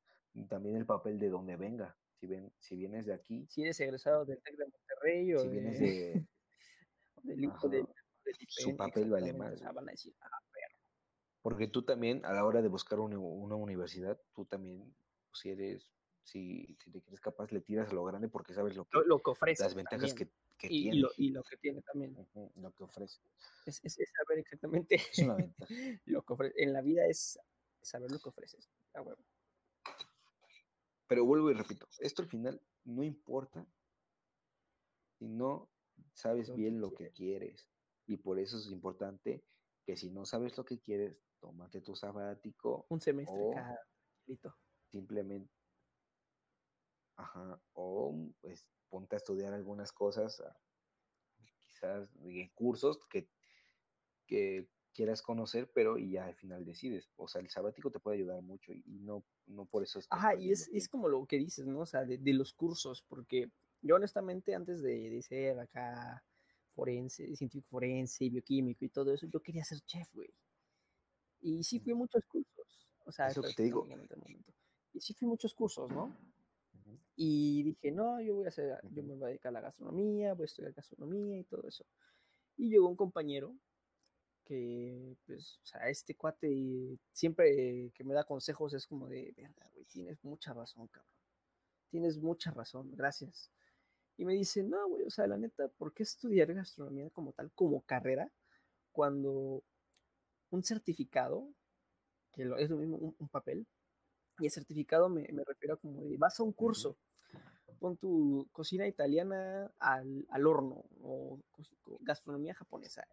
también 0.49 0.77
el 0.77 0.87
papel 0.87 1.19
de 1.19 1.29
donde 1.31 1.57
venga. 1.57 1.97
Si, 2.23 2.29
ven, 2.29 2.53
si 2.61 2.77
vienes 2.77 3.05
de 3.05 3.15
aquí, 3.15 3.49
Si 3.51 3.63
eres 3.63 3.81
egresado 3.81 4.25
del 4.25 4.41
TEC 4.41 4.57
de 4.57 4.65
Monterrey 4.67 5.35
o 5.35 5.41
si 5.41 5.49
vienes 5.49 5.81
de, 5.81 6.25
del, 7.25 7.47
o 7.47 7.51
Ajá, 7.51 7.69
del- 7.69 7.87
del 8.25 8.37
su 8.47 8.77
papel 8.77 9.11
vale 9.11 9.33
más, 9.33 9.61
van 9.61 9.89
a 9.89 9.91
decir, 9.91 10.15
ah, 10.21 10.29
Porque 11.41 11.67
tú 11.67 11.83
también, 11.83 12.25
a 12.25 12.33
la 12.33 12.45
hora 12.45 12.63
de 12.63 12.69
buscar 12.69 13.01
una, 13.01 13.19
una 13.19 13.57
universidad, 13.57 14.21
tú 14.37 14.45
también, 14.45 14.95
pues, 15.31 15.41
si 15.41 15.51
eres, 15.51 15.91
si, 16.23 16.77
si 16.79 16.93
te 16.93 17.03
crees 17.03 17.21
capaz, 17.21 17.51
le 17.51 17.61
tiras 17.61 17.91
a 17.91 17.93
lo 17.93 18.05
grande 18.05 18.29
porque 18.29 18.55
sabes 18.55 18.77
lo 18.77 18.85
que, 18.85 18.99
lo, 18.99 19.05
lo 19.05 19.21
que 19.21 19.31
ofrece. 19.33 19.65
las 19.65 19.75
ventajas 19.75 20.11
también, 20.15 20.31
que, 20.57 20.69
que 20.69 20.73
y, 20.73 20.79
y 20.79 20.83
tiene, 20.85 21.01
lo, 21.01 21.11
y 21.17 21.31
lo 21.31 21.43
que 21.43 21.57
tiene 21.57 21.83
también. 21.83 22.17
lo 22.55 22.71
que 22.73 22.85
ofrece. 22.85 23.19
Es, 23.67 23.81
es- 23.83 23.99
es 23.99 24.13
saber 24.17 24.39
exactamente 24.39 24.95
Es 24.95 25.19
una 25.19 25.35
ventaja. 25.35 25.75
lo 26.07 26.23
que 26.23 26.33
ofrece. 26.35 26.63
En 26.63 26.73
la 26.73 26.83
vida 26.83 27.05
es 27.09 27.37
saber 27.81 28.13
lo 28.13 28.21
que 28.21 28.29
ofreces. 28.29 28.71
a 28.95 29.03
huevo. 29.03 29.21
Pero 31.13 31.27
vuelvo 31.27 31.51
y 31.51 31.55
repito, 31.55 31.87
esto 31.99 32.23
al 32.23 32.29
final 32.29 32.59
no 32.85 33.03
importa 33.03 33.67
si 35.19 35.29
no 35.29 35.71
sabes 36.15 36.55
bien 36.55 36.81
lo 36.81 36.95
que 36.95 37.11
quieres. 37.11 37.71
Y 38.07 38.17
por 38.17 38.39
eso 38.39 38.57
es 38.57 38.69
importante 38.69 39.45
que 39.85 39.95
si 39.95 40.09
no 40.11 40.25
sabes 40.25 40.57
lo 40.57 40.65
que 40.65 40.81
quieres, 40.81 41.23
tómate 41.39 41.83
tu 41.83 41.95
sabático 41.95 42.87
Un 42.89 43.03
semestre 43.03 43.39
o 43.39 43.51
cada 43.51 43.79
simplemente, 44.87 45.53
ajá, 47.17 47.63
o 47.75 48.17
pues 48.41 48.71
ponte 48.89 49.15
a 49.17 49.19
estudiar 49.19 49.53
algunas 49.53 49.93
cosas, 49.93 50.41
a- 50.41 50.57
quizás 51.59 52.09
en 52.23 52.49
cursos 52.55 53.07
que, 53.07 53.29
que 54.27 54.67
quieras 54.93 55.23
conocer, 55.23 55.71
pero 55.75 55.99
y 55.99 56.13
ya 56.13 56.27
al 56.27 56.35
final 56.35 56.65
decides. 56.65 57.11
O 57.17 57.29
sea, 57.29 57.41
el 57.41 57.49
sabático 57.49 57.91
te 57.91 57.99
puede 57.99 58.19
ayudar 58.19 58.43
mucho 58.43 58.73
y, 58.73 58.83
no, 58.87 59.25
no 59.47 59.67
por 59.67 59.83
eso 59.83 59.99
estás 59.99 60.19
Ajá, 60.19 60.35
y 60.35 60.51
es, 60.51 60.69
es 60.73 60.89
como 60.89 61.09
lo 61.09 61.27
que 61.27 61.39
dices, 61.39 61.67
¿no? 61.67 61.81
O 61.81 61.87
sea, 61.87 62.05
de, 62.05 62.19
de 62.19 62.33
los 62.33 62.53
cursos, 62.53 63.03
porque 63.09 63.51
yo 63.81 63.97
honestamente 63.97 64.55
antes 64.55 64.83
de, 64.83 65.11
de 65.11 65.23
ser 65.23 65.59
acá 65.59 66.23
forense, 66.75 67.25
científico 67.37 67.69
forense 67.71 68.25
y 68.25 68.31
bioquímico 68.31 68.85
y 68.85 68.89
todo 68.89 69.13
eso, 69.13 69.27
yo 69.27 69.41
quería 69.41 69.65
ser 69.65 69.81
chef, 69.81 70.09
güey. 70.15 70.33
Y 71.41 71.65
sí 71.65 71.81
fui 71.81 71.93
a 71.93 71.97
muchos 71.97 72.25
cursos. 72.27 72.89
O 73.05 73.13
sea, 73.13 73.29
Es 73.29 73.37
lo 73.37 73.43
que 73.43 73.53
te 73.55 73.65
digo. 73.65 73.87
Y 74.93 75.01
sí 75.01 75.15
fui 75.15 75.27
a 75.27 75.31
muchos 75.31 75.55
cursos, 75.55 75.91
¿no? 75.91 76.17
Y 77.17 77.63
dije, 77.63 77.91
no, 77.91 78.21
yo 78.21 78.37
voy 78.37 78.47
a 78.47 78.49
hacer, 78.49 78.81
yo 78.91 79.03
me 79.03 79.15
voy 79.15 79.25
a 79.25 79.29
dedicar 79.29 79.51
a 79.51 79.53
la 79.53 79.61
gastronomía, 79.61 80.35
voy 80.35 80.45
a 80.45 80.47
estudiar 80.47 80.73
gastronomía 80.73 81.39
y 81.39 81.45
todo 81.45 81.67
eso. 81.69 81.85
Y 82.57 82.71
llegó 82.71 82.89
un 82.89 82.97
compañero 82.97 83.55
que, 84.45 85.17
pues, 85.27 85.59
o 85.63 85.67
sea, 85.67 85.89
este 85.89 86.15
cuate 86.17 86.99
siempre 87.13 87.93
que 87.95 88.05
me 88.05 88.15
da 88.15 88.25
consejos 88.25 88.75
es 88.75 88.87
como 88.87 89.09
de, 89.09 89.33
verga, 89.37 89.69
güey, 89.73 89.85
tienes 89.87 90.23
mucha 90.25 90.53
razón, 90.53 90.89
cabrón. 90.89 91.13
Tienes 91.91 92.19
mucha 92.19 92.51
razón, 92.51 92.91
gracias. 92.95 93.51
Y 94.17 94.25
me 94.25 94.35
dice, 94.35 94.63
no, 94.63 94.89
güey, 94.89 95.05
o 95.05 95.11
sea, 95.11 95.27
la 95.27 95.37
neta, 95.37 95.69
¿por 95.69 95.93
qué 95.93 96.03
estudiar 96.03 96.53
gastronomía 96.53 97.11
como 97.11 97.33
tal, 97.33 97.51
como 97.53 97.83
carrera, 97.83 98.31
cuando 98.93 99.63
un 100.51 100.63
certificado, 100.65 101.49
que 102.33 102.43
es 102.43 102.71
lo 102.71 102.77
mismo, 102.77 102.97
un, 102.97 103.15
un 103.19 103.29
papel, 103.29 103.67
y 104.39 104.47
el 104.47 104.51
certificado 104.51 105.09
me, 105.09 105.29
me 105.33 105.45
refiero 105.45 105.75
a 105.75 105.79
como 105.79 106.03
de, 106.05 106.17
vas 106.17 106.39
a 106.41 106.43
un 106.43 106.53
curso, 106.53 106.97
pon 107.79 107.97
tu 107.97 108.49
cocina 108.53 108.87
italiana 108.87 109.71
al, 109.79 110.27
al 110.31 110.47
horno, 110.47 110.85
o 111.03 111.41
gastronomía 112.01 112.55
japonesa, 112.55 113.07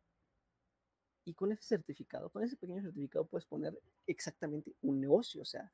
y 1.25 1.33
con 1.33 1.51
ese 1.51 1.63
certificado, 1.63 2.29
con 2.29 2.43
ese 2.43 2.55
pequeño 2.57 2.81
certificado 2.81 3.25
puedes 3.27 3.45
poner 3.45 3.79
exactamente 4.07 4.73
un 4.81 4.99
negocio, 4.99 5.41
o 5.41 5.45
sea, 5.45 5.71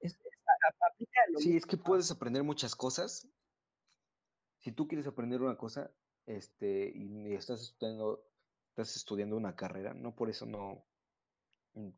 es, 0.00 0.12
es- 0.12 0.38
aplica 0.80 1.20
lo 1.30 1.38
Sí, 1.38 1.48
mismo 1.50 1.58
es 1.58 1.66
que 1.66 1.76
puedes 1.76 2.10
aprender 2.10 2.42
muchas 2.42 2.74
cosas. 2.74 3.28
Si 4.58 4.72
tú 4.72 4.86
quieres 4.88 5.06
aprender 5.06 5.40
una 5.40 5.56
cosa, 5.56 5.90
este, 6.26 6.90
y 6.94 7.32
estás 7.32 7.62
estudiando, 7.62 8.26
estás 8.70 8.96
estudiando 8.96 9.36
una 9.36 9.56
carrera, 9.56 9.94
no 9.94 10.14
por 10.14 10.28
eso 10.28 10.46
no 10.46 10.84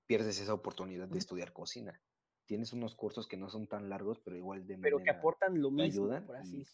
pierdes 0.06 0.38
esa 0.40 0.54
oportunidad 0.54 1.08
de 1.08 1.18
estudiar 1.18 1.52
cocina. 1.52 2.00
Tienes 2.46 2.72
unos 2.72 2.94
cursos 2.94 3.26
que 3.26 3.36
no 3.36 3.48
son 3.48 3.66
tan 3.66 3.88
largos, 3.88 4.20
pero 4.20 4.36
igual 4.36 4.66
de 4.66 4.78
pero 4.78 4.98
que 4.98 5.04
manera 5.04 5.18
aportan 5.18 5.60
lo 5.60 5.70
mismo, 5.70 6.04
ayudan 6.04 6.26
por 6.26 6.36
así 6.36 6.66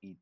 y, 0.00 0.18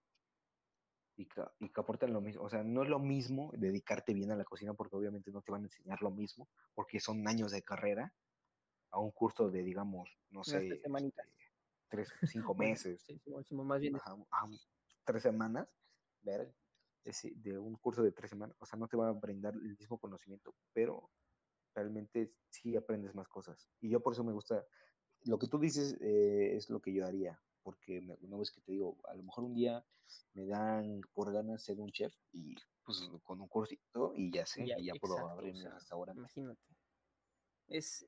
y, 1.21 1.27
que, 1.27 1.43
y 1.59 1.69
que 1.69 1.81
aportan 1.81 2.13
lo 2.13 2.21
mismo. 2.21 2.43
O 2.43 2.49
sea, 2.49 2.63
no 2.63 2.83
es 2.83 2.89
lo 2.89 2.99
mismo 2.99 3.53
dedicarte 3.55 4.15
bien 4.15 4.31
a 4.33 4.37
la 4.37 4.45
cocina 4.45 4.75
porque 4.75 4.97
obviamente 4.97 5.31
no 5.31 5.43
te 5.43 5.53
van 5.53 5.63
a 5.63 5.67
enseñar 5.67 6.01
lo 6.03 6.11
mismo, 6.11 6.49
porque 6.75 6.99
son 6.99 7.27
años 7.29 7.53
de 7.53 7.63
carrera, 7.63 8.15
a 8.91 8.99
un 8.99 9.11
curso 9.13 9.51
de, 9.51 9.63
digamos, 9.63 10.11
no 10.31 10.43
sé, 10.45 10.61
tres 10.63 10.83
semanitas. 10.83 11.27
este, 11.27 11.45
tres, 11.89 12.13
cinco 12.25 12.55
meses, 12.55 13.03
sí, 13.03 13.21
Simón, 13.45 13.67
más 13.67 13.81
bien 13.81 13.97
ajá, 13.97 14.17
tres 15.05 15.23
semanas, 15.23 15.69
ver, 16.23 16.55
ese- 17.05 17.33
de 17.37 17.59
un 17.59 17.77
curso 17.77 18.03
de 18.03 18.13
tres 18.13 18.31
semanas, 18.31 18.57
o 18.59 18.67
sea, 18.67 18.79
no 18.79 18.89
te 18.89 18.97
va 18.97 19.09
a 19.09 19.13
brindar 19.13 19.55
el 19.55 19.77
mismo 19.79 19.99
conocimiento, 19.99 20.55
pero 20.73 21.11
realmente 21.75 22.33
sí 22.49 22.77
aprendes 22.77 23.15
más 23.15 23.29
cosas. 23.29 23.69
Y 23.81 23.91
yo 23.91 24.01
por 24.01 24.15
eso 24.15 24.25
me 24.25 24.33
gusta, 24.33 24.65
lo 25.25 25.39
que 25.39 25.47
tú 25.47 25.59
dices 25.59 25.97
eh, 26.01 26.57
es 26.57 26.71
lo 26.71 26.81
que 26.81 26.93
yo 26.93 27.07
haría, 27.07 27.41
porque 27.63 28.01
me- 28.01 28.17
una 28.23 28.37
vez 28.39 28.51
que 28.51 28.61
te 28.61 28.73
digo, 28.73 28.97
a 29.09 29.15
lo 29.15 29.23
mejor 29.23 29.45
un 29.45 29.55
día 29.55 29.85
me 30.35 30.47
dan 30.47 31.01
por 31.15 31.33
ganas 31.33 31.63
ser 31.63 31.81
un 31.81 31.91
chef 31.91 32.15
y 32.33 32.55
pues 32.85 33.09
con 33.25 33.41
un 33.41 33.49
cursito 33.49 34.13
y 34.17 34.33
ya 34.33 34.47
sé, 34.47 34.67
ya, 34.67 34.79
y 34.79 34.87
ya 34.87 34.95
puedo 34.95 35.15
exacto, 35.15 35.31
abrir 35.33 35.55
sea, 35.57 35.75
restaurante. 35.75 36.21
imagínate. 36.21 36.61
Es, 37.69 38.07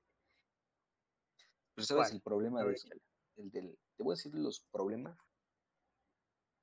Pero 1.75 1.87
sabes 1.87 2.09
¿Cuál? 2.09 2.17
el 2.19 2.23
problema 2.23 2.65
de 2.65 2.75
eso, 2.75 2.89
el 3.37 3.51
del, 3.51 3.79
te 3.97 4.03
voy 4.03 4.13
a 4.13 4.17
decir 4.17 4.35
los 4.35 4.61
problemas. 4.73 5.19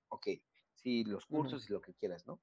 Ok, 0.09 0.27
sí, 0.75 1.03
los 1.03 1.25
cursos 1.25 1.69
y 1.69 1.73
lo 1.73 1.81
que 1.81 1.93
quieras, 1.93 2.25
¿no? 2.27 2.39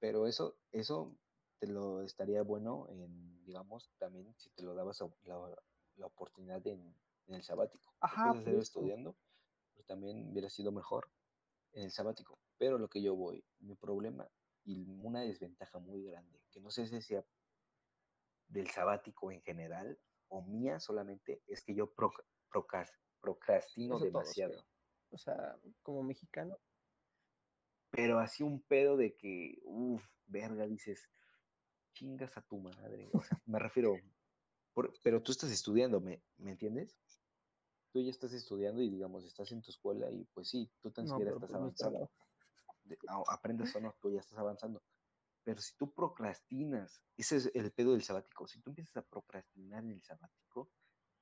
Pero 0.00 0.26
eso, 0.26 0.56
eso 0.72 1.16
te 1.58 1.66
lo 1.66 2.02
estaría 2.02 2.42
bueno 2.42 2.86
en, 2.88 3.44
digamos, 3.44 3.90
también 3.98 4.34
si 4.38 4.50
te 4.50 4.62
lo 4.62 4.74
dabas 4.74 5.02
la, 5.24 5.56
la 5.96 6.06
oportunidad 6.06 6.64
en, 6.66 6.94
en 7.28 7.34
el 7.34 7.42
sabático. 7.42 7.94
Ajá, 8.00 8.32
puedes 8.32 8.40
hacer 8.46 8.54
estudiando, 8.58 9.16
pero 9.74 9.86
también 9.86 10.30
hubiera 10.32 10.48
sido 10.50 10.72
mejor 10.72 11.10
en 11.72 11.84
el 11.84 11.90
sabático. 11.90 12.38
Pero 12.58 12.78
lo 12.78 12.88
que 12.88 13.02
yo 13.02 13.14
voy, 13.14 13.44
mi 13.60 13.76
problema 13.76 14.28
y 14.64 14.88
una 14.90 15.20
desventaja 15.22 15.78
muy 15.78 16.04
grande, 16.04 16.40
que 16.50 16.60
no 16.60 16.70
sé 16.70 16.86
si 16.86 17.00
sea 17.00 17.24
del 18.48 18.68
sabático 18.70 19.30
en 19.30 19.42
general 19.42 19.98
o 20.28 20.42
mía 20.42 20.80
solamente, 20.80 21.42
es 21.46 21.62
que 21.64 21.74
yo 21.74 21.94
proc- 21.94 22.24
procras- 22.50 22.92
procrastino 23.20 23.96
Eso 23.96 24.04
demasiado. 24.04 24.64
O 25.10 25.18
sea, 25.18 25.58
como 25.82 26.02
mexicano, 26.02 26.58
pero 27.90 28.18
así 28.18 28.42
un 28.42 28.60
pedo 28.62 28.96
de 28.96 29.16
que, 29.16 29.58
uff, 29.64 30.04
verga, 30.26 30.66
dices, 30.66 31.10
chingas 31.92 32.36
a 32.36 32.42
tu 32.42 32.58
madre. 32.58 33.08
O 33.12 33.22
sea, 33.22 33.40
me 33.46 33.58
refiero, 33.58 33.96
pero 35.02 35.22
tú 35.22 35.32
estás 35.32 35.50
estudiando, 35.50 36.00
¿me, 36.00 36.22
¿me 36.36 36.52
entiendes? 36.52 36.98
Tú 37.90 38.02
ya 38.02 38.10
estás 38.10 38.32
estudiando 38.32 38.82
y 38.82 38.90
digamos, 38.90 39.24
estás 39.24 39.50
en 39.52 39.62
tu 39.62 39.70
escuela 39.70 40.10
y 40.10 40.24
pues 40.34 40.48
sí, 40.48 40.70
tú 40.80 40.90
tan 40.90 41.08
siquiera 41.08 41.32
estás 41.32 41.50
pues, 41.50 41.54
avanzando. 41.54 42.10
aprendes 43.28 43.74
o 43.74 43.80
no, 43.80 43.94
tú 44.00 44.12
ya 44.12 44.20
estás 44.20 44.38
avanzando. 44.38 44.82
Pero 45.44 45.60
si 45.60 45.74
tú 45.76 45.92
procrastinas, 45.94 47.02
ese 47.16 47.36
es 47.36 47.50
el 47.54 47.72
pedo 47.72 47.92
del 47.92 48.02
sabático, 48.02 48.46
si 48.46 48.60
tú 48.60 48.70
empiezas 48.70 48.98
a 48.98 49.02
procrastinar 49.02 49.82
en 49.82 49.92
el 49.92 50.02
sabático, 50.02 50.70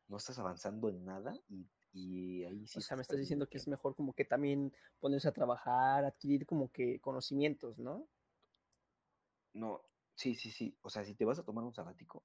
no 0.08 0.16
estás 0.16 0.38
avanzando 0.38 0.88
en 0.88 1.04
nada 1.04 1.32
y, 1.48 1.68
y 1.92 2.44
ahí 2.44 2.66
sí. 2.66 2.78
O 2.78 2.82
sea, 2.82 2.96
me 2.96 3.02
estás 3.02 3.18
diciendo 3.18 3.48
que 3.48 3.58
es 3.58 3.68
mejor 3.68 3.94
como 3.94 4.12
que 4.14 4.24
también 4.24 4.72
ponerse 4.98 5.28
a 5.28 5.32
trabajar, 5.32 6.04
adquirir 6.04 6.46
como 6.46 6.70
que 6.72 7.00
conocimientos, 7.00 7.78
¿no? 7.78 8.08
No, 9.54 9.82
sí, 10.14 10.34
sí, 10.34 10.50
sí. 10.50 10.76
O 10.82 10.90
sea, 10.90 11.04
si 11.04 11.14
te 11.14 11.24
vas 11.24 11.38
a 11.38 11.44
tomar 11.44 11.64
un 11.64 11.72
sabático, 11.72 12.24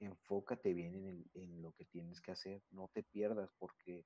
enfócate 0.00 0.72
bien 0.74 0.94
en, 0.94 1.30
en 1.34 1.62
lo 1.62 1.72
que 1.72 1.84
tienes 1.84 2.20
que 2.20 2.32
hacer, 2.32 2.62
no 2.70 2.88
te 2.92 3.02
pierdas 3.02 3.50
porque 3.58 4.04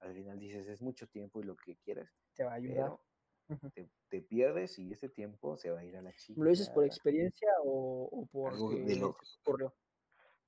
al 0.00 0.14
final 0.14 0.38
dices 0.38 0.68
es 0.68 0.82
mucho 0.82 1.08
tiempo 1.08 1.40
y 1.40 1.44
lo 1.44 1.56
que 1.56 1.76
quieras. 1.76 2.08
Te 2.34 2.44
va 2.44 2.52
a 2.52 2.54
ayudar. 2.54 2.98
te, 4.10 4.20
pierdes 4.22 4.78
y 4.78 4.92
ese 4.92 5.08
tiempo 5.08 5.56
se 5.56 5.70
va 5.70 5.80
a 5.80 5.84
ir 5.84 5.96
a 5.96 6.02
la 6.02 6.12
chica. 6.12 6.40
¿Lo 6.42 6.50
dices 6.50 6.70
por 6.70 6.84
experiencia 6.84 7.48
o, 7.64 8.28
por 8.30 8.52
lo, 8.58 9.74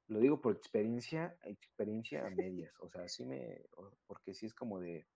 Lo 0.09 0.19
digo 0.19 0.41
por 0.41 0.57
experiencia, 0.57 1.37
experiencia 1.43 2.27
a 2.27 2.31
medias. 2.31 2.75
O 2.81 2.89
sea, 2.89 3.09
sí 3.09 3.25
me, 3.25 3.65
porque 4.07 4.35
sí 4.35 4.47
es 4.47 4.55
como 4.55 4.81
de, 4.81 5.07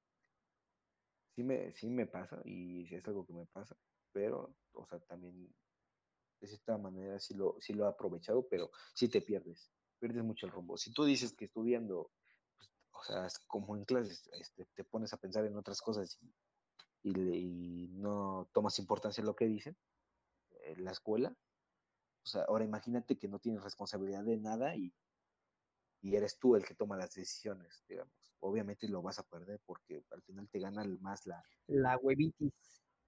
sí 1.35 1.43
me, 1.43 1.73
sí 1.73 1.89
me 1.89 2.07
pasa 2.07 2.41
y 2.45 2.93
es 2.95 3.07
algo 3.07 3.27
que 3.27 3.33
me 3.33 3.47
pasa, 3.47 3.77
pero, 4.13 4.57
o 4.73 4.87
sea, 4.87 5.01
también 5.01 5.53
de 6.45 6.57
cierta 6.57 6.79
manera 6.79 7.19
sí 7.19 7.35
lo, 7.35 7.57
sí 7.61 7.73
lo 7.73 7.85
he 7.85 7.89
aprovechado, 7.89 8.47
pero 8.49 8.71
sí 8.93 9.09
te 9.09 9.21
pierdes, 9.21 9.71
pierdes 9.99 10.23
mucho 10.23 10.47
el 10.47 10.53
rumbo. 10.53 10.77
Si 10.77 10.93
tú 10.93 11.05
dices 11.05 11.33
que 11.33 11.47
estudiando, 11.47 12.11
pues, 12.59 12.71
o 12.93 13.05
sea, 13.05 13.29
como 13.47 13.77
en 13.77 13.85
clases, 13.85 14.29
este, 14.33 14.67
te 14.75 14.85
pones 14.85 15.13
a 15.13 15.17
pensar 15.17 15.45
en 15.47 15.57
otras 15.57 15.81
cosas 15.81 16.19
y, 17.03 17.11
y, 17.11 17.89
no 17.89 18.49
tomas 18.53 18.79
importancia 18.79 19.21
en 19.23 19.27
lo 19.27 19.37
que 19.37 19.47
dicen, 19.47 19.77
en 20.51 20.85
la 20.85 20.93
escuela, 20.93 21.37
o 22.23 22.27
sea, 22.27 22.45
ahora 22.45 22.65
imagínate 22.65 23.19
que 23.19 23.29
no 23.29 23.39
tienes 23.39 23.63
responsabilidad 23.63 24.25
de 24.25 24.37
nada 24.37 24.77
y, 24.77 24.95
y 26.01 26.17
eres 26.17 26.39
tú 26.39 26.57
el 26.57 26.65
que 26.65 26.75
toma 26.75 26.97
las 26.97 27.15
decisiones, 27.15 27.85
digamos. 27.89 28.15
Obviamente 28.41 28.89
lo 28.89 29.03
vas 29.03 29.19
a 29.19 29.27
perder 29.27 29.61
porque 29.65 30.05
al 30.11 30.23
final 30.23 30.49
te 30.51 30.59
gana 30.59 30.85
más 31.01 31.27
la... 31.27 31.43
La 31.67 31.97
huevitis. 31.99 32.53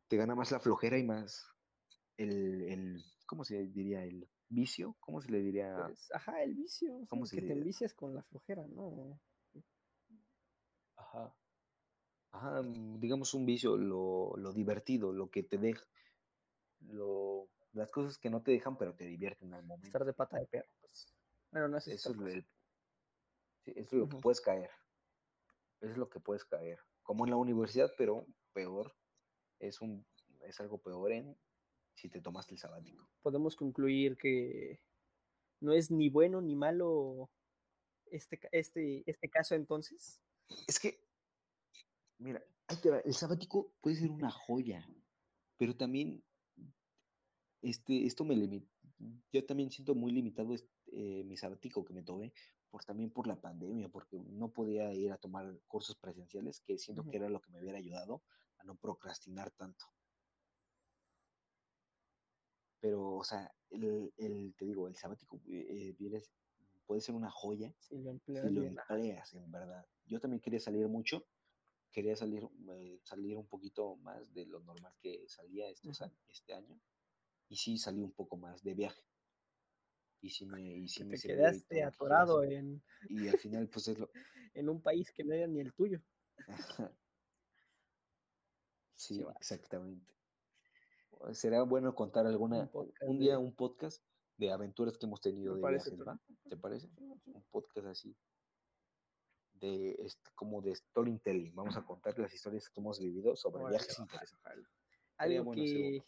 Te 0.09 0.17
gana 0.17 0.35
más 0.35 0.51
la 0.51 0.61
flojera 0.61 0.99
y 0.99 1.05
más 1.05 1.47
el, 2.17 2.63
el 2.63 3.05
¿cómo 3.27 3.45
se 3.45 3.67
diría? 3.67 4.05
El 4.05 4.29
vicio, 4.49 4.97
¿cómo 5.01 5.21
se 5.21 5.31
le 5.31 5.41
diría? 5.41 5.85
Pues, 5.87 6.11
ajá, 6.13 6.43
el 6.43 6.55
vicio, 6.55 7.07
¿Cómo 7.09 7.27
se 7.27 7.37
que 7.37 7.43
te 7.43 7.53
envicias 7.53 7.95
con 7.95 8.15
la 8.15 8.23
flojera, 8.23 8.67
¿no? 8.69 9.21
Ajá. 10.97 11.35
Ajá, 12.33 12.63
mm, 12.63 13.01
digamos 13.01 13.35
un 13.35 13.47
vicio, 13.47 13.77
lo, 13.77 14.37
lo 14.37 14.53
divertido, 14.53 15.13
lo 15.13 15.31
que 15.31 15.43
te 15.43 15.59
deja, 15.59 15.87
lo, 16.81 17.49
las 17.73 17.91
cosas 17.91 18.19
que 18.19 18.31
no 18.31 18.43
te 18.43 18.53
dejan, 18.53 18.77
pero 18.77 18.95
te 18.95 19.05
divierten 19.05 19.55
al 19.55 19.65
momento. 19.65 19.87
Estar 19.87 20.05
de 20.05 20.13
pata 20.13 20.39
de 20.39 20.47
perro, 20.47 20.71
pues. 20.81 21.13
Bueno, 21.51 21.69
no 21.69 21.79
es 21.79 21.89
eso. 21.89 22.11
Es, 22.11 22.35
el, 22.35 22.47
eso 23.65 23.81
es 23.81 23.93
lo 23.93 24.09
que 24.09 24.17
puedes 24.17 24.41
caer. 24.41 24.71
Eso 25.81 25.93
es 25.93 25.99
lo 25.99 26.09
que 26.09 26.21
puedes 26.21 26.45
caer. 26.45 26.79
Como 27.03 27.25
en 27.25 27.31
la 27.31 27.37
universidad, 27.37 27.91
pero 27.97 28.27
peor. 28.53 28.95
Es 29.59 29.81
un 29.81 30.05
es 30.43 30.61
algo 30.61 30.79
peor 30.79 31.13
en 31.13 31.37
si 31.97 32.09
te 32.09 32.21
tomaste 32.21 32.55
el 32.55 32.61
sabático. 32.61 33.09
Podemos 33.23 33.57
concluir 33.57 34.17
que 34.17 34.81
no 35.61 35.73
es 35.73 35.91
ni 35.91 36.11
bueno 36.11 36.41
ni 36.41 36.55
malo 36.55 37.31
este, 38.11 38.39
este, 38.53 39.03
este 39.11 39.29
caso 39.31 39.55
entonces. 39.55 40.21
Es 40.69 40.79
que, 40.79 41.01
mira, 42.19 42.45
el 43.05 43.15
sabático 43.15 43.75
puede 43.81 43.97
ser 43.97 44.11
una 44.11 44.31
joya, 44.31 44.87
pero 45.57 45.75
también 45.75 46.23
este, 47.63 48.05
esto 48.05 48.25
me 48.25 48.37
limita. 48.37 48.71
Yo 49.33 49.45
también 49.45 49.71
siento 49.71 49.95
muy 49.95 50.13
limitado 50.13 50.55
este, 50.55 51.25
mi 51.25 51.37
sabático 51.37 51.85
que 51.85 51.95
me 51.95 52.03
tomé, 52.03 52.33
por, 52.71 52.85
también 52.85 53.11
por 53.11 53.27
la 53.27 53.41
pandemia, 53.41 53.89
porque 53.89 54.19
no 54.19 54.53
podía 54.53 54.93
ir 54.93 55.13
a 55.13 55.19
tomar 55.19 55.59
cursos 55.67 55.97
presenciales, 55.97 56.61
que 56.61 56.79
siento 56.79 57.09
que 57.09 57.17
era 57.17 57.29
lo 57.29 57.41
que 57.41 57.51
me 57.51 57.61
hubiera 57.61 57.79
ayudado 57.79 58.23
a 58.59 58.65
no 58.65 58.77
procrastinar 58.77 59.51
tanto 59.53 59.87
pero, 62.81 63.15
o 63.15 63.25
sea, 63.25 63.53
el, 63.71 64.13
el 64.17 64.55
te 64.57 64.65
digo, 64.65 64.89
el 64.89 64.97
sabático 64.97 65.41
eh, 65.49 65.95
puede 66.87 67.01
ser 67.01 67.15
una 67.15 67.31
joya 67.31 67.75
si 67.81 67.99
lo 67.99 68.11
empleas, 68.11 69.35
en 69.35 69.51
verdad. 69.51 69.87
Yo 70.05 70.21
también 70.21 70.41
quería 70.41 70.61
salir 70.61 70.87
mucho, 70.89 71.27
quería 71.91 72.17
salir, 72.17 72.47
eh, 72.75 73.01
salir 73.03 73.37
un 73.37 73.47
poquito 73.47 73.97
más 73.97 74.33
de 74.33 74.47
lo 74.47 74.61
normal 74.61 74.93
que 75.01 75.25
salía 75.29 75.69
estos, 75.69 76.03
este 76.29 76.55
año, 76.55 76.81
y 77.49 77.57
sí 77.57 77.79
salí 77.79 78.03
un 78.03 78.13
poco 78.13 78.37
más 78.37 78.63
de 78.63 78.75
viaje. 78.75 79.03
Y 80.21 80.31
sí 80.31 80.47
me, 80.47 80.63
y 80.63 80.89
sí 80.89 81.05
te 81.05 81.19
quedaste 81.19 81.83
atorado 81.85 82.43
en... 82.43 82.83
Y 83.09 83.29
al 83.29 83.39
final, 83.39 83.69
pues 83.69 83.89
es 83.89 83.99
lo... 83.99 84.11
en 84.55 84.69
un 84.69 84.81
país 84.81 85.13
que 85.13 85.25
no 85.25 85.35
era 85.35 85.47
ni 85.47 85.61
el 85.61 85.73
tuyo. 85.75 86.01
sí, 88.95 89.23
exactamente 89.39 90.17
será 91.33 91.63
bueno 91.63 91.95
contar 91.95 92.27
alguna, 92.27 92.71
un, 92.73 93.19
día 93.19 93.39
un 93.39 93.55
podcast 93.55 94.03
de 94.37 94.51
aventuras 94.51 94.99
que 94.99 95.07
hemos 95.07 95.21
tenido 95.21 95.55
de 95.55 95.61
parece, 95.61 95.97
¿Te 96.49 96.57
parece? 96.57 96.89
Un 96.99 97.45
podcast 97.51 97.87
así. 97.89 98.17
De 99.55 99.93
este, 99.99 100.31
como 100.35 100.61
de 100.61 100.75
storytelling. 100.75 101.55
Vamos 101.55 101.77
a 101.77 101.85
contar 101.85 102.19
las 102.19 102.33
historias 102.35 102.69
que 102.69 102.81
hemos 102.81 103.01
vivido 103.01 103.35
sobre 103.37 103.65
viajes 103.69 103.99
interesantes. 103.99 104.67
Algo 105.17 105.53
que, 105.53 106.05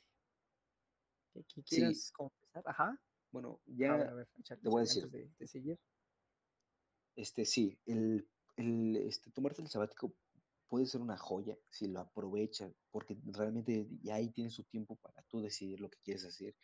que, 1.33 1.63
quieras 1.63 2.13
confesar. 2.13 2.63
Ajá. 2.67 3.01
Bueno, 3.31 3.61
ya 3.67 3.97
te 4.61 4.69
voy 4.69 4.81
a 4.81 4.83
decir. 4.83 5.09
De, 5.11 5.47
seguir. 5.47 5.79
Este, 7.17 7.45
sí, 7.45 7.79
el, 7.87 8.29
el 8.57 8.97
este, 8.97 9.31
tomarte 9.31 9.63
el 9.63 9.69
sabático 9.69 10.13
puede 10.69 10.87
ser 10.87 11.01
una 11.01 11.17
joya 11.17 11.59
si 11.71 11.89
lo 11.89 12.01
aprovechas, 12.01 12.73
porque 12.91 13.17
realmente 13.25 13.89
ya 14.03 14.17
ahí 14.17 14.31
tienes 14.31 14.55
su 14.55 14.65
tiempo 14.65 14.97
para 14.97 15.23
tú 15.25 15.41
decidir 15.41 15.81
lo 15.81 15.91
que 15.91 15.99
quieres 16.05 16.25
hacer 16.25 16.55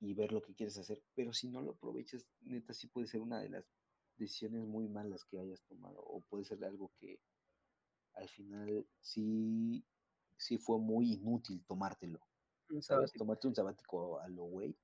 y 0.00 0.14
ver 0.14 0.32
lo 0.32 0.42
que 0.42 0.54
quieres 0.54 0.78
hacer, 0.78 1.02
pero 1.14 1.32
si 1.32 1.48
no 1.48 1.60
lo 1.62 1.72
aprovechas, 1.72 2.26
neta, 2.40 2.74
sí 2.74 2.86
puede 2.88 3.06
ser 3.06 3.20
una 3.20 3.40
de 3.40 3.48
las 3.48 3.64
decisiones 4.16 4.66
muy 4.66 4.88
malas 4.88 5.24
que 5.24 5.38
hayas 5.38 5.62
tomado, 5.64 5.98
o 6.00 6.20
puede 6.22 6.44
ser 6.44 6.62
algo 6.64 6.92
que 6.98 7.20
al 8.14 8.28
final 8.28 8.86
sí, 9.00 9.84
sí 10.36 10.58
fue 10.58 10.78
muy 10.78 11.12
inútil 11.14 11.64
tomártelo. 11.66 12.20
¿Sabes? 12.80 13.12
Tomarte 13.12 13.46
un 13.46 13.54
sabático 13.54 14.18
a 14.18 14.28
lo 14.28 14.44
güey. 14.44 14.76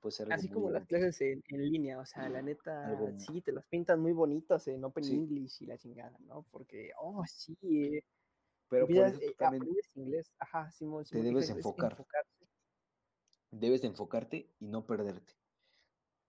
Puede 0.00 0.12
ser 0.12 0.32
Así 0.32 0.48
como 0.48 0.70
las 0.70 0.86
clases 0.86 1.20
en, 1.20 1.42
línea, 1.48 1.98
o 1.98 2.06
sea, 2.06 2.28
la 2.28 2.42
neta, 2.42 3.18
sí, 3.18 3.40
te 3.40 3.52
las 3.52 3.66
pintan 3.66 4.00
muy 4.00 4.12
bonitas 4.12 4.66
en 4.68 4.84
Open 4.84 5.04
English 5.04 5.62
y 5.62 5.66
la 5.66 5.78
chingada, 5.78 6.18
¿no? 6.20 6.44
Porque, 6.50 6.90
oh, 6.98 7.24
sí, 7.26 7.56
eh, 7.62 8.04
pero 8.68 8.86
por 8.86 8.96
eso 8.96 9.20
eh, 9.20 9.34
inglés, 9.94 10.32
ajá, 10.38 10.70
sí, 10.72 10.86
te 11.10 11.22
debes 11.22 11.50
enfocar. 11.50 11.96
Debes 13.50 13.82
de 13.82 13.88
enfocarte 13.88 14.50
y 14.58 14.66
no 14.66 14.84
perderte. 14.84 15.34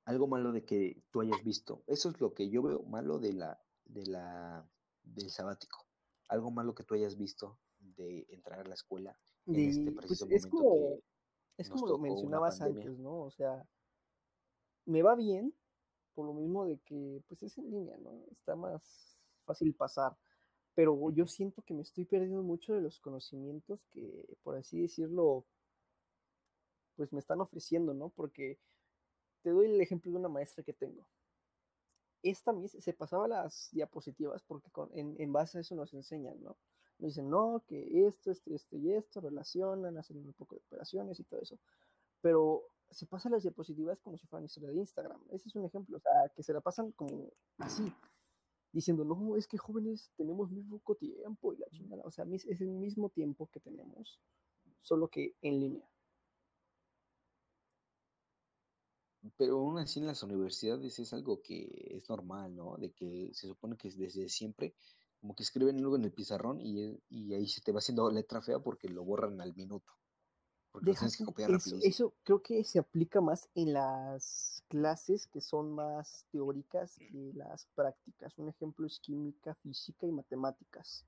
Algo 0.06 0.28
malo 0.28 0.52
de 0.52 0.64
que 0.64 1.02
tú 1.12 1.22
hayas 1.22 1.44
visto. 1.44 1.84
Eso 1.88 2.10
es 2.10 2.22
lo 2.22 2.34
que 2.34 2.50
yo 2.50 2.62
veo 2.62 2.84
malo 2.84 3.20
de 3.20 3.34
la, 3.34 3.62
de 3.86 4.06
la, 4.06 4.70
del 5.04 5.30
sabático. 5.30 5.86
Algo 6.30 6.52
malo 6.52 6.74
que 6.76 6.84
tú 6.84 6.94
hayas 6.94 7.18
visto 7.18 7.60
de 7.80 8.26
entrar 8.30 8.60
a 8.62 8.64
la 8.64 8.76
escuela 8.76 9.20
en 9.48 9.70
este 9.70 9.92
pues, 9.92 10.08
preciso 10.08 10.28
es 10.30 10.46
momento 10.46 10.58
como, 10.58 10.96
que 10.96 11.04
es 11.58 11.70
como 11.70 11.88
lo 11.88 11.98
mencionabas 11.98 12.62
antes, 12.62 12.98
¿no? 13.00 13.24
O 13.24 13.32
sea, 13.32 13.68
me 14.86 15.02
va 15.02 15.16
bien 15.16 15.54
por 16.14 16.26
lo 16.26 16.34
mismo 16.34 16.66
de 16.66 16.80
que 16.80 17.22
pues 17.28 17.44
es 17.44 17.58
en 17.58 17.70
línea, 17.70 17.98
¿no? 17.98 18.24
Está 18.32 18.56
más 18.56 19.18
fácil 19.46 19.74
pasar 19.74 20.18
pero 20.78 21.10
yo 21.10 21.26
siento 21.26 21.64
que 21.64 21.74
me 21.74 21.82
estoy 21.82 22.06
perdiendo 22.06 22.44
mucho 22.44 22.76
de 22.76 22.82
los 22.82 23.00
conocimientos 23.00 23.84
que, 23.86 24.38
por 24.44 24.56
así 24.56 24.80
decirlo, 24.80 25.44
pues 26.96 27.12
me 27.12 27.20
están 27.20 27.42
ofreciendo, 27.42 27.96
¿no? 27.96 28.10
Porque 28.10 28.60
te 29.42 29.50
doy 29.50 29.66
el 29.66 29.82
ejemplo 29.82 30.12
de 30.12 30.20
una 30.20 30.30
maestra 30.30 30.64
que 30.64 30.74
tengo. 30.74 31.10
Esta 32.22 32.54
se 32.68 32.94
pasaba 32.94 33.28
las 33.28 33.70
diapositivas 33.72 34.44
porque 34.44 34.70
en, 34.94 35.34
base 35.34 35.58
a 35.58 35.62
eso 35.62 35.74
nos 35.74 35.96
enseñan, 35.96 36.44
¿no? 36.44 36.56
Nos 37.00 37.12
dicen, 37.12 37.30
no, 37.30 37.64
que 37.68 38.08
esto, 38.08 38.32
esto, 38.32 38.54
esto 38.54 38.78
y 38.78 38.94
esto 38.94 39.22
relacionan, 39.22 39.98
hacen 39.98 40.18
un 40.18 40.34
poco 40.34 40.56
de 40.56 40.62
operaciones 40.66 41.20
y 41.20 41.24
todo 41.24 41.42
eso. 41.42 41.60
Pero 42.22 42.64
se 42.90 43.06
pasan 43.06 43.34
las 43.34 43.44
diapositivas 43.44 44.00
como 44.00 44.18
si 44.18 44.26
fueran 44.28 44.46
historia 44.46 44.70
de 44.70 44.78
Instagram. 44.78 45.22
Ese 45.30 45.50
es 45.50 45.56
un 45.56 45.66
ejemplo, 45.66 45.98
o 45.98 46.00
sea, 46.00 46.32
que 46.36 46.44
se 46.44 46.54
la 46.54 46.62
pasan 46.62 46.92
como 46.94 47.32
así 47.60 47.94
diciendo, 48.72 49.04
no, 49.04 49.36
es 49.36 49.48
que 49.48 49.58
jóvenes 49.58 50.12
tenemos 50.18 50.52
muy 50.52 50.64
poco 50.64 50.96
tiempo 50.96 51.54
y 51.54 51.58
la 51.58 51.68
chingada. 51.70 52.04
O 52.06 52.12
sea, 52.12 52.26
es 52.32 52.62
el 52.62 52.70
mismo 52.70 53.10
tiempo 53.10 53.48
que 53.52 53.60
tenemos, 53.60 54.20
solo 54.82 55.08
que 55.08 55.36
en 55.42 55.60
línea. 55.60 55.90
pero 59.36 59.60
aún 59.60 59.78
así 59.78 60.00
en 60.00 60.08
las 60.08 60.24
universidades 60.24 61.00
es 61.00 61.14
algo 61.14 61.42
que 61.42 61.92
es 61.92 62.10
normal, 62.10 62.56
¿no? 62.56 62.78
De 62.78 62.92
que 62.92 63.32
se 63.34 63.48
supone 63.48 63.76
que 63.76 63.90
desde 63.92 64.30
siempre, 64.30 64.74
como 65.20 65.36
que 65.36 65.44
escriben 65.44 65.78
algo 65.78 65.96
en 65.96 66.04
el 66.04 66.12
pizarrón 66.12 66.60
y, 66.62 67.00
y 67.10 67.34
ahí 67.34 67.48
se 67.48 67.62
te 67.62 67.72
va 67.72 67.80
haciendo 67.80 68.10
letra 68.12 68.42
fea 68.42 68.60
porque 68.60 68.88
lo 68.90 69.04
borran 69.04 69.42
al 69.42 69.56
minuto. 69.56 69.92
Porque 70.72 70.92
Deja 70.92 71.10
que 71.10 71.26
copiar 71.26 71.52
eso, 71.52 71.76
eso 71.82 72.14
creo 72.24 72.42
que 72.42 72.64
se 72.64 72.80
aplica 72.80 73.20
más 73.20 73.50
en 73.56 73.74
las 73.74 74.64
clases 74.68 75.26
que 75.28 75.42
son 75.42 75.72
más 75.72 76.26
teóricas 76.32 76.98
que 76.98 77.32
las 77.34 77.66
prácticas. 77.74 78.38
Un 78.38 78.50
ejemplo 78.50 78.86
es 78.86 79.00
química, 79.00 79.56
física 79.56 80.06
y 80.06 80.12
matemáticas. 80.12 81.04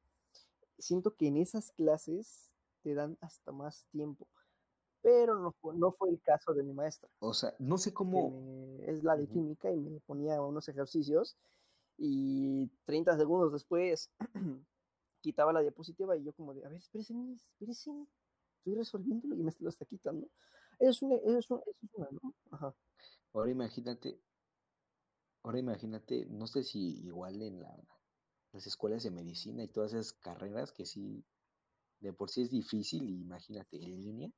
Siento 0.77 1.15
que 1.15 1.27
en 1.27 1.37
esas 1.37 1.71
clases 1.71 2.49
te 2.81 2.93
dan 2.95 3.17
hasta 3.21 3.51
más 3.51 3.85
tiempo, 3.91 4.27
pero 5.01 5.35
no, 5.39 5.55
no 5.73 5.91
fue 5.91 6.09
el 6.09 6.21
caso 6.21 6.53
de 6.53 6.63
mi 6.63 6.73
maestra, 6.73 7.09
O 7.19 7.33
sea, 7.33 7.53
no 7.59 7.77
sé 7.77 7.93
cómo... 7.93 8.29
me- 8.29 8.91
es 8.91 9.03
la 9.03 9.15
de 9.17 9.27
química 9.27 9.71
y 9.71 9.77
me 9.77 9.99
ponía 9.99 10.41
unos 10.41 10.67
ejercicios 10.69 11.37
y 11.99 12.67
30 12.85 13.17
segundos 13.17 13.51
después 13.51 14.11
quitaba 15.21 15.53
la 15.53 15.61
diapositiva 15.61 16.15
y 16.17 16.23
yo 16.23 16.33
como 16.33 16.53
de, 16.53 16.65
a 16.65 16.69
ver, 16.69 16.79
espérese, 16.79 17.13
espérese, 17.33 17.91
estoy 18.57 18.75
resolviéndolo 18.75 19.35
y 19.35 19.43
me 19.43 19.51
lo 19.59 19.69
está 19.69 19.85
quitando. 19.85 20.29
Eso 20.79 20.89
es 20.89 21.01
una, 21.01 21.15
eso 21.15 21.37
es 21.37 21.51
una, 21.51 21.61
eso 21.61 21.79
es 21.83 21.93
una, 21.93 22.09
¿no? 22.11 22.33
Ajá. 22.51 22.75
Ahora 23.33 23.51
imagínate, 23.51 24.19
ahora 25.43 25.59
imagínate, 25.59 26.25
no 26.27 26.47
sé 26.47 26.63
si 26.63 27.05
igual 27.05 27.41
en 27.41 27.61
la, 27.61 27.75
las 28.53 28.65
escuelas 28.65 29.03
de 29.03 29.11
medicina 29.11 29.63
y 29.63 29.67
todas 29.67 29.93
esas 29.93 30.13
carreras 30.13 30.71
que 30.71 30.85
sí, 30.85 31.23
de 31.99 32.13
por 32.13 32.29
sí 32.29 32.43
es 32.43 32.49
difícil, 32.49 33.09
y 33.09 33.21
imagínate 33.21 33.77
en 33.83 34.01
línea, 34.01 34.31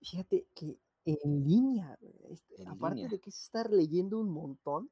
Fíjate 0.00 0.46
que 0.54 0.78
en 1.04 1.44
línea, 1.44 1.98
este, 2.30 2.62
en 2.62 2.68
aparte 2.68 2.96
línea. 2.96 3.10
de 3.10 3.20
que 3.20 3.30
es 3.30 3.40
estar 3.40 3.70
leyendo 3.70 4.18
un 4.18 4.30
montón, 4.30 4.90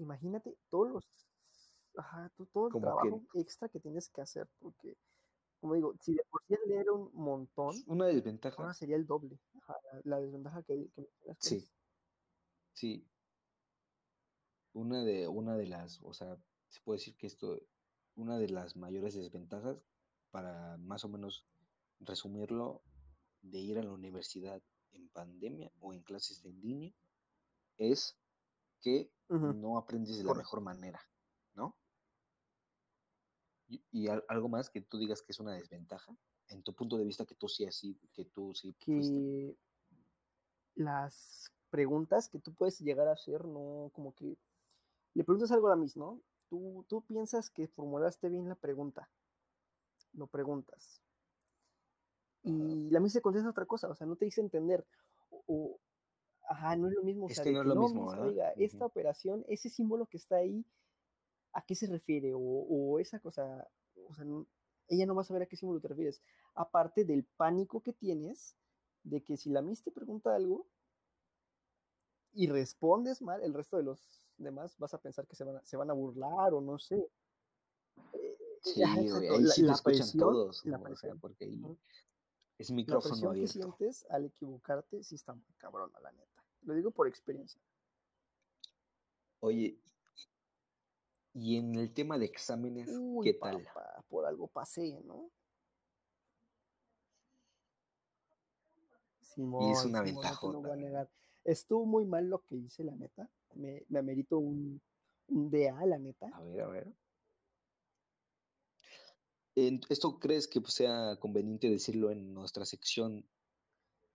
imagínate 0.00 0.56
todos 0.70 0.90
los, 0.90 1.04
ajá, 1.96 2.30
to- 2.36 2.46
todo 2.46 2.68
el 2.68 2.72
que 2.74 2.80
trabajo 2.80 3.22
extra 3.34 3.68
que 3.68 3.80
tienes 3.80 4.08
que 4.08 4.20
hacer, 4.22 4.48
porque, 4.58 4.96
como 5.60 5.74
digo, 5.74 5.94
si 6.00 6.14
de 6.14 6.22
por 6.30 6.42
sí 6.48 6.54
leer 6.66 6.90
un 6.90 7.10
montón, 7.14 7.74
una 7.86 8.06
desventaja, 8.06 8.62
ahora 8.62 8.74
sería 8.74 8.96
el 8.96 9.06
doble. 9.06 9.38
Ajá, 9.62 9.76
la, 9.92 10.00
la 10.04 10.20
desventaja 10.20 10.62
que, 10.62 10.90
que 10.94 11.00
mencionas, 11.02 11.38
¿cuál 11.40 11.60
sí, 11.60 11.68
sí, 12.72 13.04
una 14.72 15.04
de, 15.04 15.28
una 15.28 15.56
de 15.56 15.66
las, 15.66 16.00
o 16.02 16.12
sea, 16.14 16.36
se 16.68 16.80
puede 16.82 16.98
decir 16.98 17.16
que 17.16 17.26
esto, 17.26 17.58
una 18.16 18.38
de 18.38 18.48
las 18.48 18.76
mayores 18.76 19.14
desventajas, 19.14 19.78
para 20.30 20.76
más 20.78 21.04
o 21.04 21.08
menos 21.08 21.46
resumirlo, 22.00 22.82
de 23.42 23.58
ir 23.60 23.78
a 23.78 23.82
la 23.82 23.92
universidad 23.92 24.62
en 24.92 25.08
pandemia 25.10 25.72
o 25.80 25.92
en 25.94 26.02
clases 26.02 26.44
en 26.44 26.60
línea, 26.60 26.94
es 27.78 28.19
que 28.80 29.10
no 29.28 29.78
aprendes 29.78 30.16
de 30.18 30.24
la 30.24 30.28
correcto. 30.28 30.38
mejor 30.38 30.60
manera, 30.62 31.00
¿no? 31.54 31.74
Y, 33.68 33.82
y 33.92 34.08
al- 34.08 34.24
algo 34.28 34.48
más 34.48 34.68
que 34.70 34.80
tú 34.80 34.98
digas 34.98 35.22
que 35.22 35.32
es 35.32 35.40
una 35.40 35.52
desventaja, 35.54 36.16
en 36.48 36.62
tu 36.62 36.74
punto 36.74 36.96
de 36.98 37.04
vista 37.04 37.24
que 37.24 37.34
tú 37.34 37.48
sí 37.48 37.64
así, 37.64 37.96
que 38.12 38.24
tú 38.24 38.52
sí 38.54 38.72
fuiste. 38.72 39.12
Que 39.12 39.56
las 40.74 41.52
preguntas 41.70 42.28
que 42.28 42.38
tú 42.40 42.52
puedes 42.54 42.80
llegar 42.80 43.06
a 43.08 43.12
hacer, 43.12 43.44
no 43.44 43.90
como 43.94 44.14
que 44.14 44.36
le 45.14 45.24
preguntas 45.24 45.52
algo 45.52 45.66
a 45.68 45.70
la 45.70 45.76
Miss, 45.76 45.96
¿no? 45.96 46.20
Tú, 46.48 46.84
tú 46.88 47.02
piensas 47.02 47.50
que 47.50 47.68
formulaste 47.68 48.28
bien 48.28 48.48
la 48.48 48.56
pregunta, 48.56 49.08
lo 50.14 50.26
preguntas. 50.26 51.00
Y 52.42 52.90
la 52.90 53.00
Miss 53.00 53.12
te 53.12 53.20
contesta 53.20 53.50
otra 53.50 53.66
cosa, 53.66 53.88
o 53.88 53.94
sea, 53.94 54.06
no 54.06 54.16
te 54.16 54.24
dice 54.24 54.40
entender. 54.40 54.84
O- 55.28 55.78
ajá, 56.50 56.76
no 56.76 56.88
es 56.88 56.94
lo 56.94 57.02
mismo, 57.02 57.26
o 57.26 57.30
Es 57.30 57.36
sea, 57.36 57.44
que 57.44 57.50
de 57.50 57.52
no 57.52 57.60
es 57.60 57.66
que 57.66 57.68
lo 57.68 57.74
no, 57.74 57.82
mismo, 57.82 58.10
¿verdad? 58.10 58.26
oiga, 58.26 58.50
esta 58.58 58.84
Ujú. 58.84 58.86
operación, 58.86 59.44
ese 59.48 59.70
símbolo 59.70 60.06
que 60.06 60.18
está 60.18 60.36
ahí, 60.36 60.66
¿a 61.52 61.64
qué 61.66 61.74
se 61.76 61.88
refiere? 61.88 62.34
O, 62.34 62.40
o 62.40 63.00
esa 63.00 63.20
cosa, 63.20 63.70
o 64.08 64.14
sea, 64.14 64.24
no- 64.26 64.48
ella 64.88 65.06
no 65.06 65.14
va 65.16 65.22
a 65.22 65.24
saber 65.24 65.42
a 65.42 65.46
qué 65.46 65.56
símbolo 65.56 65.80
te 65.80 65.88
refieres. 65.88 66.22
Aparte 66.54 67.04
del 67.04 67.24
pánico 67.24 67.82
que 67.82 67.92
tienes 67.94 68.56
de 69.04 69.24
que 69.24 69.36
si 69.38 69.50
la 69.50 69.62
Miss 69.62 69.82
te 69.84 69.92
pregunta 69.92 70.34
algo 70.36 70.68
y 72.32 72.46
respondes 72.48 73.22
mal, 73.22 73.42
el 73.42 73.54
resto 73.54 73.76
de 73.76 73.82
los 73.82 74.28
demás 74.36 74.76
vas 74.78 74.94
a 74.94 75.00
pensar 75.00 75.26
que 75.26 75.36
se 75.36 75.44
van 75.44 75.56
a, 75.56 75.66
se 75.66 75.76
van 75.76 75.90
a 75.90 75.94
burlar 75.94 76.54
o 76.54 76.60
no 76.60 76.78
sé. 76.78 77.10
Eh, 78.12 78.36
Sí, 78.62 78.82
ajá, 78.82 79.00
exacto, 79.00 79.34
ahí 79.34 79.42
la, 79.44 79.54
sí 79.54 79.62
la 79.62 79.72
escuchan 79.72 80.06
presión, 80.06 80.28
todos, 80.28 80.64
la 80.64 80.78
o 80.78 80.96
sea, 80.96 81.10
presión, 81.10 81.18
porque 81.20 81.44
ahí 81.46 81.56
ujú, 81.56 81.76
es 82.58 82.70
la 82.70 82.74
micrófono 82.76 83.14
presión 83.14 83.32
que 83.32 83.46
abierto. 83.46 83.58
sientes 83.58 84.06
al 84.10 84.26
equivocarte 84.26 85.02
sí 85.02 85.14
está 85.14 85.32
muy 85.34 85.54
cabrona, 85.58 85.98
la 86.00 86.12
neta. 86.12 86.39
Lo 86.62 86.74
digo 86.74 86.90
por 86.90 87.08
experiencia. 87.08 87.60
Oye, 89.40 89.78
y 91.32 91.56
en 91.56 91.74
el 91.76 91.92
tema 91.94 92.18
de 92.18 92.26
exámenes, 92.26 92.88
Uy, 92.90 93.24
¿qué 93.24 93.34
tal? 93.34 93.62
papá, 93.64 94.04
por 94.08 94.26
algo 94.26 94.48
pasé, 94.48 95.00
¿no? 95.04 95.30
Y 99.16 99.20
es 99.22 99.28
Simón, 99.34 99.88
una 99.88 100.06
Simón, 100.06 100.52
no 100.52 100.60
voy 100.60 100.70
a 100.70 100.76
negar. 100.76 101.10
Estuvo 101.44 101.86
muy 101.86 102.04
mal 102.04 102.28
lo 102.28 102.44
que 102.44 102.56
hice, 102.56 102.84
la 102.84 102.94
neta. 102.94 103.30
Me, 103.54 103.84
me 103.88 103.98
amerito 103.98 104.38
un, 104.38 104.82
un 105.28 105.50
DA, 105.50 105.86
la 105.86 105.98
neta. 105.98 106.28
A 106.34 106.42
ver, 106.42 106.60
a 106.60 106.68
ver. 106.68 106.92
¿Esto 109.54 110.18
crees 110.18 110.48
que 110.48 110.60
sea 110.66 111.16
conveniente 111.18 111.70
decirlo 111.70 112.10
en 112.10 112.34
nuestra 112.34 112.64
sección 112.64 113.26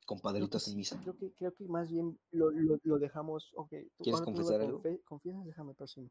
Compadritos 0.06 0.68
en 0.68 0.76
Misa? 0.78 1.00
creo 1.02 1.18
que, 1.18 1.34
creo 1.34 1.54
que 1.56 1.68
más 1.68 1.90
bien 1.90 2.20
lo, 2.32 2.52
lo, 2.52 2.80
lo 2.84 3.00
dejamos. 3.00 3.52
Ok, 3.56 3.72
tú, 3.98 4.04
¿Quieres 4.04 4.22
confesar 4.22 4.62
algo? 4.62 4.82
confiesas, 5.04 5.46
déjame 5.46 5.74
próximo. 5.74 6.10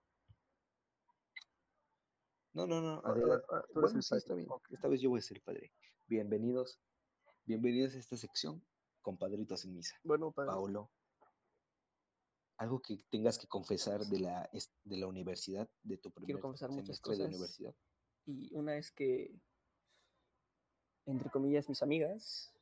No, 2.52 2.66
no, 2.66 2.80
no, 2.80 3.00
adelante. 3.04 3.46
Bueno, 3.74 4.02
sí, 4.02 4.16
está 4.16 4.34
bien. 4.34 4.48
Esta 4.70 4.88
vez 4.88 5.00
yo 5.00 5.10
voy 5.10 5.18
a 5.18 5.22
ser 5.22 5.40
padre. 5.42 5.72
Bienvenidos, 6.06 6.80
bienvenidos 7.44 7.94
a 7.94 7.98
esta 7.98 8.16
sección, 8.16 8.64
Compadritos 9.02 9.64
en 9.64 9.74
Misa. 9.74 9.96
Bueno, 10.04 10.30
padre. 10.32 10.50
Paulo, 10.50 10.90
algo 12.58 12.80
que 12.80 12.98
tengas 13.10 13.38
que 13.38 13.48
confesar 13.48 14.00
de 14.06 14.20
la, 14.20 14.48
de 14.84 14.96
la 14.96 15.06
universidad, 15.06 15.68
de 15.82 15.98
tu 15.98 16.10
Quiero 16.12 16.26
primer 16.26 16.42
confesar 16.42 16.70
muchas 16.70 16.98
semestre 16.98 17.12
de 17.12 17.18
cosas. 17.18 17.34
universidad. 17.34 17.74
Y 18.26 18.54
una 18.54 18.76
es 18.76 18.92
que, 18.92 19.36
entre 21.06 21.30
comillas, 21.30 21.68
mis 21.68 21.82
amigas 21.82 22.53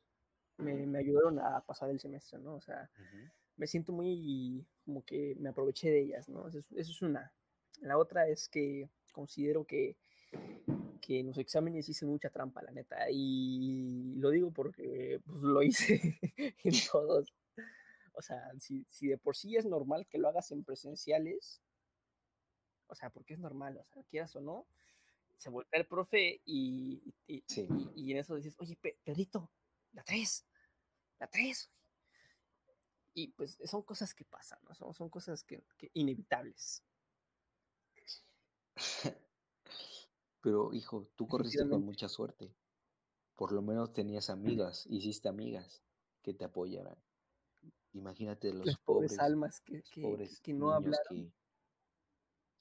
me, 0.63 0.85
me 0.87 0.99
ayudaron 0.99 1.39
a 1.39 1.61
pasar 1.61 1.89
el 1.89 1.99
semestre, 1.99 2.39
¿no? 2.39 2.55
O 2.55 2.61
sea, 2.61 2.89
Ujú. 2.95 3.29
me 3.57 3.67
siento 3.67 3.91
muy 3.91 4.65
como 4.85 5.03
que 5.05 5.35
me 5.39 5.49
aproveché 5.49 5.89
de 5.91 6.01
ellas, 6.01 6.27
¿no? 6.29 6.47
Eso 6.47 6.59
es, 6.59 6.71
eso 6.71 6.91
es 6.91 7.01
una. 7.01 7.31
La 7.81 7.97
otra 7.97 8.27
es 8.27 8.49
que 8.49 8.89
considero 9.11 9.65
que, 9.65 9.95
que 11.01 11.19
en 11.19 11.27
los 11.27 11.37
exámenes 11.37 11.87
hice 11.89 12.05
mucha 12.05 12.29
trampa, 12.29 12.61
la 12.63 12.71
neta. 12.71 13.09
Y 13.11 14.15
lo 14.17 14.29
digo 14.29 14.51
porque 14.51 15.19
pues, 15.25 15.41
lo 15.41 15.61
hice 15.61 16.19
en 16.63 16.73
todos. 16.91 17.33
O 18.13 18.21
sea, 18.21 18.51
si, 18.59 18.85
si 18.89 19.07
de 19.07 19.17
por 19.17 19.35
sí 19.35 19.55
es 19.55 19.65
normal 19.65 20.05
que 20.07 20.17
lo 20.19 20.27
hagas 20.29 20.51
en 20.51 20.63
presenciales, 20.63 21.61
o 22.87 22.95
sea, 22.95 23.09
porque 23.09 23.33
es 23.33 23.39
normal, 23.39 23.77
o 23.77 23.85
sea, 23.85 24.03
quieras 24.03 24.35
o 24.35 24.41
no, 24.41 24.67
se 25.37 25.49
voltea 25.49 25.79
el 25.79 25.87
profe 25.87 26.41
y, 26.45 27.01
y, 27.27 27.43
Sí. 27.47 27.67
y- 27.95 28.03
y 28.07 28.11
en 28.11 28.17
eso 28.19 28.35
dices, 28.35 28.55
oye, 28.59 28.77
Pe- 28.79 28.97
Pedrito, 29.03 29.49
la 29.93 30.03
tres, 30.03 30.45
la 31.23 31.29
tres. 31.29 31.71
Y 33.13 33.29
pues 33.29 33.57
son 33.63 33.83
cosas 33.83 34.13
que 34.13 34.25
pasan, 34.25 34.59
¿no? 34.63 34.73
Son, 34.75 34.93
son 34.93 35.09
cosas 35.09 35.43
que, 35.43 35.63
que 35.77 35.89
inevitables. 35.93 36.83
Pero, 40.41 40.73
hijo, 40.73 41.07
tú 41.15 41.27
corriste 41.27 41.67
con 41.69 41.85
mucha 41.85 42.09
suerte. 42.09 42.53
Por 43.35 43.51
lo 43.51 43.61
menos 43.61 43.93
tenías 43.93 44.29
amigas, 44.29 44.85
hiciste 44.87 45.29
amigas 45.29 45.83
que 46.21 46.33
te 46.33 46.43
apoyaran. 46.43 46.97
Imagínate 47.93 48.51
los 48.53 48.65
Las 48.65 48.77
pobres 48.79 49.11
pobres, 49.11 49.19
almas 49.19 49.61
que, 49.61 49.83
que, 49.83 50.01
pobres 50.01 50.41
que 50.41 50.53
no 50.53 50.71
hablaron. 50.71 51.05
que, 51.09 51.31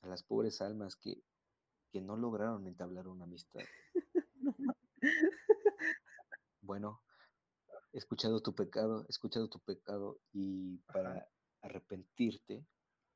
a 0.03 0.07
las 0.07 0.23
pobres 0.23 0.61
almas 0.61 0.95
que, 0.97 1.25
que 1.91 2.01
no 2.01 2.17
lograron 2.17 2.67
entablar 2.67 3.09
una 3.09 3.25
amistad. 3.25 3.61
No 4.35 4.75
Bueno, 6.61 7.03
escuchado 7.93 8.41
tu 8.43 8.55
pecado, 8.55 9.05
escuchado 9.09 9.49
tu 9.49 9.59
pecado 9.61 10.19
y 10.33 10.79
para 10.93 11.13
Ajá. 11.13 11.29
arrepentirte, 11.63 12.65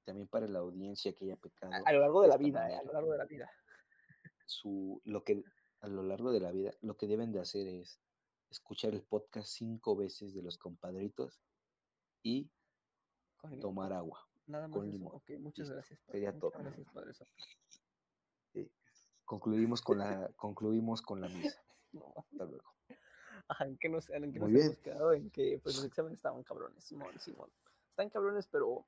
también 0.05 0.29
para 0.29 0.47
la 0.47 0.61
audiencia 0.61 1.13
que 1.15 1.25
haya 1.25 1.37
pecado 1.37 1.73
a 1.85 1.93
lo 1.93 2.01
largo 2.01 2.23
de 2.23 2.29
la 2.29 2.37
vida, 2.37 2.71
eh, 2.71 2.77
a 2.77 2.83
lo 2.83 2.93
largo 2.93 3.13
de 3.13 3.19
la 3.19 3.25
vida. 3.25 3.51
su, 4.47 5.01
lo 5.05 5.25
que 5.25 5.43
a 5.81 5.89
lo 5.89 6.03
largo 6.03 6.33
de 6.33 6.41
la 6.41 6.53
vida, 6.53 6.73
lo 6.81 6.97
que 6.97 7.07
deben 7.07 7.33
de 7.33 7.41
hacer 7.41 7.67
es 7.67 8.01
escuchar 8.51 8.95
el 8.95 9.03
podcast 9.03 9.49
cinco 9.49 9.97
veces 9.97 10.35
de 10.35 10.43
los 10.43 10.57
compadritos 10.59 11.41
y 12.23 12.51
Con 13.37 13.59
tomar 13.61 13.93
agua 13.93 14.27
Nada 14.47 14.69
más 14.69 14.77
con 14.77 14.89
limón. 14.91 15.11
Ok, 15.15 15.31
muchas 15.41 15.69
gracias, 15.71 15.99
padre. 16.01 16.13
sería 16.13 16.33
Muchas 16.33 16.41
todo. 16.53 16.63
gracias, 16.63 16.89
padre. 16.93 17.13
Sí. 18.53 18.71
Concluimos 19.25 19.83
con 19.83 19.99
la, 19.99 20.31
concluimos 20.37 21.03
con 21.03 21.21
la 21.21 21.29
misa. 21.29 21.61
No, 21.93 22.13
Hasta 22.17 22.45
luego. 22.45 22.75
Ajá, 23.49 23.67
en 23.67 23.79
que 23.79 23.89
nos, 23.89 24.11
en 24.11 24.33
que 24.33 24.41
Muy 24.41 24.53
nos 24.53 24.65
hemos 24.65 24.79
quedado 24.79 25.13
en 25.13 25.31
que 25.31 25.61
pues 25.63 25.77
los 25.77 25.85
exámenes 25.85 26.19
estaban 26.19 26.43
cabrones, 26.43 26.83
Simón, 26.85 27.19
Simón. 27.21 27.51
Están 27.91 28.11
cabrones, 28.11 28.47
pero 28.49 28.87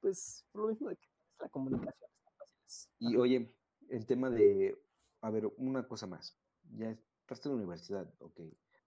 pues 0.00 0.44
por 0.52 0.62
lo 0.62 0.68
mismo 0.68 0.90
de 0.90 0.96
que 0.96 1.08
la 1.40 1.48
comunicación 1.48 2.10
está 2.10 2.30
fácil. 2.36 2.90
Y 2.98 3.16
oye, 3.16 3.54
el 3.88 4.06
tema 4.06 4.28
de, 4.30 4.78
a 5.22 5.30
ver, 5.30 5.46
una 5.56 5.86
cosa 5.88 6.06
más. 6.06 6.38
Ya 6.76 6.90
estás 7.20 7.44
en 7.46 7.52
la 7.52 7.56
universidad, 7.56 8.12
ok, 8.18 8.40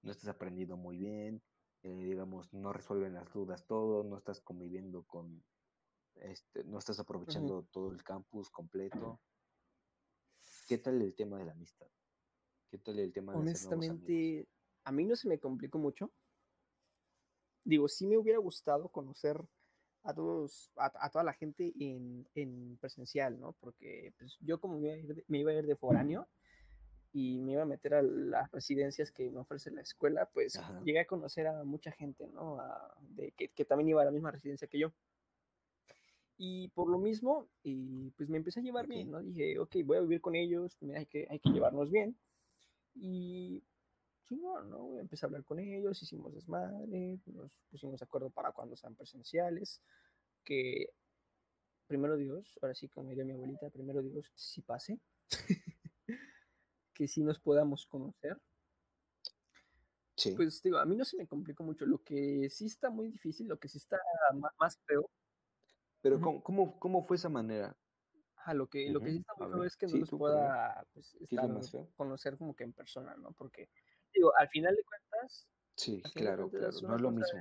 no 0.04 0.12
estás 0.12 0.30
aprendiendo 0.30 0.78
muy 0.78 0.98
bien, 0.98 1.42
eh, 1.84 2.04
digamos, 2.04 2.54
no 2.54 2.72
resuelven 2.74 3.14
las 3.14 3.32
dudas 3.34 3.66
todo, 3.66 4.04
no 4.04 4.18
estás 4.18 4.42
conviviendo 4.42 5.04
con, 5.04 5.44
este, 6.16 6.64
no 6.64 6.78
estás 6.80 7.00
aprovechando 7.00 7.64
todo 7.72 7.92
el 7.92 8.04
campus 8.04 8.50
completo. 8.50 9.20
¿Qué 10.68 10.78
tal 10.84 11.02
el 11.02 11.16
tema 11.16 11.40
de 11.40 11.46
la 11.46 11.54
amistad? 11.54 11.88
¿Qué 12.70 12.78
tal 12.78 13.00
el 13.00 13.14
tema 13.14 13.34
de? 13.34 13.40
Honestamente, 13.40 14.48
a 14.88 14.92
mí 14.94 15.04
no 15.04 15.18
se 15.18 15.28
me 15.28 15.38
complicó 15.38 15.78
mucho. 15.78 16.10
Digo, 17.66 17.90
sí 17.90 18.08
me 18.08 18.18
hubiera 18.18 18.40
gustado 18.40 18.88
conocer 18.88 19.38
a 20.04 20.14
todos, 20.14 20.72
a, 20.78 20.90
a 21.06 21.10
toda 21.10 21.26
la 21.26 21.34
gente 21.34 21.74
en, 21.78 22.26
en 22.36 22.78
presencial, 22.80 23.38
¿no? 23.38 23.52
Porque 23.60 24.14
pues, 24.18 24.38
yo 24.40 24.62
como 24.62 24.80
me 24.80 24.88
iba, 24.88 24.94
a 24.94 24.98
ir 24.98 25.16
de, 25.16 25.26
me 25.28 25.40
iba 25.40 25.52
a 25.52 25.56
ir 25.56 25.66
de 25.66 25.76
foráneo 25.76 26.26
y 27.12 27.38
me 27.40 27.52
iba 27.54 27.64
a 27.64 27.66
meter 27.66 27.96
a 27.96 28.02
las 28.02 28.50
residencias 28.52 29.12
que 29.12 29.30
me 29.30 29.40
ofrece 29.42 29.72
la 29.72 29.82
escuela, 29.82 30.30
pues 30.34 30.58
Ajá. 30.58 30.80
llegué 30.86 31.02
a 31.02 31.06
conocer 31.06 31.48
a 31.48 31.66
mucha 31.66 31.92
gente, 31.92 32.28
¿no? 32.28 32.62
A- 32.62 32.96
de, 33.02 33.32
que, 33.34 33.50
que 33.50 33.66
también 33.66 33.90
iba 33.90 34.02
a 34.02 34.06
la 34.06 34.12
misma 34.12 34.32
residencia 34.32 34.70
que 34.70 34.80
yo. 34.80 34.94
Y 36.38 36.70
por 36.70 36.88
lo 36.90 36.98
mismo, 36.98 37.50
y 37.62 38.12
pues 38.12 38.30
me 38.30 38.38
empecé 38.38 38.62
a 38.62 38.64
llevar 38.64 38.88
bien, 38.88 39.12
¿no? 39.12 39.22
Dije, 39.22 39.60
ok, 39.60 39.76
voy 39.84 39.98
a 39.98 40.02
vivir 40.02 40.22
con 40.22 40.36
ellos, 40.36 40.78
hay 40.96 41.08
que, 41.08 41.28
hay 41.30 41.40
que 41.40 41.50
llevarnos 41.50 41.92
bien. 41.92 42.16
Y 42.96 43.64
chingón, 44.28 44.70
¿no? 44.70 44.84
güey? 44.84 45.02
Empecé 45.02 45.26
a 45.26 45.28
hablar 45.28 45.44
con 45.44 45.60
ellos, 45.60 46.02
hicimos 46.02 46.34
desmadre, 46.34 47.20
nos 47.26 47.52
pusimos 47.70 48.00
de 48.00 48.06
acuerdo 48.06 48.30
para 48.30 48.52
cuando 48.52 48.76
sean 48.76 48.96
presenciales, 48.96 49.82
que 50.44 50.90
primero 51.88 52.18
Dios, 52.18 52.58
ahora 52.62 52.76
sí 52.76 52.90
como 52.90 53.10
diría 53.10 53.26
mi 53.26 53.34
abuelita, 53.34 53.70
primero 53.70 54.02
Dios, 54.02 54.32
sí 54.36 54.62
pase, 54.62 55.00
que 56.94 57.08
sí 57.08 57.24
nos 57.24 57.40
podamos 57.40 57.86
conocer. 57.86 58.38
Sí, 60.16 60.32
Pues 60.36 60.62
digo, 60.64 60.78
a 60.80 60.86
mí 60.86 60.96
no 60.96 61.06
se 61.06 61.16
me 61.16 61.28
complicó 61.28 61.64
mucho, 61.64 61.86
lo 61.86 62.04
que 62.04 62.50
sí 62.50 62.66
está 62.66 62.90
muy 62.90 63.08
difícil, 63.10 63.48
lo 63.48 63.60
que 63.60 63.70
sí 63.70 63.78
está 63.78 64.00
ma- 64.34 64.52
más 64.60 64.78
feo, 64.88 65.10
pero. 66.02 66.20
¿cómo, 66.20 66.44
cómo, 66.44 66.80
cómo 66.80 67.04
fue 67.06 67.18
esa 67.18 67.30
manera? 67.30 67.78
ajá, 68.36 68.54
lo 68.56 68.68
que, 68.68 68.90
lo 68.90 69.00
que 69.00 69.12
sí 69.12 69.18
está 69.18 69.34
muy 69.38 69.48
feo 69.52 69.64
es 69.64 69.78
que 69.78 69.86
no 69.86 69.92
sí, 69.92 70.00
los 70.00 70.10
pueda 70.10 70.88
pues, 70.94 71.12
¿qué 71.12 71.24
es 71.26 71.32
lo 71.34 71.42
estar, 71.42 71.50
más 71.50 71.72
conocer 71.96 72.38
como 72.38 72.56
que 72.56 72.64
en 72.64 72.74
persona, 72.74 73.16
¿no? 73.16 73.32
Porque, 73.34 73.70
digo, 74.18 74.34
al 74.38 74.50
final 74.50 74.76
de 74.76 74.84
cuentas, 74.84 75.48
Sí, 75.78 76.02
claro, 76.16 76.50
cuentas 76.50 76.80
claro, 76.80 76.90
no 76.90 76.96
es 76.96 77.02
lo 77.02 77.12
mismo. 77.12 77.40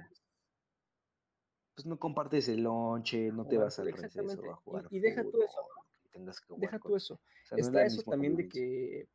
Pues 1.74 1.87
no 1.87 1.99
compartes 1.99 2.49
el 2.49 2.62
lonche, 2.62 3.33
no 3.33 3.47
te 3.47 3.59
vas 3.59 3.79
al 3.79 3.93
receso 3.93 4.20
a 4.20 4.35
Y, 4.35 4.62
jugar 4.62 4.89
y 4.91 5.01
deja 5.01 5.22
tú 5.22 5.43
eso, 5.43 5.61
¿no? 5.74 5.83
que 6.03 6.09
tengas 6.11 6.41
que 6.41 6.47
jugar 6.47 6.61
Deja 6.61 6.79
con... 6.79 6.91
tú 6.91 6.97
eso. 6.97 7.14
O 7.14 7.18
sea, 7.47 7.57
no 7.57 7.61
es 7.61 7.66
Está 7.66 7.85
eso 7.85 8.03
también 8.03 8.37
de 8.37 8.49
que, 8.49 9.09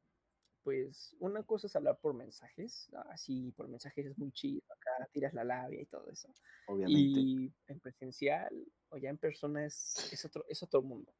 pues, 0.64 1.16
una 1.20 1.44
cosa 1.44 1.68
es 1.68 1.76
hablar 1.76 2.00
por 2.00 2.14
mensajes, 2.16 2.90
así 3.10 3.52
por 3.52 3.68
mensajes 3.68 4.08
es 4.08 4.18
muy 4.18 4.32
chido, 4.32 4.62
acá 4.70 5.08
tiras 5.12 5.34
la 5.34 5.44
labia 5.44 5.82
y 5.82 5.86
todo 5.86 6.10
eso. 6.10 6.34
Obviamente. 6.68 7.20
Y 7.20 7.54
en 7.68 7.80
presencial 7.80 8.68
o 8.90 8.98
ya 8.98 9.10
en 9.10 9.18
persona 9.18 9.66
es, 9.66 10.12
es, 10.12 10.26
otro, 10.26 10.46
es 10.48 10.62
otro 10.64 10.82
mundo. 10.82 11.14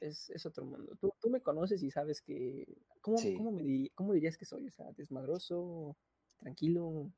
Es, 0.00 0.30
es 0.30 0.46
otro 0.46 0.64
mundo. 0.64 0.96
Tú, 0.96 1.12
tú 1.20 1.28
me 1.30 1.40
conoces 1.42 1.82
y 1.82 1.90
sabes 1.90 2.22
que. 2.22 2.66
¿Cómo, 3.00 3.18
Sí. 3.18 3.34
cómo, 3.34 3.52
me 3.52 3.62
diri- 3.62 3.92
¿Cómo 3.94 4.12
dirías 4.14 4.36
que 4.38 4.44
soy? 4.46 4.66
O 4.66 4.70
sea, 4.70 4.90
desmadroso, 4.92 5.96
tranquilo. 6.38 7.12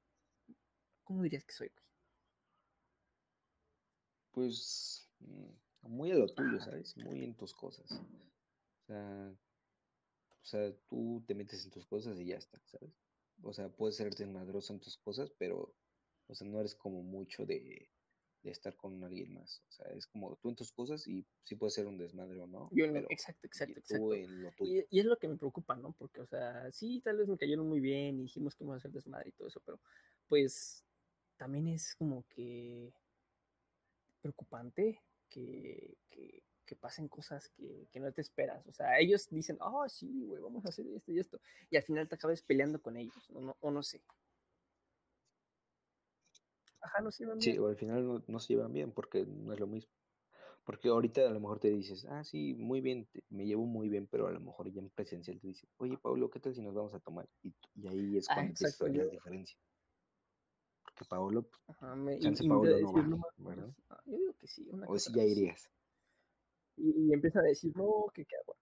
¿Cómo 1.05 1.23
dirías 1.23 1.45
que 1.45 1.53
soy, 1.53 1.69
güey? 1.69 1.83
Pues 4.33 5.09
mm, 5.21 5.89
muy 5.89 6.11
a 6.11 6.15
lo 6.17 6.27
tuyo. 6.29 6.61
¿sabes? 6.61 6.97
Muy 6.97 7.23
en 7.25 7.35
tus 7.35 7.55
cosas. 7.55 7.91
O 7.93 8.87
sea, 8.87 9.31
o 10.41 10.45
sea, 10.45 10.73
tú 10.89 11.23
te 11.27 11.35
metes 11.35 11.65
en 11.65 11.71
tus 11.71 11.87
cosas 11.87 12.19
y 12.19 12.27
ya 12.27 12.37
está, 12.37 12.61
¿sabes? 12.67 12.91
O 13.43 13.53
sea, 13.53 13.69
puedes 13.69 13.97
ser 13.97 14.15
desmadroso 14.15 14.73
en 14.73 14.81
tus 14.81 14.97
cosas, 14.99 15.31
pero, 15.39 15.75
o 16.29 16.35
sea, 16.35 16.47
no 16.47 16.61
eres 16.61 16.75
como 16.75 17.03
mucho 17.03 17.45
de, 17.47 17.89
de 18.43 18.51
estar 18.51 18.77
con 18.77 19.03
alguien 19.05 19.33
más. 19.35 19.63
O 19.69 19.73
sea, 19.73 19.87
es 19.93 20.07
como 20.07 20.37
tú 20.37 20.49
en 20.49 20.57
tus 20.57 20.73
cosas 20.73 21.07
y 21.07 21.25
sí 21.45 21.55
puedes 21.55 21.75
ser 21.75 21.87
un 21.87 21.97
desmadre 21.97 22.41
o 22.41 22.47
no, 22.47 22.69
Yo 22.73 22.85
en 22.85 22.93
pero 22.93 23.07
exacto, 23.11 23.41
y 23.45 23.49
exacto, 23.49 23.75
tú 23.75 23.81
exacto. 23.81 24.15
en 24.15 24.43
lo 24.43 24.53
tuyo. 24.53 24.83
Y, 24.91 24.97
y 24.97 25.01
es 25.01 25.07
lo 25.07 25.19
que 25.19 25.29
me 25.29 25.37
preocupa, 25.37 25.77
¿no? 25.77 25.93
Porque, 25.93 26.21
o 26.21 26.27
sea, 26.27 26.71
sí, 26.73 27.01
tal 27.01 27.19
vez 27.19 27.29
me 27.29 27.39
cayeron 27.39 27.69
muy 27.69 27.81
bien 27.81 28.19
y 28.19 28.23
dijimos 28.23 28.55
que 28.55 28.65
íbamos 28.65 28.77
a 28.77 28.79
hacer 28.79 28.93
desmadre 28.93 29.31
y 29.31 29.33
todo 29.33 29.49
eso, 29.49 29.61
pero 29.65 29.81
pues 30.29 30.85
también 31.37 31.69
es 31.69 31.95
como 31.95 32.25
que 32.29 32.93
preocupante 34.21 35.03
que, 35.29 35.97
que, 36.09 36.43
que 36.65 36.77
pasen 36.77 37.09
cosas 37.09 37.49
que, 37.51 37.89
que 37.91 38.01
no 38.01 38.13
te 38.13 38.21
esperas. 38.21 38.67
O 38.67 38.73
sea, 38.73 38.99
ellos 38.99 39.29
dicen, 39.31 39.59
oh, 39.61 39.89
sí, 39.89 40.25
güey, 40.25 40.41
vamos 40.41 40.65
a 40.65 40.69
hacer 40.69 40.87
esto 40.89 41.13
y 41.13 41.19
esto. 41.19 41.41
Y 41.71 41.77
al 41.77 41.83
final 41.83 42.09
te 42.09 42.15
acabas 42.15 42.43
peleando 42.43 42.81
con 42.81 42.97
ellos, 42.97 43.29
o 43.31 43.41
no, 43.41 43.57
o 43.61 43.71
no 43.71 43.83
sé. 43.83 44.03
Ajá, 46.83 47.01
no 47.01 47.11
se 47.11 47.25
iban 47.25 47.39
Sí, 47.39 47.51
bien. 47.51 47.59
o 47.59 47.69
al 47.69 47.77
final 47.77 48.07
no, 48.07 48.23
no 48.27 48.39
se 48.39 48.55
llevan 48.55 48.73
bien 48.73 48.93
porque 48.93 49.25
no 49.27 49.53
es 49.53 49.61
lo 49.61 49.67
mismo. 49.67 49.93
Porque 50.65 50.89
ahorita 50.89 51.23
a 51.27 51.31
lo 51.31 51.41
mejor 51.41 51.59
te 51.61 51.71
dices, 51.71 52.07
ah, 52.09 52.23
sí, 52.25 52.55
muy 52.55 52.81
bien, 52.81 53.07
te- 53.07 53.25
me 53.31 53.47
llevo 53.47 53.67
muy 53.67 53.89
bien, 53.89 54.07
pero 54.07 54.29
a 54.29 54.33
lo 54.33 54.41
mejor 54.41 54.71
ya 54.73 54.81
en 54.81 54.91
presencial 54.91 55.41
te 55.41 55.49
dicen, 55.49 55.69
oye, 55.79 55.99
Pablo, 55.99 56.31
¿qué 56.31 56.41
tal 56.41 56.55
si 56.55 56.63
nos 56.63 56.75
vamos 56.75 56.95
a 56.95 57.01
tomar? 57.01 57.29
Y, 57.43 57.55
ahí 57.89 58.17
es 58.17 58.29
Ah, 58.29 58.35
cuando 58.35 58.51
empiezas 58.53 58.81
a 58.81 58.85
exacto, 58.85 58.87
ver 58.87 58.97
yo, 58.97 59.03
las 59.05 59.13
diferencias. 59.13 59.61
Porque 60.85 61.05
Pablo, 61.05 61.43
pues, 61.43 61.63
ajá, 61.69 61.97
me, 61.97 62.19
chance 62.21 62.45
y 62.45 62.49
Pablo 62.49 62.79
no 62.81 63.27
ah, 63.91 64.01
yo 64.07 64.17
digo 64.19 64.35
que 64.39 64.47
sí, 64.47 64.67
una 64.71 64.87
O 64.87 64.99
si 64.99 65.13
la 65.13 65.19
ya 65.19 65.25
sí. 65.25 65.31
irías. 65.33 65.71
Y, 66.77 67.09
y 67.09 67.13
empieza 67.13 67.41
a 67.41 67.43
decir, 67.43 67.73
no, 67.77 68.07
que 68.15 68.25
qué 68.25 68.37
hago. 68.37 68.57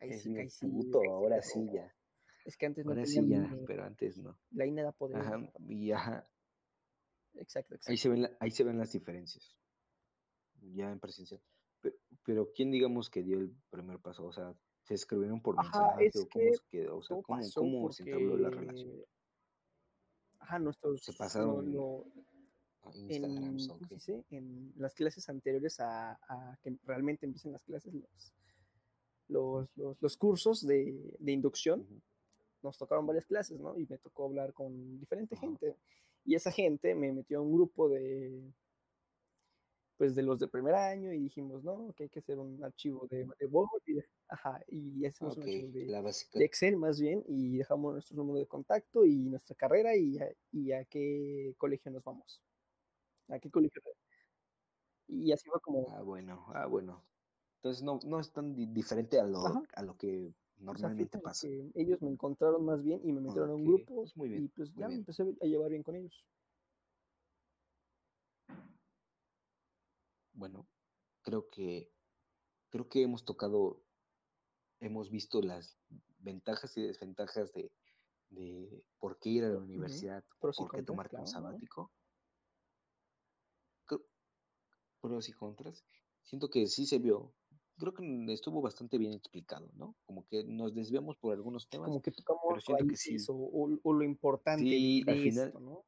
Ahí 0.00 0.10
Es 0.10 0.20
sí, 0.22 0.36
ahí 0.36 0.50
sí, 0.50 0.66
puto, 0.68 1.00
ahí 1.00 1.06
sí, 1.06 1.12
ahora 1.12 1.42
sí 1.42 1.70
ya. 1.72 1.94
es 2.44 2.56
que 2.56 2.66
antes 2.66 2.84
no 2.84 2.92
Ahora 2.92 3.06
tenía 3.06 3.22
sí 3.22 3.28
ya, 3.28 3.56
pero 3.66 3.84
antes 3.84 4.18
no. 4.18 4.36
la 4.52 4.66
INE 4.66 4.82
da 4.82 4.92
poder. 4.92 5.18
Ajá, 5.18 5.38
y 5.68 5.92
ajá, 5.92 6.28
Exacto, 7.34 7.74
ahí 7.86 7.96
se 7.96 8.08
exacto. 8.08 8.10
ven, 8.10 8.22
la- 8.22 8.36
ahí 8.40 8.50
se 8.50 8.64
ven 8.64 8.78
las 8.78 8.92
diferencias, 8.92 9.56
ya 10.74 10.90
en 10.90 11.00
presencial. 11.00 11.40
Pero, 11.80 11.96
pero 12.24 12.52
¿quién 12.54 12.70
digamos 12.70 13.10
que 13.10 13.22
dio 13.22 13.38
el 13.38 13.54
primer 13.70 13.98
paso? 14.00 14.24
O 14.24 14.32
sea, 14.32 14.54
¿se 14.82 14.94
escribieron 14.94 15.40
por 15.42 15.56
mensaje 15.56 16.06
es 16.06 16.16
o 16.16 16.28
cómo 16.28 16.52
se 16.54 16.62
quedó? 16.70 16.96
O 16.98 17.02
sea, 17.02 17.16
¿cómo, 17.22 17.42
cómo 17.54 17.92
se 17.92 18.02
entabló 18.04 18.36
la 18.36 18.50
relación? 18.50 18.90
porque, 18.90 19.08
ajá, 20.40 20.56
Se 20.56 20.64
nuestros, 20.64 21.08
lo, 21.08 21.14
pasaron 21.18 21.66
a 22.82 22.96
Instagram, 22.96 23.44
en, 23.44 23.70
¿o 23.70 23.74
¿cómo 23.74 23.80
se 23.80 23.88
qué? 23.88 23.94
dice? 23.94 24.24
En 24.30 24.72
las 24.76 24.94
clases 24.94 25.28
anteriores 25.28 25.80
a, 25.80 26.12
a 26.28 26.58
que 26.62 26.78
realmente 26.84 27.26
empiecen 27.26 27.52
las 27.52 27.62
clases, 27.64 27.92
los, 27.94 28.34
los, 29.28 29.68
los, 29.76 29.96
los 30.00 30.16
cursos 30.16 30.66
de, 30.66 31.16
de 31.18 31.32
inducción, 31.32 31.80
Ujú, 31.80 32.00
nos 32.62 32.78
tocaron 32.78 33.06
varias 33.06 33.26
clases, 33.26 33.60
¿no? 33.60 33.78
Y 33.78 33.86
me 33.86 33.98
tocó 33.98 34.24
hablar 34.24 34.52
con 34.54 34.98
diferente 34.98 35.34
Ajá. 35.34 35.46
gente. 35.46 35.76
Y 36.24 36.34
esa 36.34 36.50
gente 36.50 36.94
me 36.94 37.12
metió 37.12 37.38
a 37.38 37.42
un 37.42 37.52
grupo 37.54 37.88
de, 37.88 38.52
pues, 39.96 40.14
de 40.14 40.22
los 40.22 40.40
de 40.40 40.48
primer 40.48 40.74
año 40.74 41.12
y 41.12 41.20
dijimos, 41.20 41.62
no, 41.64 41.92
que 41.96 42.04
hay 42.04 42.08
que 42.08 42.18
hacer 42.18 42.38
un 42.38 42.62
archivo 42.64 43.06
de, 43.08 43.26
de 43.38 43.46
Word 43.46 43.82
y, 43.86 43.98
ajá, 44.28 44.60
y 44.68 45.04
hacemos 45.06 45.36
un 45.36 45.44
Ok, 45.44 45.48
archivo 45.48 45.68
de. 45.68 45.96
Excel 46.36 46.76
más 46.76 47.00
bien 47.00 47.22
y 47.28 47.58
dejamos 47.58 47.92
nuestro 47.92 48.16
número 48.16 48.40
de 48.40 48.46
contacto 48.46 49.04
y 49.04 49.28
nuestra 49.30 49.54
carrera 49.54 49.96
y 49.96 50.18
a, 50.18 50.28
y 50.52 50.72
a 50.72 50.84
qué 50.84 51.54
colegio 51.58 51.92
nos 51.92 52.02
vamos. 52.02 52.42
¿A 53.28 53.38
qué 53.40 53.50
colegio? 53.50 53.82
Y 55.08 55.32
así 55.32 55.48
fue 55.48 55.60
como, 55.62 55.86
Ah, 55.86 56.02
bueno, 56.02 56.46
ah, 56.54 56.66
bueno. 56.66 57.06
Entonces 57.56 57.82
no, 57.82 58.00
no 58.04 58.20
es 58.20 58.32
tan 58.32 58.54
di- 58.54 58.66
diferente 58.66 59.20
a 59.20 59.24
lo, 59.24 59.46
ajá, 59.46 59.62
a 59.74 59.82
lo 59.82 59.96
que 59.96 60.34
o 60.56 60.76
sea, 60.76 60.88
normalmente 60.88 61.18
pasa. 61.18 61.46
que 61.46 61.70
ellos 61.74 62.00
me 62.00 62.10
encontraron 62.10 62.64
más 62.64 62.82
bien 62.82 63.00
y 63.04 63.12
me 63.12 63.20
metieron 63.20 63.50
a 63.50 63.54
un 63.54 63.64
grupo 63.64 63.96
pues 63.96 64.16
muy 64.16 64.28
y 64.28 64.32
bien, 64.32 64.52
pues 64.54 64.70
muy 64.72 64.80
ya 64.80 64.88
me 64.88 64.94
empecé 64.94 65.22
a 65.22 65.44
llevar 65.44 65.70
bien 65.70 65.82
con 65.82 65.96
ellos. 65.96 66.24
Bueno, 70.32 70.66
creo 71.22 71.48
que, 71.48 71.92
creo 72.70 72.88
que 72.88 73.02
hemos 73.02 73.24
tocado, 73.24 73.82
hemos 74.80 75.10
visto 75.10 75.40
las 75.42 75.78
ventajas 76.18 76.76
y 76.76 76.82
desventajas 76.82 77.52
de, 77.52 77.70
de 78.30 78.84
por 78.98 79.18
qué 79.18 79.30
ir 79.30 79.44
a 79.44 79.50
la 79.50 79.58
universidad 79.58 80.24
y 80.24 80.40
por 80.40 80.70
qué 80.70 80.82
tomarte 80.82 81.16
un 81.16 81.26
sabático. 81.26 81.92
Pros 85.00 85.28
y 85.28 85.32
contras. 85.32 85.84
Siento 86.22 86.48
que 86.48 86.66
sí 86.66 86.86
se 86.86 86.98
vio. 86.98 87.34
Creo 87.78 87.92
que 87.92 88.32
estuvo 88.32 88.62
bastante 88.62 88.98
bien 88.98 89.12
explicado, 89.14 89.68
¿no? 89.74 89.96
Como 90.06 90.26
que 90.26 90.44
nos 90.44 90.74
desviamos 90.74 91.16
por 91.16 91.32
algunos 91.34 91.68
temas, 91.68 91.88
Como 91.88 92.02
que 92.02 92.10
pero 92.12 92.24
tocamos 92.24 92.64
siento 92.64 92.86
que 92.86 92.96
sí. 92.96 93.16
o, 93.28 93.34
o- 93.34 93.78
o 93.82 93.92
lo 93.92 94.04
importante 94.04 94.64
de, 94.64 94.76
Sí, 94.76 95.00
al 95.06 95.16
de 95.16 95.22
final, 95.22 95.46
esto, 95.48 95.60
¿no? 95.60 95.84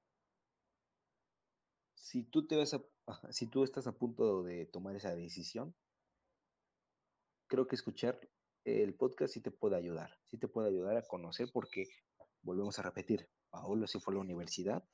si 1.95 2.23
tú 2.25 2.47
te 2.47 2.57
vas 2.57 2.75
a, 2.75 2.85
si 3.31 3.47
tú 3.49 3.65
estás 3.65 3.87
a 3.87 3.93
punto 3.99 4.43
de 4.43 4.67
tomar 4.67 4.97
esa 4.97 5.15
decisión, 5.15 5.75
creo 7.49 7.67
que 7.67 7.77
escuchar 7.77 8.21
el 8.65 8.95
podcast 8.97 9.35
sí 9.35 9.41
te 9.41 9.51
puede 9.51 9.77
ayudar, 9.77 10.11
sí 10.25 10.39
te 10.39 10.49
puede 10.49 10.69
ayudar 10.69 10.97
a 10.97 11.03
conocer 11.07 11.51
porque 11.53 11.85
volvemos 12.43 12.79
a 12.79 12.83
repetir, 12.83 13.31
Paolo 13.51 13.87
sí 13.87 14.01
fue 14.01 14.15
a 14.15 14.17
la 14.17 14.21
universidad, 14.23 14.89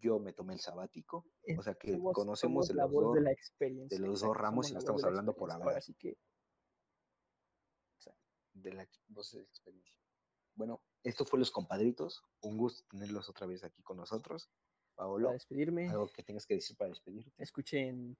yo 0.00 0.18
me 0.18 0.32
tomé 0.32 0.54
el 0.54 0.60
sabático, 0.60 1.26
o 1.58 1.62
sea 1.62 1.74
que 1.74 1.92
Somos- 1.92 2.14
conocemos 2.14 2.66
somos 2.66 2.68
de 2.68 2.74
la 2.74 2.82
los, 2.84 2.92
voz 2.92 3.04
dos, 3.04 3.14
de 3.14 3.20
la 3.22 3.32
experiencia. 3.32 3.98
de 3.98 4.00
los 4.06 4.20
dos 4.20 4.28
exacto, 4.28 4.42
ramos 4.42 4.70
y 4.70 4.72
no 4.72 4.78
estamos 4.78 5.04
hablando 5.04 5.34
por 5.36 5.50
hablar. 5.52 5.68
Ahora 5.68 5.80
sí 5.80 5.94
que 5.94 6.16
de 8.54 8.72
la 8.72 8.88
voz 9.08 9.32
de 9.32 9.40
la 9.40 9.44
experiencia. 9.44 9.94
Bueno, 10.54 10.80
esto 11.02 11.26
fue 11.26 11.38
Los 11.38 11.50
Compadritos, 11.50 12.24
un 12.40 12.56
gusto 12.56 12.86
tenerlos 12.90 13.28
otra 13.28 13.46
vez 13.46 13.62
aquí 13.64 13.82
con 13.82 13.98
nosotros. 13.98 14.48
Paolo, 14.94 15.26
para 15.26 15.34
despedirme, 15.34 15.90
algo 15.90 16.08
que 16.08 16.22
tengas 16.22 16.46
que 16.46 16.54
decir 16.54 16.74
para 16.74 16.88
despedirte. 16.88 17.30
escuchen 17.36 18.16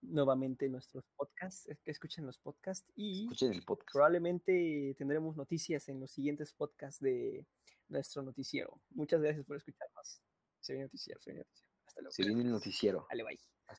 nuevamente 0.00 0.68
nuestros 0.70 1.04
podcasts, 1.16 1.68
que 1.84 1.90
escuchen 1.90 2.24
los 2.24 2.38
podcasts 2.38 2.90
y 2.96 3.24
Escuchen 3.24 3.52
el 3.52 3.62
podcast. 3.62 3.92
probablemente 3.92 4.94
tendremos 4.96 5.36
noticias 5.36 5.86
en 5.90 6.00
los 6.00 6.10
siguientes 6.10 6.54
podcasts 6.54 6.98
de 7.02 7.46
nuestro 7.88 8.22
noticiero. 8.22 8.80
Muchas 8.88 9.20
gracias 9.20 9.44
por 9.44 9.58
escucharnos. 9.58 10.22
Se 10.62 10.72
viene 10.72 10.84
noticiero, 10.84 11.20
se 11.20 11.30
viene 11.32 11.44
noticiero. 11.44 11.72
Hasta 11.86 12.00
luego. 12.00 12.12
Se 12.12 12.22
viene 12.24 12.42
el 12.42 12.50
noticiero. 12.50 13.06
Dale, 13.10 13.24
bye. 13.24 13.40